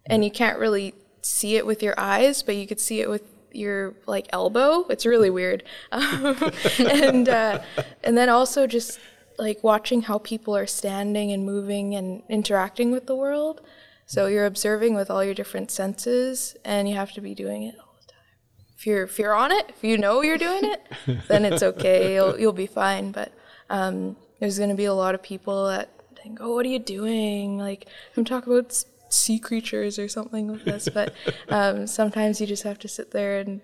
and 0.07 0.25
you 0.25 0.31
can't 0.31 0.59
really 0.59 0.95
see 1.21 1.57
it 1.57 1.67
with 1.67 1.83
your 1.83 1.95
eyes, 1.97 2.43
but 2.43 2.57
you 2.57 2.67
could 2.67 2.81
see 2.81 3.01
it 3.01 3.09
with 3.09 3.23
your 3.53 3.95
like 4.07 4.29
elbow. 4.33 4.87
It's 4.89 5.07
really 5.07 5.31
weird. 5.31 5.63
Um, 5.93 6.37
and 6.79 7.29
uh, 7.29 7.63
and 8.03 8.17
then 8.17 8.29
also 8.29 8.67
just 8.67 8.99
like 9.39 9.63
watching 9.65 10.03
how 10.03 10.19
people 10.19 10.57
are 10.57 10.67
standing 10.67 11.33
and 11.33 11.45
moving 11.45 11.95
and 11.95 12.23
interacting 12.29 12.91
with 12.91 13.07
the 13.07 13.17
world. 13.17 13.61
So 14.07 14.27
you're 14.27 14.47
observing 14.47 14.95
with 14.95 15.11
all 15.11 15.25
your 15.25 15.35
different 15.35 15.71
senses, 15.71 16.57
and 16.65 16.89
you 16.89 16.95
have 16.97 17.13
to 17.13 17.21
be 17.21 17.35
doing 17.35 17.63
it 17.63 17.77
all 17.79 17.95
the 18.01 18.13
time. 18.13 18.75
If 18.77 18.87
you're 18.87 19.05
if 19.05 19.19
you're 19.19 19.35
on 19.35 19.53
it, 19.53 19.67
if 19.71 19.83
you 19.83 19.97
know 19.97 20.23
you're 20.23 20.39
doing 20.39 20.65
it, 20.65 20.83
then 21.29 21.45
it's 21.45 21.63
okay. 21.63 22.15
You'll 22.15 22.39
you'll 22.39 22.53
be 22.53 22.67
fine. 22.67 23.13
But 23.13 23.33
um, 23.71 24.17
there's 24.41 24.59
going 24.59 24.71
to 24.71 24.77
be 24.77 24.85
a 24.85 24.95
lot 24.95 25.15
of 25.15 25.23
people 25.23 25.69
that 25.69 25.89
think, 26.25 26.39
"Oh, 26.41 26.55
what 26.55 26.67
are 26.67 26.71
you 26.71 26.81
doing?" 26.81 27.59
Like 27.59 27.87
I'm 28.17 28.25
talking 28.25 28.53
about 28.53 28.85
sea 29.11 29.39
creatures 29.39 29.99
or 29.99 30.09
something 30.09 30.49
with 30.49 30.65
this, 30.65 30.89
but 30.89 31.15
um, 31.49 31.87
sometimes 31.87 32.41
you 32.41 32.47
just 32.47 32.65
have 32.65 32.79
to 32.81 32.89
sit 32.89 33.13
there 33.13 33.39
and 33.39 33.61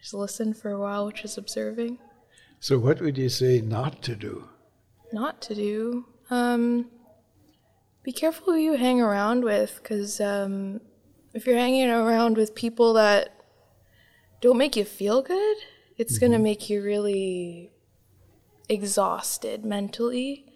just 0.00 0.14
listen 0.14 0.54
for 0.54 0.70
a 0.72 0.80
while, 0.80 1.06
which 1.06 1.24
is 1.24 1.38
observing. 1.38 1.98
So, 2.58 2.78
what 2.78 3.00
would 3.00 3.16
you 3.16 3.28
say 3.28 3.60
not 3.60 4.02
to 4.02 4.16
do? 4.16 4.48
not 5.12 5.40
to 5.42 5.54
do. 5.54 6.06
Um, 6.30 6.86
be 8.02 8.12
careful 8.12 8.52
who 8.52 8.58
you 8.58 8.74
hang 8.74 9.00
around 9.00 9.44
with, 9.44 9.80
because 9.82 10.20
um, 10.20 10.80
if 11.34 11.46
you're 11.46 11.56
hanging 11.56 11.90
around 11.90 12.36
with 12.36 12.54
people 12.54 12.92
that 12.94 13.34
don't 14.40 14.58
make 14.58 14.76
you 14.76 14.84
feel 14.84 15.22
good, 15.22 15.56
it's 15.96 16.18
going 16.18 16.32
to 16.32 16.38
make 16.38 16.70
you 16.70 16.82
really 16.82 17.70
exhausted 18.68 19.64
mentally. 19.64 20.46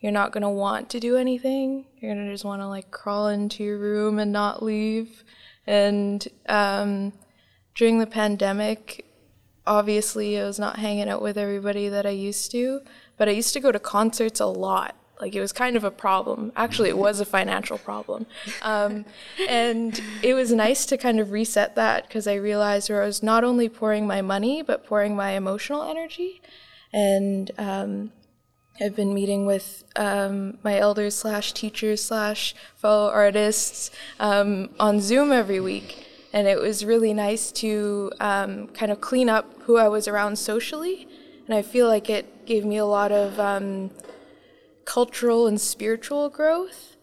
You're 0.00 0.12
not 0.12 0.32
going 0.32 0.42
to 0.42 0.48
want 0.48 0.90
to 0.90 1.00
do 1.00 1.16
anything. 1.16 1.86
You're 1.98 2.14
going 2.14 2.26
to 2.26 2.32
just 2.32 2.44
want 2.44 2.62
to 2.62 2.68
like 2.68 2.90
crawl 2.90 3.28
into 3.28 3.64
your 3.64 3.78
room 3.78 4.18
and 4.18 4.32
not 4.32 4.62
leave. 4.62 5.24
And 5.66 6.26
um, 6.48 7.12
during 7.74 7.98
the 7.98 8.06
pandemic, 8.06 9.04
obviously 9.66 10.38
I 10.40 10.44
was 10.44 10.58
not 10.58 10.78
hanging 10.78 11.08
out 11.08 11.20
with 11.20 11.36
everybody 11.36 11.88
that 11.88 12.06
I 12.06 12.10
used 12.10 12.50
to, 12.52 12.80
but 13.16 13.28
I 13.28 13.32
used 13.32 13.52
to 13.54 13.60
go 13.60 13.72
to 13.72 13.78
concerts 13.78 14.40
a 14.40 14.46
lot. 14.46 14.94
Like 15.20 15.34
it 15.34 15.40
was 15.40 15.52
kind 15.52 15.76
of 15.76 15.82
a 15.82 15.90
problem. 15.90 16.52
Actually, 16.54 16.90
it 16.90 16.96
was 16.96 17.18
a 17.18 17.24
financial 17.24 17.76
problem. 17.76 18.26
Um, 18.62 19.04
and 19.48 20.00
it 20.22 20.34
was 20.34 20.52
nice 20.52 20.86
to 20.86 20.96
kind 20.96 21.18
of 21.18 21.32
reset 21.32 21.74
that 21.74 22.06
because 22.06 22.28
I 22.28 22.34
realized 22.34 22.88
where 22.88 23.02
I 23.02 23.06
was 23.06 23.22
not 23.22 23.42
only 23.42 23.68
pouring 23.68 24.06
my 24.06 24.22
money, 24.22 24.62
but 24.62 24.86
pouring 24.86 25.16
my 25.16 25.32
emotional 25.32 25.82
energy. 25.82 26.40
And 26.92 27.50
um, 27.58 28.12
I've 28.80 28.94
been 28.94 29.12
meeting 29.12 29.44
with 29.44 29.82
um, 29.96 30.58
my 30.62 30.78
elders 30.78 31.16
slash 31.16 31.52
teachers 31.52 32.04
slash 32.04 32.54
fellow 32.76 33.10
artists 33.10 33.90
um, 34.20 34.70
on 34.78 35.00
Zoom 35.00 35.32
every 35.32 35.58
week. 35.58 36.06
And 36.32 36.46
it 36.46 36.60
was 36.60 36.84
really 36.84 37.12
nice 37.12 37.50
to 37.52 38.12
um, 38.20 38.68
kind 38.68 38.92
of 38.92 39.00
clean 39.00 39.28
up 39.28 39.52
who 39.62 39.78
I 39.78 39.88
was 39.88 40.06
around 40.06 40.38
socially. 40.38 41.08
And 41.46 41.56
I 41.56 41.62
feel 41.62 41.88
like 41.88 42.08
it 42.08 42.46
gave 42.46 42.64
me 42.64 42.76
a 42.76 42.84
lot 42.84 43.10
of 43.10 43.40
um, 43.40 43.90
cultural 44.84 45.48
and 45.48 45.60
spiritual 45.60 46.28
growth, 46.28 46.96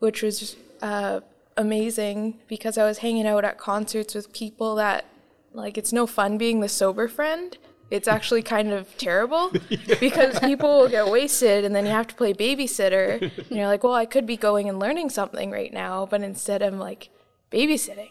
which 0.00 0.22
was 0.22 0.56
uh, 0.80 1.20
amazing 1.56 2.40
because 2.48 2.76
I 2.76 2.84
was 2.84 2.98
hanging 2.98 3.28
out 3.28 3.44
at 3.44 3.58
concerts 3.58 4.14
with 4.14 4.32
people 4.32 4.74
that, 4.74 5.04
like, 5.52 5.78
it's 5.78 5.92
no 5.92 6.06
fun 6.06 6.36
being 6.36 6.60
the 6.60 6.68
sober 6.68 7.06
friend. 7.06 7.56
It's 7.92 8.08
actually 8.08 8.40
kind 8.42 8.72
of 8.72 8.96
terrible 8.96 9.50
because 10.00 10.40
people 10.40 10.80
will 10.80 10.88
get 10.88 11.08
wasted 11.08 11.62
and 11.66 11.74
then 11.76 11.84
you 11.84 11.92
have 11.92 12.06
to 12.08 12.14
play 12.14 12.32
babysitter. 12.32 13.30
And 13.52 13.58
you're 13.58 13.66
like, 13.66 13.84
well, 13.84 13.92
I 13.92 14.06
could 14.06 14.24
be 14.24 14.38
going 14.38 14.68
and 14.68 14.78
learning 14.78 15.10
something 15.10 15.50
right 15.50 15.72
now, 15.72 16.06
but 16.06 16.22
instead 16.22 16.62
I'm 16.62 16.78
like 16.78 17.10
babysitting. 17.50 18.08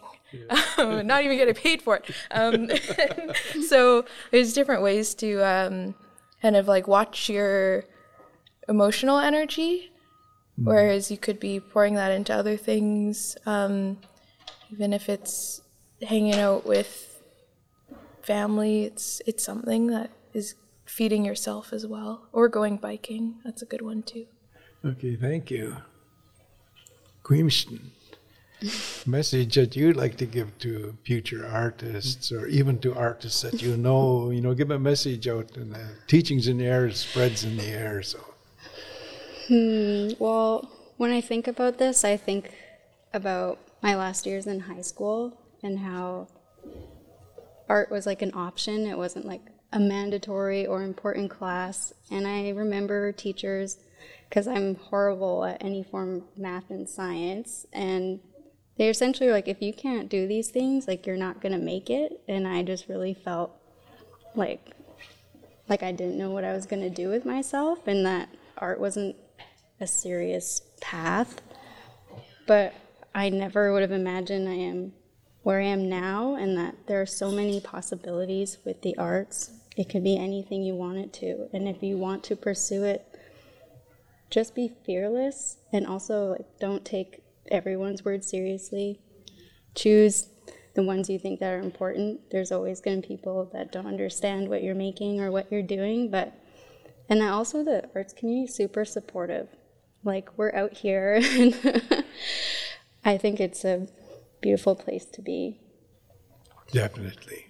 Um, 0.78 1.04
not 1.06 1.24
even 1.24 1.36
getting 1.36 1.54
paid 1.54 1.82
for 1.82 1.96
it. 1.96 2.10
Um, 2.30 2.70
so 3.66 4.04
there's 4.30 4.52
different 4.52 4.82
ways 4.82 5.14
to 5.14 5.44
um, 5.44 5.96
kind 6.40 6.54
of 6.54 6.68
like 6.68 6.86
watch 6.86 7.28
your 7.28 7.84
emotional 8.68 9.18
energy, 9.18 9.90
whereas 10.56 11.10
you 11.10 11.16
could 11.16 11.40
be 11.40 11.58
pouring 11.58 11.94
that 11.96 12.12
into 12.12 12.32
other 12.32 12.56
things, 12.56 13.36
um, 13.46 13.98
even 14.70 14.92
if 14.92 15.08
it's 15.08 15.60
hanging 16.02 16.34
out 16.34 16.64
with 16.64 17.11
family. 18.22 18.84
It's 18.84 19.20
it's 19.26 19.44
something 19.44 19.88
that 19.88 20.10
is 20.32 20.54
feeding 20.84 21.24
yourself 21.24 21.72
as 21.72 21.86
well, 21.86 22.28
or 22.32 22.48
going 22.48 22.76
biking. 22.76 23.36
That's 23.44 23.62
a 23.62 23.66
good 23.66 23.82
one 23.82 24.02
too. 24.02 24.26
Okay, 24.84 25.16
thank 25.16 25.50
you. 25.50 25.76
Queenston, 27.22 27.92
message 29.06 29.54
that 29.54 29.76
you'd 29.76 29.96
like 29.96 30.16
to 30.16 30.26
give 30.26 30.58
to 30.58 30.96
future 31.04 31.46
artists 31.46 32.32
or 32.32 32.46
even 32.46 32.78
to 32.80 32.94
artists 32.94 33.42
that 33.42 33.62
you 33.62 33.76
know, 33.76 34.30
you 34.30 34.40
know, 34.40 34.54
give 34.54 34.70
a 34.70 34.78
message 34.78 35.28
out 35.28 35.56
and 35.56 35.72
the 35.72 35.86
teachings 36.08 36.48
in 36.48 36.58
the 36.58 36.66
air 36.66 36.90
spreads 36.90 37.44
in 37.44 37.56
the 37.56 37.66
air. 37.66 38.02
So, 38.02 38.18
hmm, 39.48 40.10
Well, 40.18 40.68
when 40.96 41.12
I 41.12 41.20
think 41.20 41.46
about 41.46 41.78
this, 41.78 42.04
I 42.04 42.16
think 42.16 42.52
about 43.14 43.58
my 43.82 43.94
last 43.94 44.26
years 44.26 44.46
in 44.46 44.60
high 44.60 44.82
school 44.82 45.36
and 45.62 45.78
how 45.78 46.28
art 47.72 47.90
was 47.90 48.04
like 48.04 48.20
an 48.20 48.34
option. 48.34 48.86
It 48.86 48.98
wasn't 48.98 49.24
like 49.24 49.40
a 49.72 49.80
mandatory 49.80 50.66
or 50.66 50.82
important 50.82 51.30
class. 51.30 51.94
And 52.10 52.26
I 52.26 52.50
remember 52.50 53.12
teachers, 53.12 53.78
because 54.28 54.46
I'm 54.46 54.74
horrible 54.74 55.46
at 55.46 55.64
any 55.64 55.82
form 55.82 56.16
of 56.16 56.22
math 56.36 56.68
and 56.68 56.86
science, 56.86 57.64
and 57.72 58.20
they 58.76 58.90
essentially 58.90 59.26
were 59.26 59.34
like, 59.34 59.48
if 59.48 59.62
you 59.62 59.72
can't 59.72 60.10
do 60.10 60.26
these 60.26 60.50
things, 60.50 60.86
like 60.86 61.06
you're 61.06 61.16
not 61.16 61.40
gonna 61.40 61.56
make 61.56 61.88
it. 61.88 62.20
And 62.28 62.46
I 62.46 62.62
just 62.62 62.88
really 62.88 63.14
felt 63.14 63.52
like 64.34 64.72
like 65.66 65.82
I 65.82 65.92
didn't 65.92 66.18
know 66.18 66.30
what 66.30 66.44
I 66.44 66.52
was 66.52 66.66
gonna 66.66 66.90
do 66.90 67.08
with 67.08 67.24
myself, 67.24 67.86
and 67.86 68.04
that 68.04 68.28
art 68.58 68.80
wasn't 68.80 69.16
a 69.80 69.86
serious 69.86 70.60
path. 70.82 71.40
But 72.46 72.74
I 73.14 73.30
never 73.30 73.72
would 73.72 73.80
have 73.80 73.92
imagined 73.92 74.46
I 74.46 74.60
am 74.72 74.92
where 75.42 75.60
I 75.60 75.64
am 75.64 75.88
now, 75.88 76.34
and 76.34 76.56
that 76.56 76.86
there 76.86 77.00
are 77.00 77.06
so 77.06 77.30
many 77.30 77.60
possibilities 77.60 78.58
with 78.64 78.82
the 78.82 78.96
arts. 78.96 79.50
It 79.76 79.88
could 79.88 80.04
be 80.04 80.16
anything 80.16 80.62
you 80.62 80.74
want 80.74 80.98
it 80.98 81.12
to, 81.14 81.48
and 81.52 81.68
if 81.68 81.82
you 81.82 81.96
want 81.96 82.22
to 82.24 82.36
pursue 82.36 82.84
it, 82.84 83.06
just 84.30 84.54
be 84.54 84.72
fearless, 84.84 85.58
and 85.72 85.86
also 85.86 86.32
like, 86.32 86.58
don't 86.58 86.84
take 86.84 87.22
everyone's 87.50 88.04
word 88.04 88.24
seriously. 88.24 89.00
Choose 89.74 90.28
the 90.74 90.82
ones 90.82 91.10
you 91.10 91.18
think 91.18 91.40
that 91.40 91.52
are 91.52 91.60
important. 91.60 92.30
There's 92.30 92.52
always 92.52 92.80
going 92.80 93.02
to 93.02 93.08
be 93.08 93.16
people 93.16 93.50
that 93.52 93.72
don't 93.72 93.86
understand 93.86 94.48
what 94.48 94.62
you're 94.62 94.74
making 94.74 95.20
or 95.20 95.30
what 95.30 95.50
you're 95.50 95.62
doing, 95.62 96.10
but 96.10 96.32
and 97.08 97.22
also 97.22 97.62
the 97.62 97.88
arts 97.94 98.12
community 98.12 98.44
is 98.44 98.54
super 98.54 98.84
supportive. 98.84 99.48
Like 100.04 100.30
we're 100.36 100.54
out 100.54 100.72
here, 100.72 101.20
and 101.22 101.54
I 103.04 103.18
think 103.18 103.40
it's 103.40 103.64
a 103.64 103.88
beautiful 104.42 104.74
place 104.74 105.04
to 105.06 105.22
be. 105.22 105.60
definitely, 106.72 107.46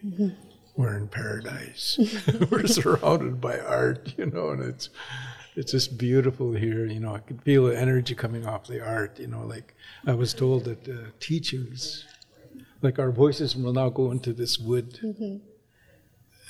we're 0.76 0.96
in 0.96 1.08
paradise. 1.08 1.98
we're 2.50 2.66
surrounded 2.66 3.40
by 3.40 3.58
art, 3.58 4.14
you 4.16 4.26
know, 4.26 4.50
and 4.50 4.62
it's 4.62 4.90
it's 5.56 5.72
just 5.72 5.98
beautiful 5.98 6.52
here. 6.52 6.86
You 6.86 7.00
know, 7.00 7.14
I 7.14 7.20
can 7.20 7.38
feel 7.38 7.66
the 7.66 7.78
energy 7.78 8.14
coming 8.14 8.46
off 8.46 8.66
the 8.66 8.84
art. 8.84 9.18
You 9.18 9.26
know, 9.28 9.44
like 9.46 9.74
I 10.06 10.14
was 10.14 10.32
told 10.34 10.64
that 10.64 10.88
uh, 10.88 11.10
teachings, 11.20 12.04
like 12.80 12.98
our 12.98 13.10
voices, 13.10 13.56
will 13.56 13.72
now 13.72 13.88
go 13.90 14.10
into 14.10 14.32
this 14.32 14.58
wood, 14.58 14.98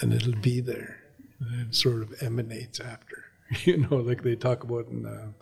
and 0.00 0.12
it'll 0.12 0.40
be 0.40 0.60
there, 0.60 1.00
and 1.40 1.68
it 1.68 1.74
sort 1.74 2.02
of 2.02 2.22
emanates 2.22 2.80
after. 2.80 3.24
You 3.64 3.76
know, 3.76 3.96
like 3.96 4.22
they 4.22 4.34
talk 4.34 4.64
about 4.64 4.86
in 4.88 5.02
the 5.02 5.34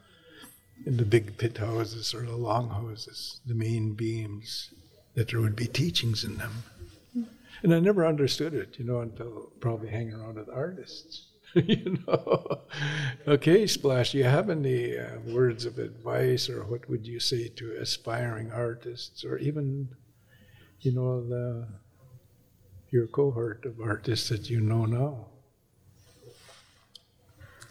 in 0.84 0.96
the 0.96 1.05
big 1.05 1.36
pit 1.38 1.59
houses 1.59 2.12
or 2.14 2.22
the 2.22 2.36
long 2.36 2.70
houses, 2.70 3.40
the 3.46 3.55
main 3.55 3.92
beams, 3.94 4.74
that 5.14 5.28
there 5.28 5.40
would 5.40 5.56
be 5.56 5.66
teachings 5.66 6.24
in 6.24 6.36
them. 6.36 6.64
And 7.62 7.74
I 7.74 7.80
never 7.80 8.06
understood 8.06 8.54
it, 8.54 8.78
you 8.78 8.84
know, 8.84 9.00
until 9.00 9.52
probably 9.61 9.90
hanging 9.90 10.14
around 10.14 10.36
with 10.36 10.48
artists. 10.48 11.26
you 11.54 11.98
know. 12.06 12.61
Okay, 13.26 13.66
Splash, 13.66 14.12
do 14.12 14.18
you 14.18 14.24
have 14.24 14.50
any 14.50 14.96
uh, 14.96 15.18
words 15.26 15.66
of 15.66 15.78
advice 15.78 16.48
or 16.48 16.64
what 16.64 16.88
would 16.88 17.06
you 17.06 17.18
say 17.18 17.48
to 17.48 17.76
aspiring 17.80 18.52
artists 18.52 19.24
or 19.24 19.36
even, 19.38 19.88
you 20.80 20.92
know, 20.92 21.26
the 21.26 21.66
your 22.90 23.06
cohort 23.06 23.64
of 23.66 23.80
artists 23.80 24.28
that 24.28 24.48
you 24.48 24.61
know 24.61 24.84
now? 24.84 25.26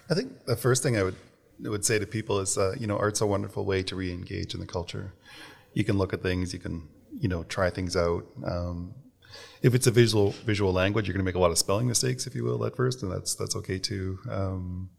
I 0.10 0.14
think 0.14 0.46
the 0.46 0.56
first 0.56 0.84
thing 0.84 0.98
I 0.98 1.04
would 1.04 1.16
would 1.62 1.86
say 1.86 2.00
to 2.00 2.08
people 2.08 2.40
is, 2.40 2.58
uh, 2.58 2.76
you 2.80 2.88
know, 2.88 2.98
art's 2.98 3.22
a 3.22 3.28
wonderful 3.28 3.66
way 3.66 3.84
to 3.84 3.96
re-engage 3.96 4.54
in 4.54 4.60
the 4.60 4.66
culture. 4.66 5.14
you 5.74 5.84
can 5.84 5.98
look 5.98 6.14
at 6.14 6.24
things, 6.24 6.54
you 6.54 6.60
can 6.60 6.88
you 7.18 7.28
know 7.28 7.43
try 7.43 7.70
things 7.70 7.95
out. 7.95 8.26
Um, 8.45 8.93
if 9.62 9.76
it's 9.76 9.88
a 9.88 9.91
visual 9.91 10.32
visual 10.45 10.72
language, 10.72 11.07
you're 11.07 11.14
going 11.14 11.26
to 11.26 11.30
make 11.30 11.36
a 11.36 11.39
lot 11.39 11.51
of 11.51 11.57
spelling 11.57 11.88
mistakes, 11.88 12.28
if 12.28 12.36
you 12.36 12.43
will, 12.43 12.66
at 12.66 12.76
first, 12.76 13.03
and 13.03 13.12
that's 13.12 13.36
that's 13.36 13.55
okay 13.55 13.80
too. 13.80 14.20
Um, 14.30 14.89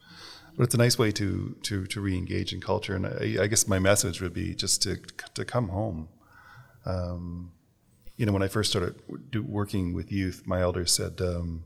but 0.56 0.64
it's 0.64 0.74
a 0.74 0.78
nice 0.78 0.98
way 0.98 1.12
to 1.12 1.56
to 1.62 1.86
to 1.86 2.00
re-engage 2.00 2.52
in 2.52 2.60
culture. 2.60 2.94
And 2.94 3.06
I, 3.06 3.44
I, 3.44 3.46
guess 3.46 3.66
my 3.66 3.78
message 3.78 4.20
would 4.20 4.34
be 4.34 4.54
just 4.54 4.82
to 4.82 4.96
to 5.34 5.44
come 5.44 5.68
home. 5.68 6.08
Um, 6.84 7.52
you 8.16 8.26
know, 8.26 8.32
when 8.32 8.42
I 8.42 8.48
first 8.48 8.70
started 8.70 8.96
working 9.48 9.94
with 9.94 10.12
youth, 10.12 10.42
my 10.44 10.60
elders 10.60 10.92
said, 10.92 11.20
um, 11.22 11.64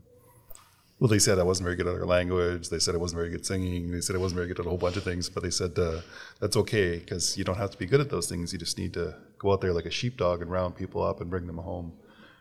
well, 0.99 1.09
they 1.09 1.19
said 1.19 1.39
I 1.39 1.43
wasn't 1.43 1.65
very 1.65 1.75
good 1.75 1.87
at 1.87 1.95
our 1.95 2.05
language. 2.05 2.69
They 2.69 2.79
said 2.79 2.95
I 2.95 2.99
wasn't 2.99 3.17
very 3.17 3.29
good 3.29 3.45
singing. 3.45 3.91
They 3.91 3.99
said 3.99 4.15
I 4.15 4.19
wasn't 4.19 4.37
very 4.37 4.47
good 4.47 4.59
at 4.59 4.65
a 4.65 4.69
whole 4.69 4.77
bunch 4.77 4.95
of 4.95 5.03
things. 5.03 5.27
But 5.29 5.43
they 5.43 5.49
said 5.49 5.77
uh, 5.77 5.99
that's 6.39 6.55
okay 6.55 6.99
because 6.99 7.37
you 7.37 7.43
don't 7.43 7.57
have 7.57 7.71
to 7.71 7.77
be 7.77 7.85
good 7.85 7.99
at 7.99 8.09
those 8.09 8.29
things. 8.29 8.53
You 8.53 8.59
just 8.59 8.77
need 8.77 8.93
to 8.93 9.15
go 9.37 9.51
out 9.51 9.59
there 9.59 9.73
like 9.73 9.85
a 9.85 9.91
sheepdog 9.91 10.41
and 10.41 10.49
round 10.49 10.77
people 10.77 11.03
up 11.03 11.19
and 11.19 11.29
bring 11.29 11.47
them 11.47 11.57
home. 11.57 11.91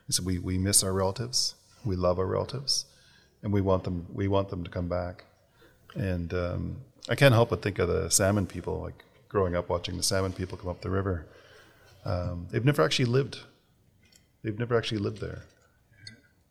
So 0.09 0.22
we, 0.22 0.38
we 0.38 0.57
miss 0.57 0.84
our 0.84 0.92
relatives. 0.92 1.57
We 1.84 1.96
love 1.96 2.18
our 2.18 2.26
relatives, 2.26 2.86
and 3.42 3.52
we 3.52 3.61
want 3.61 3.84
them 3.84 4.07
we 4.12 4.28
want 4.28 4.50
them 4.50 4.62
to 4.62 4.70
come 4.70 4.88
back. 4.88 5.24
And 5.96 6.32
um, 6.32 6.76
I 7.09 7.16
can't 7.16 7.34
help 7.34 7.50
but 7.50 7.61
think 7.61 7.78
of 7.80 7.88
the 7.88 8.09
salmon 8.09 8.46
people. 8.46 8.80
Like 8.80 9.05
growing 9.28 9.57
up 9.57 9.68
watching 9.68 9.96
the 9.96 10.02
salmon 10.02 10.32
people 10.32 10.57
come 10.57 10.70
up 10.70 10.80
the 10.80 10.90
river. 10.90 11.26
Um, 12.05 12.46
they've 12.50 12.64
never 12.64 12.82
actually 12.82 13.07
lived. 13.07 13.40
They've 14.42 14.59
never 14.59 14.76
actually 14.76 14.98
lived 14.98 15.20
there. 15.20 15.42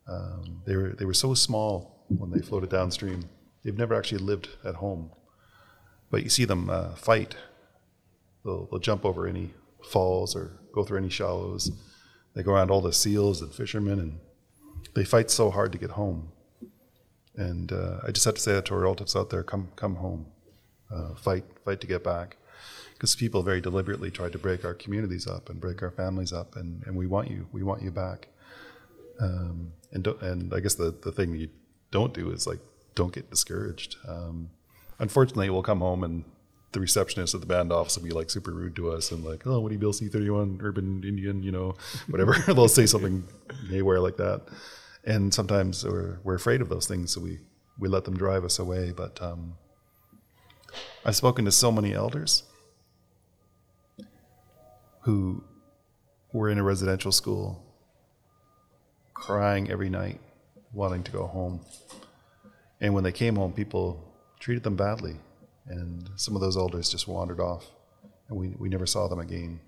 Um, 0.06 0.60
they 0.66 0.76
were 0.76 0.90
they 0.90 1.06
were 1.06 1.14
so 1.14 1.32
small 1.32 1.93
when 2.08 2.30
they 2.30 2.40
floated 2.40 2.70
downstream. 2.70 3.24
They've 3.62 3.76
never 3.76 3.94
actually 3.94 4.18
lived 4.18 4.48
at 4.64 4.76
home. 4.76 5.10
But 6.10 6.22
you 6.22 6.28
see 6.28 6.44
them 6.44 6.70
uh, 6.70 6.94
fight. 6.94 7.36
They'll, 8.44 8.66
they'll 8.66 8.78
jump 8.78 9.04
over 9.04 9.26
any 9.26 9.54
falls 9.82 10.36
or 10.36 10.58
go 10.72 10.84
through 10.84 10.98
any 10.98 11.08
shallows. 11.08 11.70
They 12.34 12.42
go 12.42 12.52
around 12.52 12.70
all 12.70 12.80
the 12.80 12.92
seals 12.92 13.40
and 13.40 13.52
fishermen, 13.52 13.98
and 13.98 14.18
they 14.94 15.04
fight 15.04 15.30
so 15.30 15.50
hard 15.50 15.72
to 15.72 15.78
get 15.78 15.90
home. 15.90 16.32
And 17.36 17.72
uh, 17.72 18.00
I 18.06 18.10
just 18.10 18.24
have 18.24 18.34
to 18.34 18.40
say 18.40 18.52
that 18.52 18.66
to 18.66 18.74
our 18.74 18.80
relatives 18.80 19.16
out 19.16 19.30
there: 19.30 19.42
come, 19.42 19.68
come 19.76 19.96
home, 19.96 20.26
uh, 20.92 21.14
fight, 21.14 21.44
fight 21.64 21.80
to 21.80 21.86
get 21.86 22.04
back. 22.04 22.36
Because 22.92 23.16
people 23.16 23.42
very 23.42 23.60
deliberately 23.60 24.10
tried 24.10 24.32
to 24.32 24.38
break 24.38 24.64
our 24.64 24.74
communities 24.74 25.26
up 25.26 25.50
and 25.50 25.60
break 25.60 25.82
our 25.82 25.90
families 25.90 26.32
up, 26.32 26.56
and, 26.56 26.82
and 26.86 26.96
we 26.96 27.06
want 27.06 27.28
you, 27.28 27.46
we 27.52 27.62
want 27.62 27.82
you 27.82 27.90
back. 27.90 28.28
Um, 29.20 29.72
and 29.92 30.06
and 30.06 30.54
I 30.54 30.60
guess 30.60 30.74
the 30.74 30.94
the 31.02 31.12
thing 31.12 31.34
you 31.34 31.48
don't 31.94 32.12
do 32.12 32.30
is 32.30 32.44
like 32.44 32.58
don't 32.96 33.14
get 33.14 33.30
discouraged. 33.30 33.96
Um, 34.08 34.50
unfortunately, 34.98 35.48
we'll 35.48 35.62
come 35.62 35.78
home 35.78 36.02
and 36.02 36.24
the 36.72 36.80
receptionist 36.80 37.34
at 37.34 37.40
the 37.40 37.46
band 37.46 37.72
office 37.72 37.96
will 37.96 38.04
be 38.04 38.10
like 38.10 38.28
super 38.28 38.50
rude 38.50 38.74
to 38.74 38.90
us 38.90 39.12
and 39.12 39.24
like, 39.24 39.46
oh, 39.46 39.60
what 39.60 39.68
do 39.68 39.74
you 39.76 39.78
bill 39.78 39.92
C 39.92 40.08
thirty 40.08 40.28
one 40.28 40.58
urban 40.60 41.04
Indian, 41.04 41.40
you 41.44 41.52
know, 41.52 41.76
whatever. 42.08 42.32
They'll 42.46 42.68
say 42.68 42.86
something 42.86 43.22
haywire 43.70 44.00
like 44.00 44.16
that, 44.16 44.42
and 45.04 45.32
sometimes 45.32 45.84
we're 45.84 46.18
we're 46.24 46.34
afraid 46.34 46.60
of 46.60 46.68
those 46.68 46.88
things, 46.88 47.12
so 47.12 47.20
we 47.20 47.38
we 47.78 47.88
let 47.88 48.04
them 48.04 48.16
drive 48.16 48.44
us 48.44 48.58
away. 48.58 48.90
But 48.90 49.22
um, 49.22 49.54
I've 51.04 51.16
spoken 51.16 51.44
to 51.44 51.52
so 51.52 51.70
many 51.70 51.94
elders 51.94 52.42
who 55.02 55.44
were 56.32 56.50
in 56.50 56.58
a 56.58 56.64
residential 56.64 57.12
school, 57.12 57.64
crying 59.14 59.70
every 59.70 59.90
night, 59.90 60.20
wanting 60.74 61.02
to 61.04 61.12
go 61.12 61.26
home, 61.26 61.60
and 62.80 62.92
when 62.94 63.04
they 63.04 63.12
came 63.12 63.36
home, 63.36 63.52
people 63.52 64.02
treated 64.40 64.62
them 64.62 64.76
badly 64.76 65.16
and 65.66 66.10
some 66.16 66.34
of 66.34 66.40
those 66.40 66.56
elders 66.56 66.88
just 66.88 67.08
wandered 67.08 67.40
off, 67.40 67.70
and 68.28 68.38
we, 68.38 68.48
we 68.58 68.68
never 68.68 68.86
saw 68.86 69.08
them 69.08 69.18
again. 69.18 69.60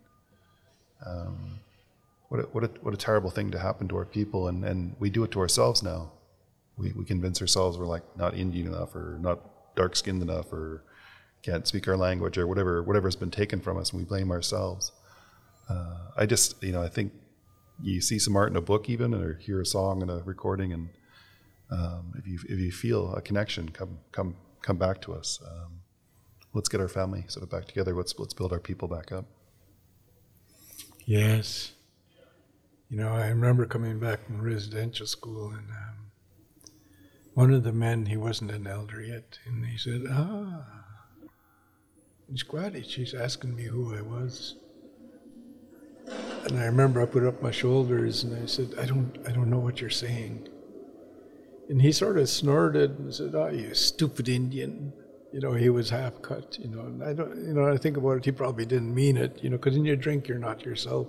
Um, 1.05 1.61
what, 2.29 2.41
a, 2.41 2.43
what, 2.45 2.65
a, 2.65 2.67
what 2.83 2.95
a 2.95 2.97
terrible 2.97 3.31
thing 3.31 3.51
to 3.53 3.59
happen 3.59 3.89
to 3.89 3.97
our 3.97 4.05
people, 4.05 4.49
and, 4.49 4.65
and 4.65 4.95
we 4.99 5.11
do 5.11 5.25
it 5.25 5.31
to 5.33 5.41
ourselves 5.41 5.83
now. 5.83 6.13
We, 6.77 6.93
we 6.93 7.05
convince 7.05 7.41
ourselves 7.41 7.79
we're 7.79 7.87
like 7.87 8.03
not 8.17 8.35
Indian 8.35 8.67
enough, 8.67 8.95
or 8.95 9.19
not 9.21 9.41
dark 9.75 9.97
skinned 9.97 10.23
enough, 10.23 10.53
or 10.53 10.85
can't 11.43 11.67
speak 11.67 11.89
our 11.89 11.97
language, 11.97 12.37
or 12.37 12.47
whatever 12.47 12.83
whatever's 12.83 13.17
been 13.17 13.31
taken 13.31 13.61
from 13.61 13.79
us, 13.79 13.91
and 13.91 14.01
we 14.01 14.05
blame 14.05 14.31
ourselves. 14.31 14.93
Uh, 15.69 15.97
I 16.17 16.27
just, 16.27 16.63
you 16.63 16.73
know, 16.73 16.83
I 16.83 16.89
think 16.89 17.13
you 17.83 18.01
see 18.01 18.19
some 18.19 18.37
art 18.37 18.51
in 18.51 18.57
a 18.57 18.61
book, 18.61 18.89
even, 18.89 19.15
or 19.15 19.35
hear 19.35 19.61
a 19.61 19.67
song 19.67 20.03
in 20.03 20.11
a 20.11 20.19
recording, 20.19 20.73
and 20.73 20.89
um, 21.71 22.15
if 22.17 22.27
you 22.27 22.39
if 22.49 22.59
you 22.59 22.73
feel 22.73 23.15
a 23.15 23.21
connection, 23.21 23.69
come 23.69 23.99
come 24.13 24.37
come 24.63 24.79
back 24.79 25.01
to 25.03 25.15
us. 25.15 25.41
Um, 25.47 25.81
let's 26.53 26.69
get 26.69 26.81
our 26.81 26.89
family 26.89 27.25
sort 27.29 27.43
of 27.43 27.51
back 27.51 27.67
together. 27.67 27.95
Let's 27.95 28.19
let's 28.19 28.35
build 28.35 28.53
our 28.53 28.61
people 28.61 28.89
back 28.89 29.13
up. 29.13 29.27
Yes. 31.05 31.73
You 32.89 32.97
know, 32.99 33.09
I 33.09 33.29
remember 33.29 33.67
coming 33.67 33.99
back 33.99 34.27
from 34.27 34.41
residential 34.41 35.07
school, 35.07 35.51
and 35.51 35.69
um, 35.71 36.11
one 37.35 37.53
of 37.53 37.65
the 37.65 37.73
men, 37.73 38.07
he 38.07 38.17
wasn't 38.17 38.53
an 38.53 38.67
elder 38.67 39.03
yet, 39.03 39.39
and 39.45 39.67
he 39.67 39.77
said, 39.77 40.03
"Ah, 40.09 40.65
Squatty, 42.35 42.83
she's 42.83 43.13
asking 43.13 43.57
me 43.57 43.65
who 43.65 43.95
I 43.95 44.03
was." 44.03 44.55
And 46.45 46.59
I 46.59 46.65
remember 46.67 47.03
I 47.03 47.07
put 47.07 47.25
up 47.25 47.43
my 47.43 47.51
shoulders 47.51 48.25
and 48.25 48.43
I 48.43 48.47
said, 48.47 48.75
"I 48.79 48.87
don't, 48.87 49.19
I 49.27 49.33
don't 49.33 49.51
know 49.51 49.59
what 49.59 49.81
you're 49.81 49.91
saying." 49.91 50.49
And 51.69 51.83
he 51.83 51.91
sort 51.93 52.19
of 52.19 52.29
snorted 52.29 52.99
and 52.99 53.15
said, 53.15 53.35
"Oh, 53.35 53.49
you 53.49 53.75
stupid 53.75 54.29
Indian." 54.29 54.93
you 55.37 55.43
know, 55.43 55.53
he 55.53 55.69
was 55.69 55.91
half 55.91 56.23
cut, 56.23 56.57
you 56.59 56.69
know, 56.69 56.81
and 56.81 57.05
I 57.05 57.13
don't, 57.13 57.37
you 57.37 57.53
know, 57.53 57.69
I 57.69 57.77
think 57.77 57.99
about 57.99 58.17
it, 58.17 58.25
he 58.25 58.33
probably 58.33 58.65
didn't 58.65 58.95
mean 58.95 59.19
it, 59.19 59.39
you 59.43 59.51
know, 59.51 59.59
because 59.59 59.77
in 59.77 59.85
your 59.85 59.97
drink, 59.97 60.29
you're 60.29 60.39
not 60.39 60.65
yourself. 60.65 61.09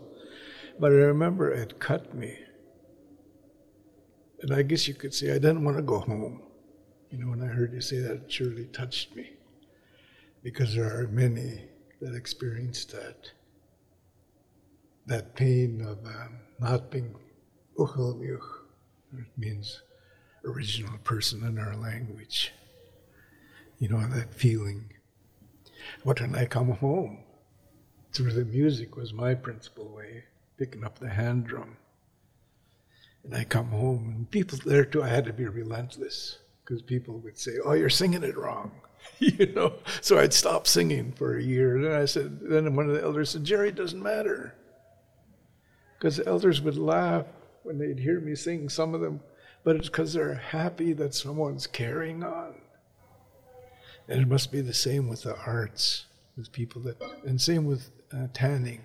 But 0.78 0.92
I 0.92 0.96
remember 0.96 1.50
it 1.50 1.80
cut 1.80 2.14
me. 2.14 2.38
And 4.42 4.54
I 4.54 4.64
guess 4.64 4.86
you 4.86 4.94
could 4.94 5.14
say 5.14 5.30
I 5.30 5.40
didn't 5.40 5.64
want 5.64 5.78
to 5.78 5.84
go 5.84 6.00
home. 6.00 6.42
You 7.10 7.20
know, 7.20 7.30
when 7.30 7.42
I 7.42 7.48
heard 7.48 7.72
you 7.72 7.80
say 7.80 8.00
that, 8.00 8.12
it 8.12 8.32
surely 8.32 8.66
touched 8.66 9.16
me. 9.16 9.32
Because 10.44 10.76
there 10.76 10.94
are 10.94 11.08
many 11.08 11.64
that 12.02 12.14
experienced 12.14 12.92
that. 12.92 13.32
That 15.08 15.36
pain 15.36 15.82
of 15.82 16.06
um, 16.06 16.40
not 16.60 16.92
being 16.92 17.16
Ucwalmícw, 17.78 18.40
it 19.18 19.26
means 19.38 19.82
original 20.46 20.98
person 21.04 21.44
in 21.44 21.58
our 21.58 21.76
language 21.76 22.52
you 23.80 23.88
know, 23.88 24.00
that 24.08 24.34
feeling. 24.34 24.92
What 26.04 26.20
when 26.22 26.36
I 26.36 26.46
come 26.46 26.72
home? 26.72 27.20
Through 28.14 28.34
the 28.34 28.46
music 28.46 28.96
was 28.96 29.14
my 29.14 29.36
principal 29.36 29.90
way, 29.90 30.24
picking 30.58 30.84
up 30.84 30.98
the 30.98 31.10
hand 31.10 31.46
drum. 31.46 31.78
And 33.24 33.36
I 33.36 33.44
come 33.44 33.70
home, 33.70 34.14
and 34.16 34.32
people 34.32 34.58
there 34.66 34.86
too, 34.86 35.04
I 35.04 35.10
had 35.10 35.26
to 35.26 35.34
be 35.34 35.46
relentless 35.46 36.40
because 36.64 36.82
people 36.82 37.20
would 37.20 37.38
say, 37.38 37.52
Oh, 37.64 37.74
you're 37.74 37.90
singing 37.90 38.24
it 38.24 38.38
wrong. 38.38 38.72
you 39.20 39.54
know, 39.54 39.74
so 40.02 40.18
I'd 40.18 40.34
stop 40.34 40.66
singing 40.66 41.12
for 41.12 41.38
a 41.38 41.44
year. 41.44 41.80
Then 41.82 41.92
I 41.92 42.06
said, 42.06 42.40
then 42.42 42.76
one 42.76 42.90
of 42.90 42.96
the 42.96 43.04
elders 43.04 43.30
said, 43.30 43.44
Jerry, 43.44 43.70
it 43.70 43.76
doesn't 43.76 44.02
matter. 44.02 44.56
Because 45.98 46.18
the 46.18 46.28
elders 46.28 46.62
would 46.62 46.78
laugh 46.78 47.26
when 47.64 47.78
they'd 47.80 48.00
hear 48.00 48.20
me 48.20 48.36
sing, 48.36 48.70
some 48.70 48.94
of 48.94 49.02
them, 49.02 49.20
but 49.64 49.76
it's 49.76 49.90
because 49.90 50.14
they're 50.14 50.36
happy 50.36 50.94
that 50.94 51.14
someone's 51.14 51.68
carrying 51.68 52.24
on. 52.24 52.56
And 54.08 54.22
it 54.22 54.28
must 54.28 54.52
be 54.52 54.62
the 54.62 54.74
same 54.74 55.10
with 55.10 55.24
the 55.24 55.36
arts, 55.36 56.06
with 56.38 56.52
people 56.52 56.82
that, 56.84 57.02
and 57.26 57.42
same 57.42 57.66
with 57.66 57.90
uh, 58.14 58.28
tanning. 58.34 58.82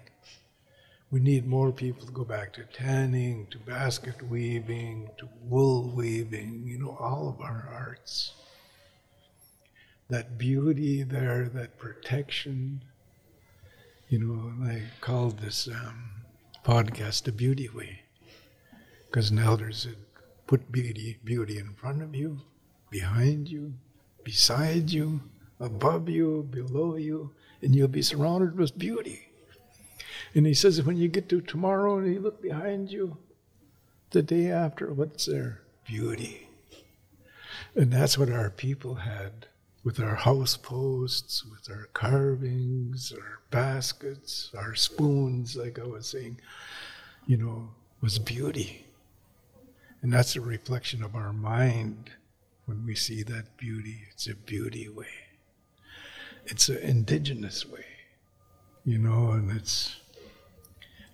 We 1.13 1.21
need 1.21 1.47
more 1.47 1.71
people 1.71 2.07
to 2.07 2.13
go 2.13 2.25
back 2.25 2.55
to 2.55 2.65
tanning, 2.65 3.47
to 3.51 3.59
basket 3.59 4.21
weaving, 4.29 5.11
to 5.19 5.29
wool 5.45 5.93
weaving, 5.95 6.65
you 6.67 6.79
know, 6.79 6.97
all 6.99 7.29
of 7.29 7.41
our 7.41 7.69
arts. 7.71 8.33
That 10.09 10.39
beauty 10.39 11.03
there, 11.03 11.51
that 11.51 11.79
protection. 11.79 12.83
You 14.09 14.19
know, 14.21 14.67
I 14.67 14.83
called 15.01 15.39
this 15.39 15.69
um, 15.69 16.22
podcast 16.65 17.25
the 17.25 17.33
beauty 17.33 17.69
way. 17.69 18.01
Because 19.07 19.31
an 19.31 19.39
elder 19.39 19.73
said, 19.73 19.97
put 20.47 20.71
beauty, 20.71 21.19
beauty 21.25 21.59
in 21.59 21.75
front 21.75 22.03
of 22.03 22.15
you, 22.15 22.41
behind 22.91 23.49
you, 23.49 23.75
beside 24.25 24.91
you, 24.91 25.21
above 25.59 26.09
you, 26.09 26.47
below 26.51 26.97
you, 26.97 27.33
and 27.61 27.75
you'll 27.75 27.89
be 27.89 28.03
surrounded 28.03 28.57
with 28.57 28.79
beauty. 28.79 29.29
And 30.35 30.47
he 30.47 30.55
says, 30.55 30.83
when 30.83 30.97
you 30.97 31.09
get 31.09 31.29
to 31.29 31.41
tomorrow 31.41 31.99
and 31.99 32.13
you 32.13 32.21
look 32.21 32.41
behind 32.41 32.91
you, 32.91 33.19
the 34.11 34.23
day 34.23 34.51
after, 34.51 34.93
what's 34.93 35.27
there? 35.27 35.63
Beauty. 35.87 36.49
And 37.75 37.91
that's 37.91 38.17
what 38.17 38.31
our 38.31 38.51
people 38.51 38.97
had 38.97 39.47
with 39.85 40.01
our 40.01 40.15
house 40.15 40.57
posts, 40.57 41.45
with 41.45 41.69
our 41.71 41.89
carvings, 41.93 43.13
our 43.13 43.41
baskets, 43.51 44.51
our 44.57 44.75
spoons, 44.75 45.57
like 45.57 45.79
I 45.79 45.85
was 45.85 46.07
saying, 46.07 46.41
you 47.27 47.37
know, 47.37 47.71
was 48.01 48.19
beauty. 48.19 48.87
And 50.03 50.13
that's 50.13 50.37
a 50.37 50.41
reflection 50.41 51.03
of 51.03 51.15
our 51.15 51.33
mind 51.33 52.11
when 52.67 52.85
we 52.87 52.95
see 52.95 53.23
that 53.25 53.57
beauty. 53.57 54.03
It's 54.11 54.29
a 54.29 54.35
beauty 54.35 54.89
way. 54.89 55.07
It's 56.47 56.69
an 56.69 56.79
indigenous 56.79 57.65
way, 57.67 57.85
you 58.85 58.99
know, 58.99 59.31
and 59.31 59.51
it's 59.53 59.97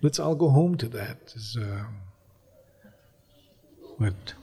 let's 0.01 0.19
all 0.19 0.35
go 0.35 0.49
home 0.49 0.75
to 0.77 0.87
that. 0.89 1.33
Is 1.35 1.55
uh, 1.55 1.83
what 3.97 4.33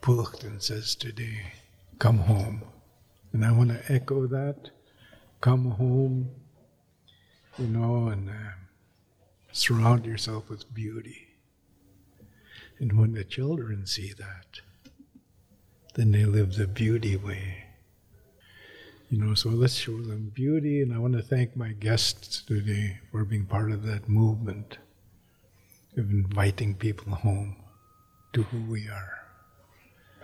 Puluchton 0.00 0.62
says 0.62 0.94
today. 0.94 1.52
Come 1.98 2.18
home, 2.18 2.62
and 3.32 3.44
I 3.44 3.52
want 3.52 3.70
to 3.70 3.92
echo 3.92 4.26
that. 4.26 4.70
Come 5.40 5.70
home, 5.72 6.30
you 7.58 7.66
know, 7.66 8.08
and 8.08 8.28
uh, 8.28 8.52
surround 9.52 10.04
yourself 10.04 10.48
with 10.48 10.72
beauty. 10.74 11.28
And 12.80 12.98
when 12.98 13.12
the 13.12 13.24
children 13.24 13.86
see 13.86 14.12
that, 14.18 14.60
then 15.94 16.12
they 16.12 16.24
live 16.24 16.54
the 16.54 16.66
beauty 16.66 17.16
way. 17.16 17.64
You 19.10 19.18
know, 19.18 19.34
so 19.34 19.50
let's 19.50 19.74
show 19.74 20.00
them 20.02 20.32
beauty. 20.34 20.82
And 20.82 20.92
I 20.92 20.98
want 20.98 21.14
to 21.14 21.22
thank 21.22 21.56
my 21.56 21.72
guests 21.72 22.42
today 22.42 22.98
for 23.10 23.24
being 23.24 23.46
part 23.46 23.72
of 23.72 23.84
that 23.84 24.08
movement 24.08 24.78
of 25.96 26.10
inviting 26.10 26.74
people 26.74 27.14
home 27.14 27.56
to 28.32 28.42
who 28.42 28.70
we 28.70 28.88
are. 28.88 29.18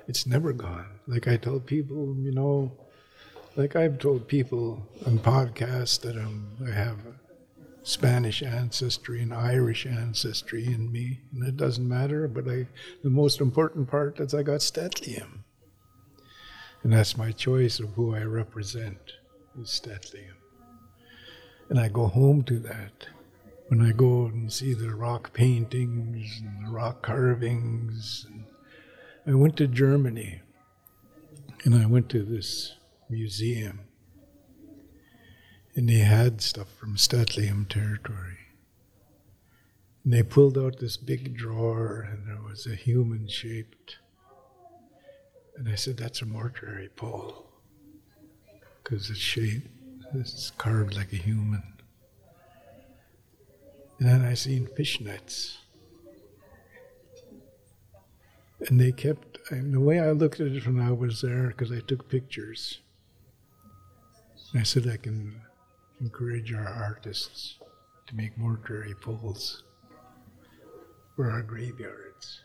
It's 0.07 0.27
never 0.27 0.53
gone. 0.53 1.01
Like 1.07 1.27
I 1.27 1.37
tell 1.37 1.61
people, 1.61 2.15
you 2.19 2.33
know, 2.33 2.73
like 3.57 3.77
I've 3.77 3.99
told 3.99 4.27
people 4.27 4.87
on 5.07 5.19
podcasts 5.19 6.01
that 6.01 6.17
I'm, 6.17 6.49
I 6.67 6.71
have 6.71 6.99
Spanish 7.83 8.43
ancestry 8.43 9.23
and 9.23 9.33
Irish 9.33 9.87
ancestry 9.87 10.67
in 10.67 10.91
me, 10.91 11.21
and 11.33 11.47
it 11.47 11.57
doesn't 11.57 11.89
matter. 11.89 12.27
But 12.27 12.49
I, 12.49 12.67
the 13.03 13.11
most 13.11 13.41
important 13.41 13.89
part 13.89 14.19
is 14.21 14.35
I 14.35 14.43
got 14.43 14.61
St'át'imc, 14.61 15.27
and 16.83 16.93
that's 16.93 17.17
my 17.17 17.31
choice 17.31 17.79
of 17.79 17.91
who 17.91 18.15
I 18.15 18.23
represent 18.23 19.13
is 19.61 19.69
St'át'imc. 19.69 20.33
And 21.69 21.79
I 21.79 21.89
go 21.89 22.07
home 22.07 22.43
to 22.45 22.59
that 22.61 23.07
when 23.69 23.81
I 23.81 23.93
go 23.93 24.27
and 24.27 24.53
see 24.53 24.75
the 24.75 24.95
rock 24.95 25.33
paintings 25.33 26.43
and 26.43 26.67
the 26.67 26.71
rock 26.71 27.03
carvings. 27.03 28.27
And 28.29 28.45
I 29.27 29.35
went 29.35 29.57
to 29.59 29.67
Germany, 29.67 30.41
and 31.65 31.75
I 31.75 31.87
went 31.87 32.09
to 32.11 32.23
this 32.23 32.75
museum 33.09 33.81
and 35.75 35.89
they 35.89 35.99
had 35.99 36.41
stuff 36.41 36.69
from 36.79 36.97
St'át'imc 36.97 37.69
territory. 37.69 38.39
And 40.05 40.13
they 40.13 40.23
pulled 40.23 40.57
out 40.57 40.79
this 40.79 40.97
big 40.97 41.37
drawer, 41.37 42.07
and 42.09 42.29
there 42.29 42.43
was 42.43 42.67
a 42.67 42.75
human 42.75 43.27
shaped. 43.27 43.99
And 45.57 45.69
I 45.69 45.75
said, 45.75 45.97
That's 45.97 46.23
a 46.23 46.27
mortuary 46.27 46.91
pole, 46.95 47.47
because 48.83 49.11
it's 49.11 49.19
shaped, 49.19 49.69
it's 50.15 50.53
carved 50.53 50.95
like 50.95 51.13
a 51.13 51.17
human. 51.17 51.63
And 53.99 54.09
then 54.09 54.23
I 54.23 54.35
seen 54.35 54.69
fishnets. 54.79 55.57
And 58.69 58.81
they 58.81 58.93
kept, 58.93 59.39
and 59.51 59.75
the 59.75 59.81
way 59.81 59.99
I 59.99 60.13
looked 60.13 60.41
at 60.41 60.49
it 60.49 60.67
when 60.67 60.81
I 60.81 60.93
was 60.93 61.21
there, 61.21 61.49
because 61.49 61.73
I 61.73 61.81
took 61.81 62.09
pictures, 62.09 62.81
I 64.57 64.63
said, 64.63 64.87
I 64.87 64.97
can 64.97 65.41
encourage 66.01 66.53
our 66.53 66.69
artists 66.69 67.59
to 68.07 68.15
make 68.15 68.39
mortuary 68.39 68.95
poles 68.95 69.65
for 71.17 71.31
our 71.31 71.43
graveyards. 71.43 72.45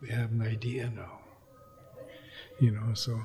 We 0.00 0.08
have 0.08 0.32
an 0.32 0.42
idea 0.42 0.90
now. 0.90 1.20
You 2.58 2.72
know, 2.72 2.94
so 2.94 3.20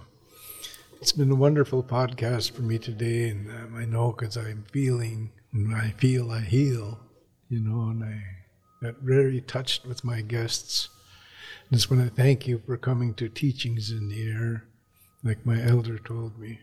it's 1.02 1.14
been 1.14 1.32
a 1.32 1.36
wonderful 1.36 1.84
podcast 1.84 2.52
for 2.52 2.62
me 2.62 2.78
today, 2.78 3.30
and 3.30 3.50
um, 3.50 3.76
I 3.76 3.86
know 3.86 4.12
because 4.12 4.38
I'm 4.38 4.66
feeling, 4.72 5.32
and 5.52 5.76
I 5.76 5.90
feel 5.98 6.32
I 6.32 6.42
heal, 6.42 7.00
you 7.50 7.60
know, 7.60 7.90
and 7.90 8.04
I 8.04 8.22
got 8.84 9.00
very 9.00 9.42
touched 9.42 9.86
with 9.86 10.04
my 10.04 10.22
guests. 10.22 10.90
And 11.70 11.80
just 11.80 11.90
want 11.90 12.04
to 12.04 12.10
thank 12.10 12.48
you 12.48 12.62
for 12.66 12.78
coming 12.78 13.14
to 13.16 13.30
Teachings 13.30 13.90
in 13.90 14.10
the 14.10 14.30
Air. 14.30 14.66
Like 15.24 15.46
my 15.46 15.62
elder 15.62 15.98
told 15.98 16.38
me, 16.38 16.60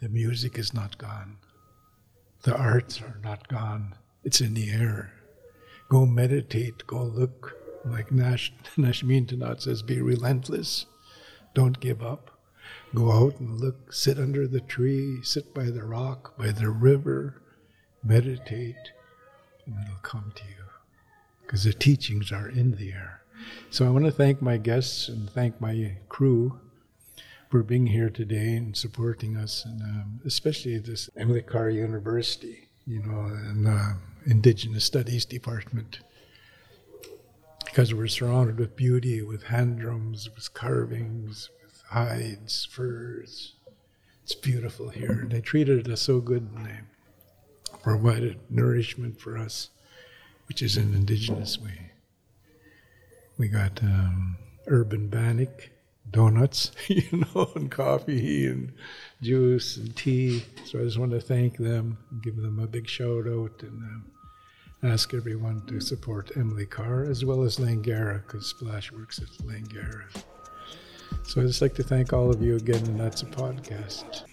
the 0.00 0.08
music 0.08 0.58
is 0.58 0.72
not 0.72 0.96
gone. 0.96 1.36
The 2.42 2.56
arts 2.56 3.02
are 3.02 3.20
not 3.22 3.48
gone, 3.48 3.94
it's 4.24 4.40
in 4.40 4.54
the 4.54 4.70
air. 4.70 5.12
Go 5.90 6.06
meditate, 6.06 6.86
go 6.86 7.02
look. 7.02 7.56
Like 7.84 8.12
Nash, 8.12 8.52
Nashmeen 8.76 9.26
Tanat 9.26 9.62
says, 9.62 9.82
be 9.82 10.00
relentless. 10.00 10.86
Don't 11.54 11.80
give 11.80 12.02
up. 12.02 12.30
Go 12.94 13.12
out 13.12 13.40
and 13.40 13.60
look, 13.60 13.92
sit 13.92 14.18
under 14.18 14.46
the 14.46 14.60
tree, 14.60 15.20
sit 15.22 15.52
by 15.54 15.64
the 15.64 15.84
rock, 15.84 16.36
by 16.38 16.50
the 16.50 16.70
river, 16.70 17.42
meditate, 18.02 18.92
and 19.66 19.76
it'll 19.84 19.96
come 20.02 20.32
to 20.34 20.44
you. 20.44 20.64
Because 21.42 21.64
the 21.64 21.72
teachings 21.72 22.32
are 22.32 22.48
in 22.48 22.76
the 22.76 22.92
air. 22.92 23.22
So 23.70 23.86
I 23.86 23.90
want 23.90 24.04
to 24.04 24.12
thank 24.12 24.40
my 24.40 24.56
guests 24.56 25.08
and 25.08 25.28
thank 25.28 25.60
my 25.60 25.96
crew 26.08 26.58
for 27.50 27.64
being 27.64 27.88
here 27.88 28.10
today 28.10 28.54
and 28.54 28.76
supporting 28.76 29.36
us, 29.36 29.64
and 29.64 29.82
um, 29.82 30.20
especially 30.24 30.78
this 30.78 31.10
Emily 31.16 31.42
Carr 31.42 31.68
University, 31.68 32.68
you 32.86 33.02
know, 33.02 33.22
and 33.24 33.66
uh, 33.66 33.94
Indigenous 34.24 34.84
Studies 34.84 35.24
Department, 35.24 35.98
because 37.64 37.92
we're 37.92 38.06
surrounded 38.06 38.58
with 38.58 38.76
beauty, 38.76 39.20
with 39.20 39.44
hand 39.44 39.80
drums, 39.80 40.30
with 40.32 40.54
carvings, 40.54 41.50
with 41.64 41.82
hides, 41.88 42.66
furs. 42.70 43.54
It's 44.22 44.34
beautiful 44.36 44.90
here. 44.90 45.18
And 45.22 45.32
they 45.32 45.40
treated 45.40 45.90
us 45.90 46.02
so 46.02 46.20
good, 46.20 46.48
and 46.54 46.66
they 46.66 46.80
provided 47.82 48.38
nourishment 48.48 49.20
for 49.20 49.36
us, 49.36 49.70
which 50.46 50.62
is 50.62 50.76
an 50.76 50.94
Indigenous 50.94 51.58
way. 51.58 51.90
We 53.36 53.48
got 53.48 53.82
um, 53.82 54.36
urban 54.68 55.08
bannock 55.08 55.70
donuts, 56.10 56.72
you 56.88 57.24
know, 57.34 57.50
and 57.54 57.70
coffee 57.70 58.46
and 58.46 58.72
juice 59.22 59.76
and 59.76 59.94
tea. 59.96 60.44
So 60.64 60.80
I 60.80 60.82
just 60.84 60.98
want 60.98 61.12
to 61.12 61.20
thank 61.20 61.56
them, 61.56 61.98
give 62.22 62.36
them 62.36 62.58
a 62.58 62.66
big 62.66 62.88
shout 62.88 63.26
out, 63.26 63.62
and 63.62 63.82
um, 63.82 64.04
ask 64.82 65.14
everyone 65.14 65.62
to 65.66 65.80
support 65.80 66.30
Emily 66.36 66.66
Carr 66.66 67.04
as 67.04 67.24
well 67.24 67.42
as 67.42 67.58
Langara 67.58 68.22
because 68.26 68.46
Splash 68.46 68.92
works 68.92 69.18
at 69.18 69.28
Langara. 69.46 70.04
So 71.24 71.40
I'd 71.40 71.46
just 71.46 71.62
like 71.62 71.74
to 71.74 71.82
thank 71.82 72.12
all 72.12 72.30
of 72.30 72.42
you 72.42 72.56
again, 72.56 72.84
and 72.86 72.98
that's 72.98 73.22
a 73.22 73.26
podcast. 73.26 74.24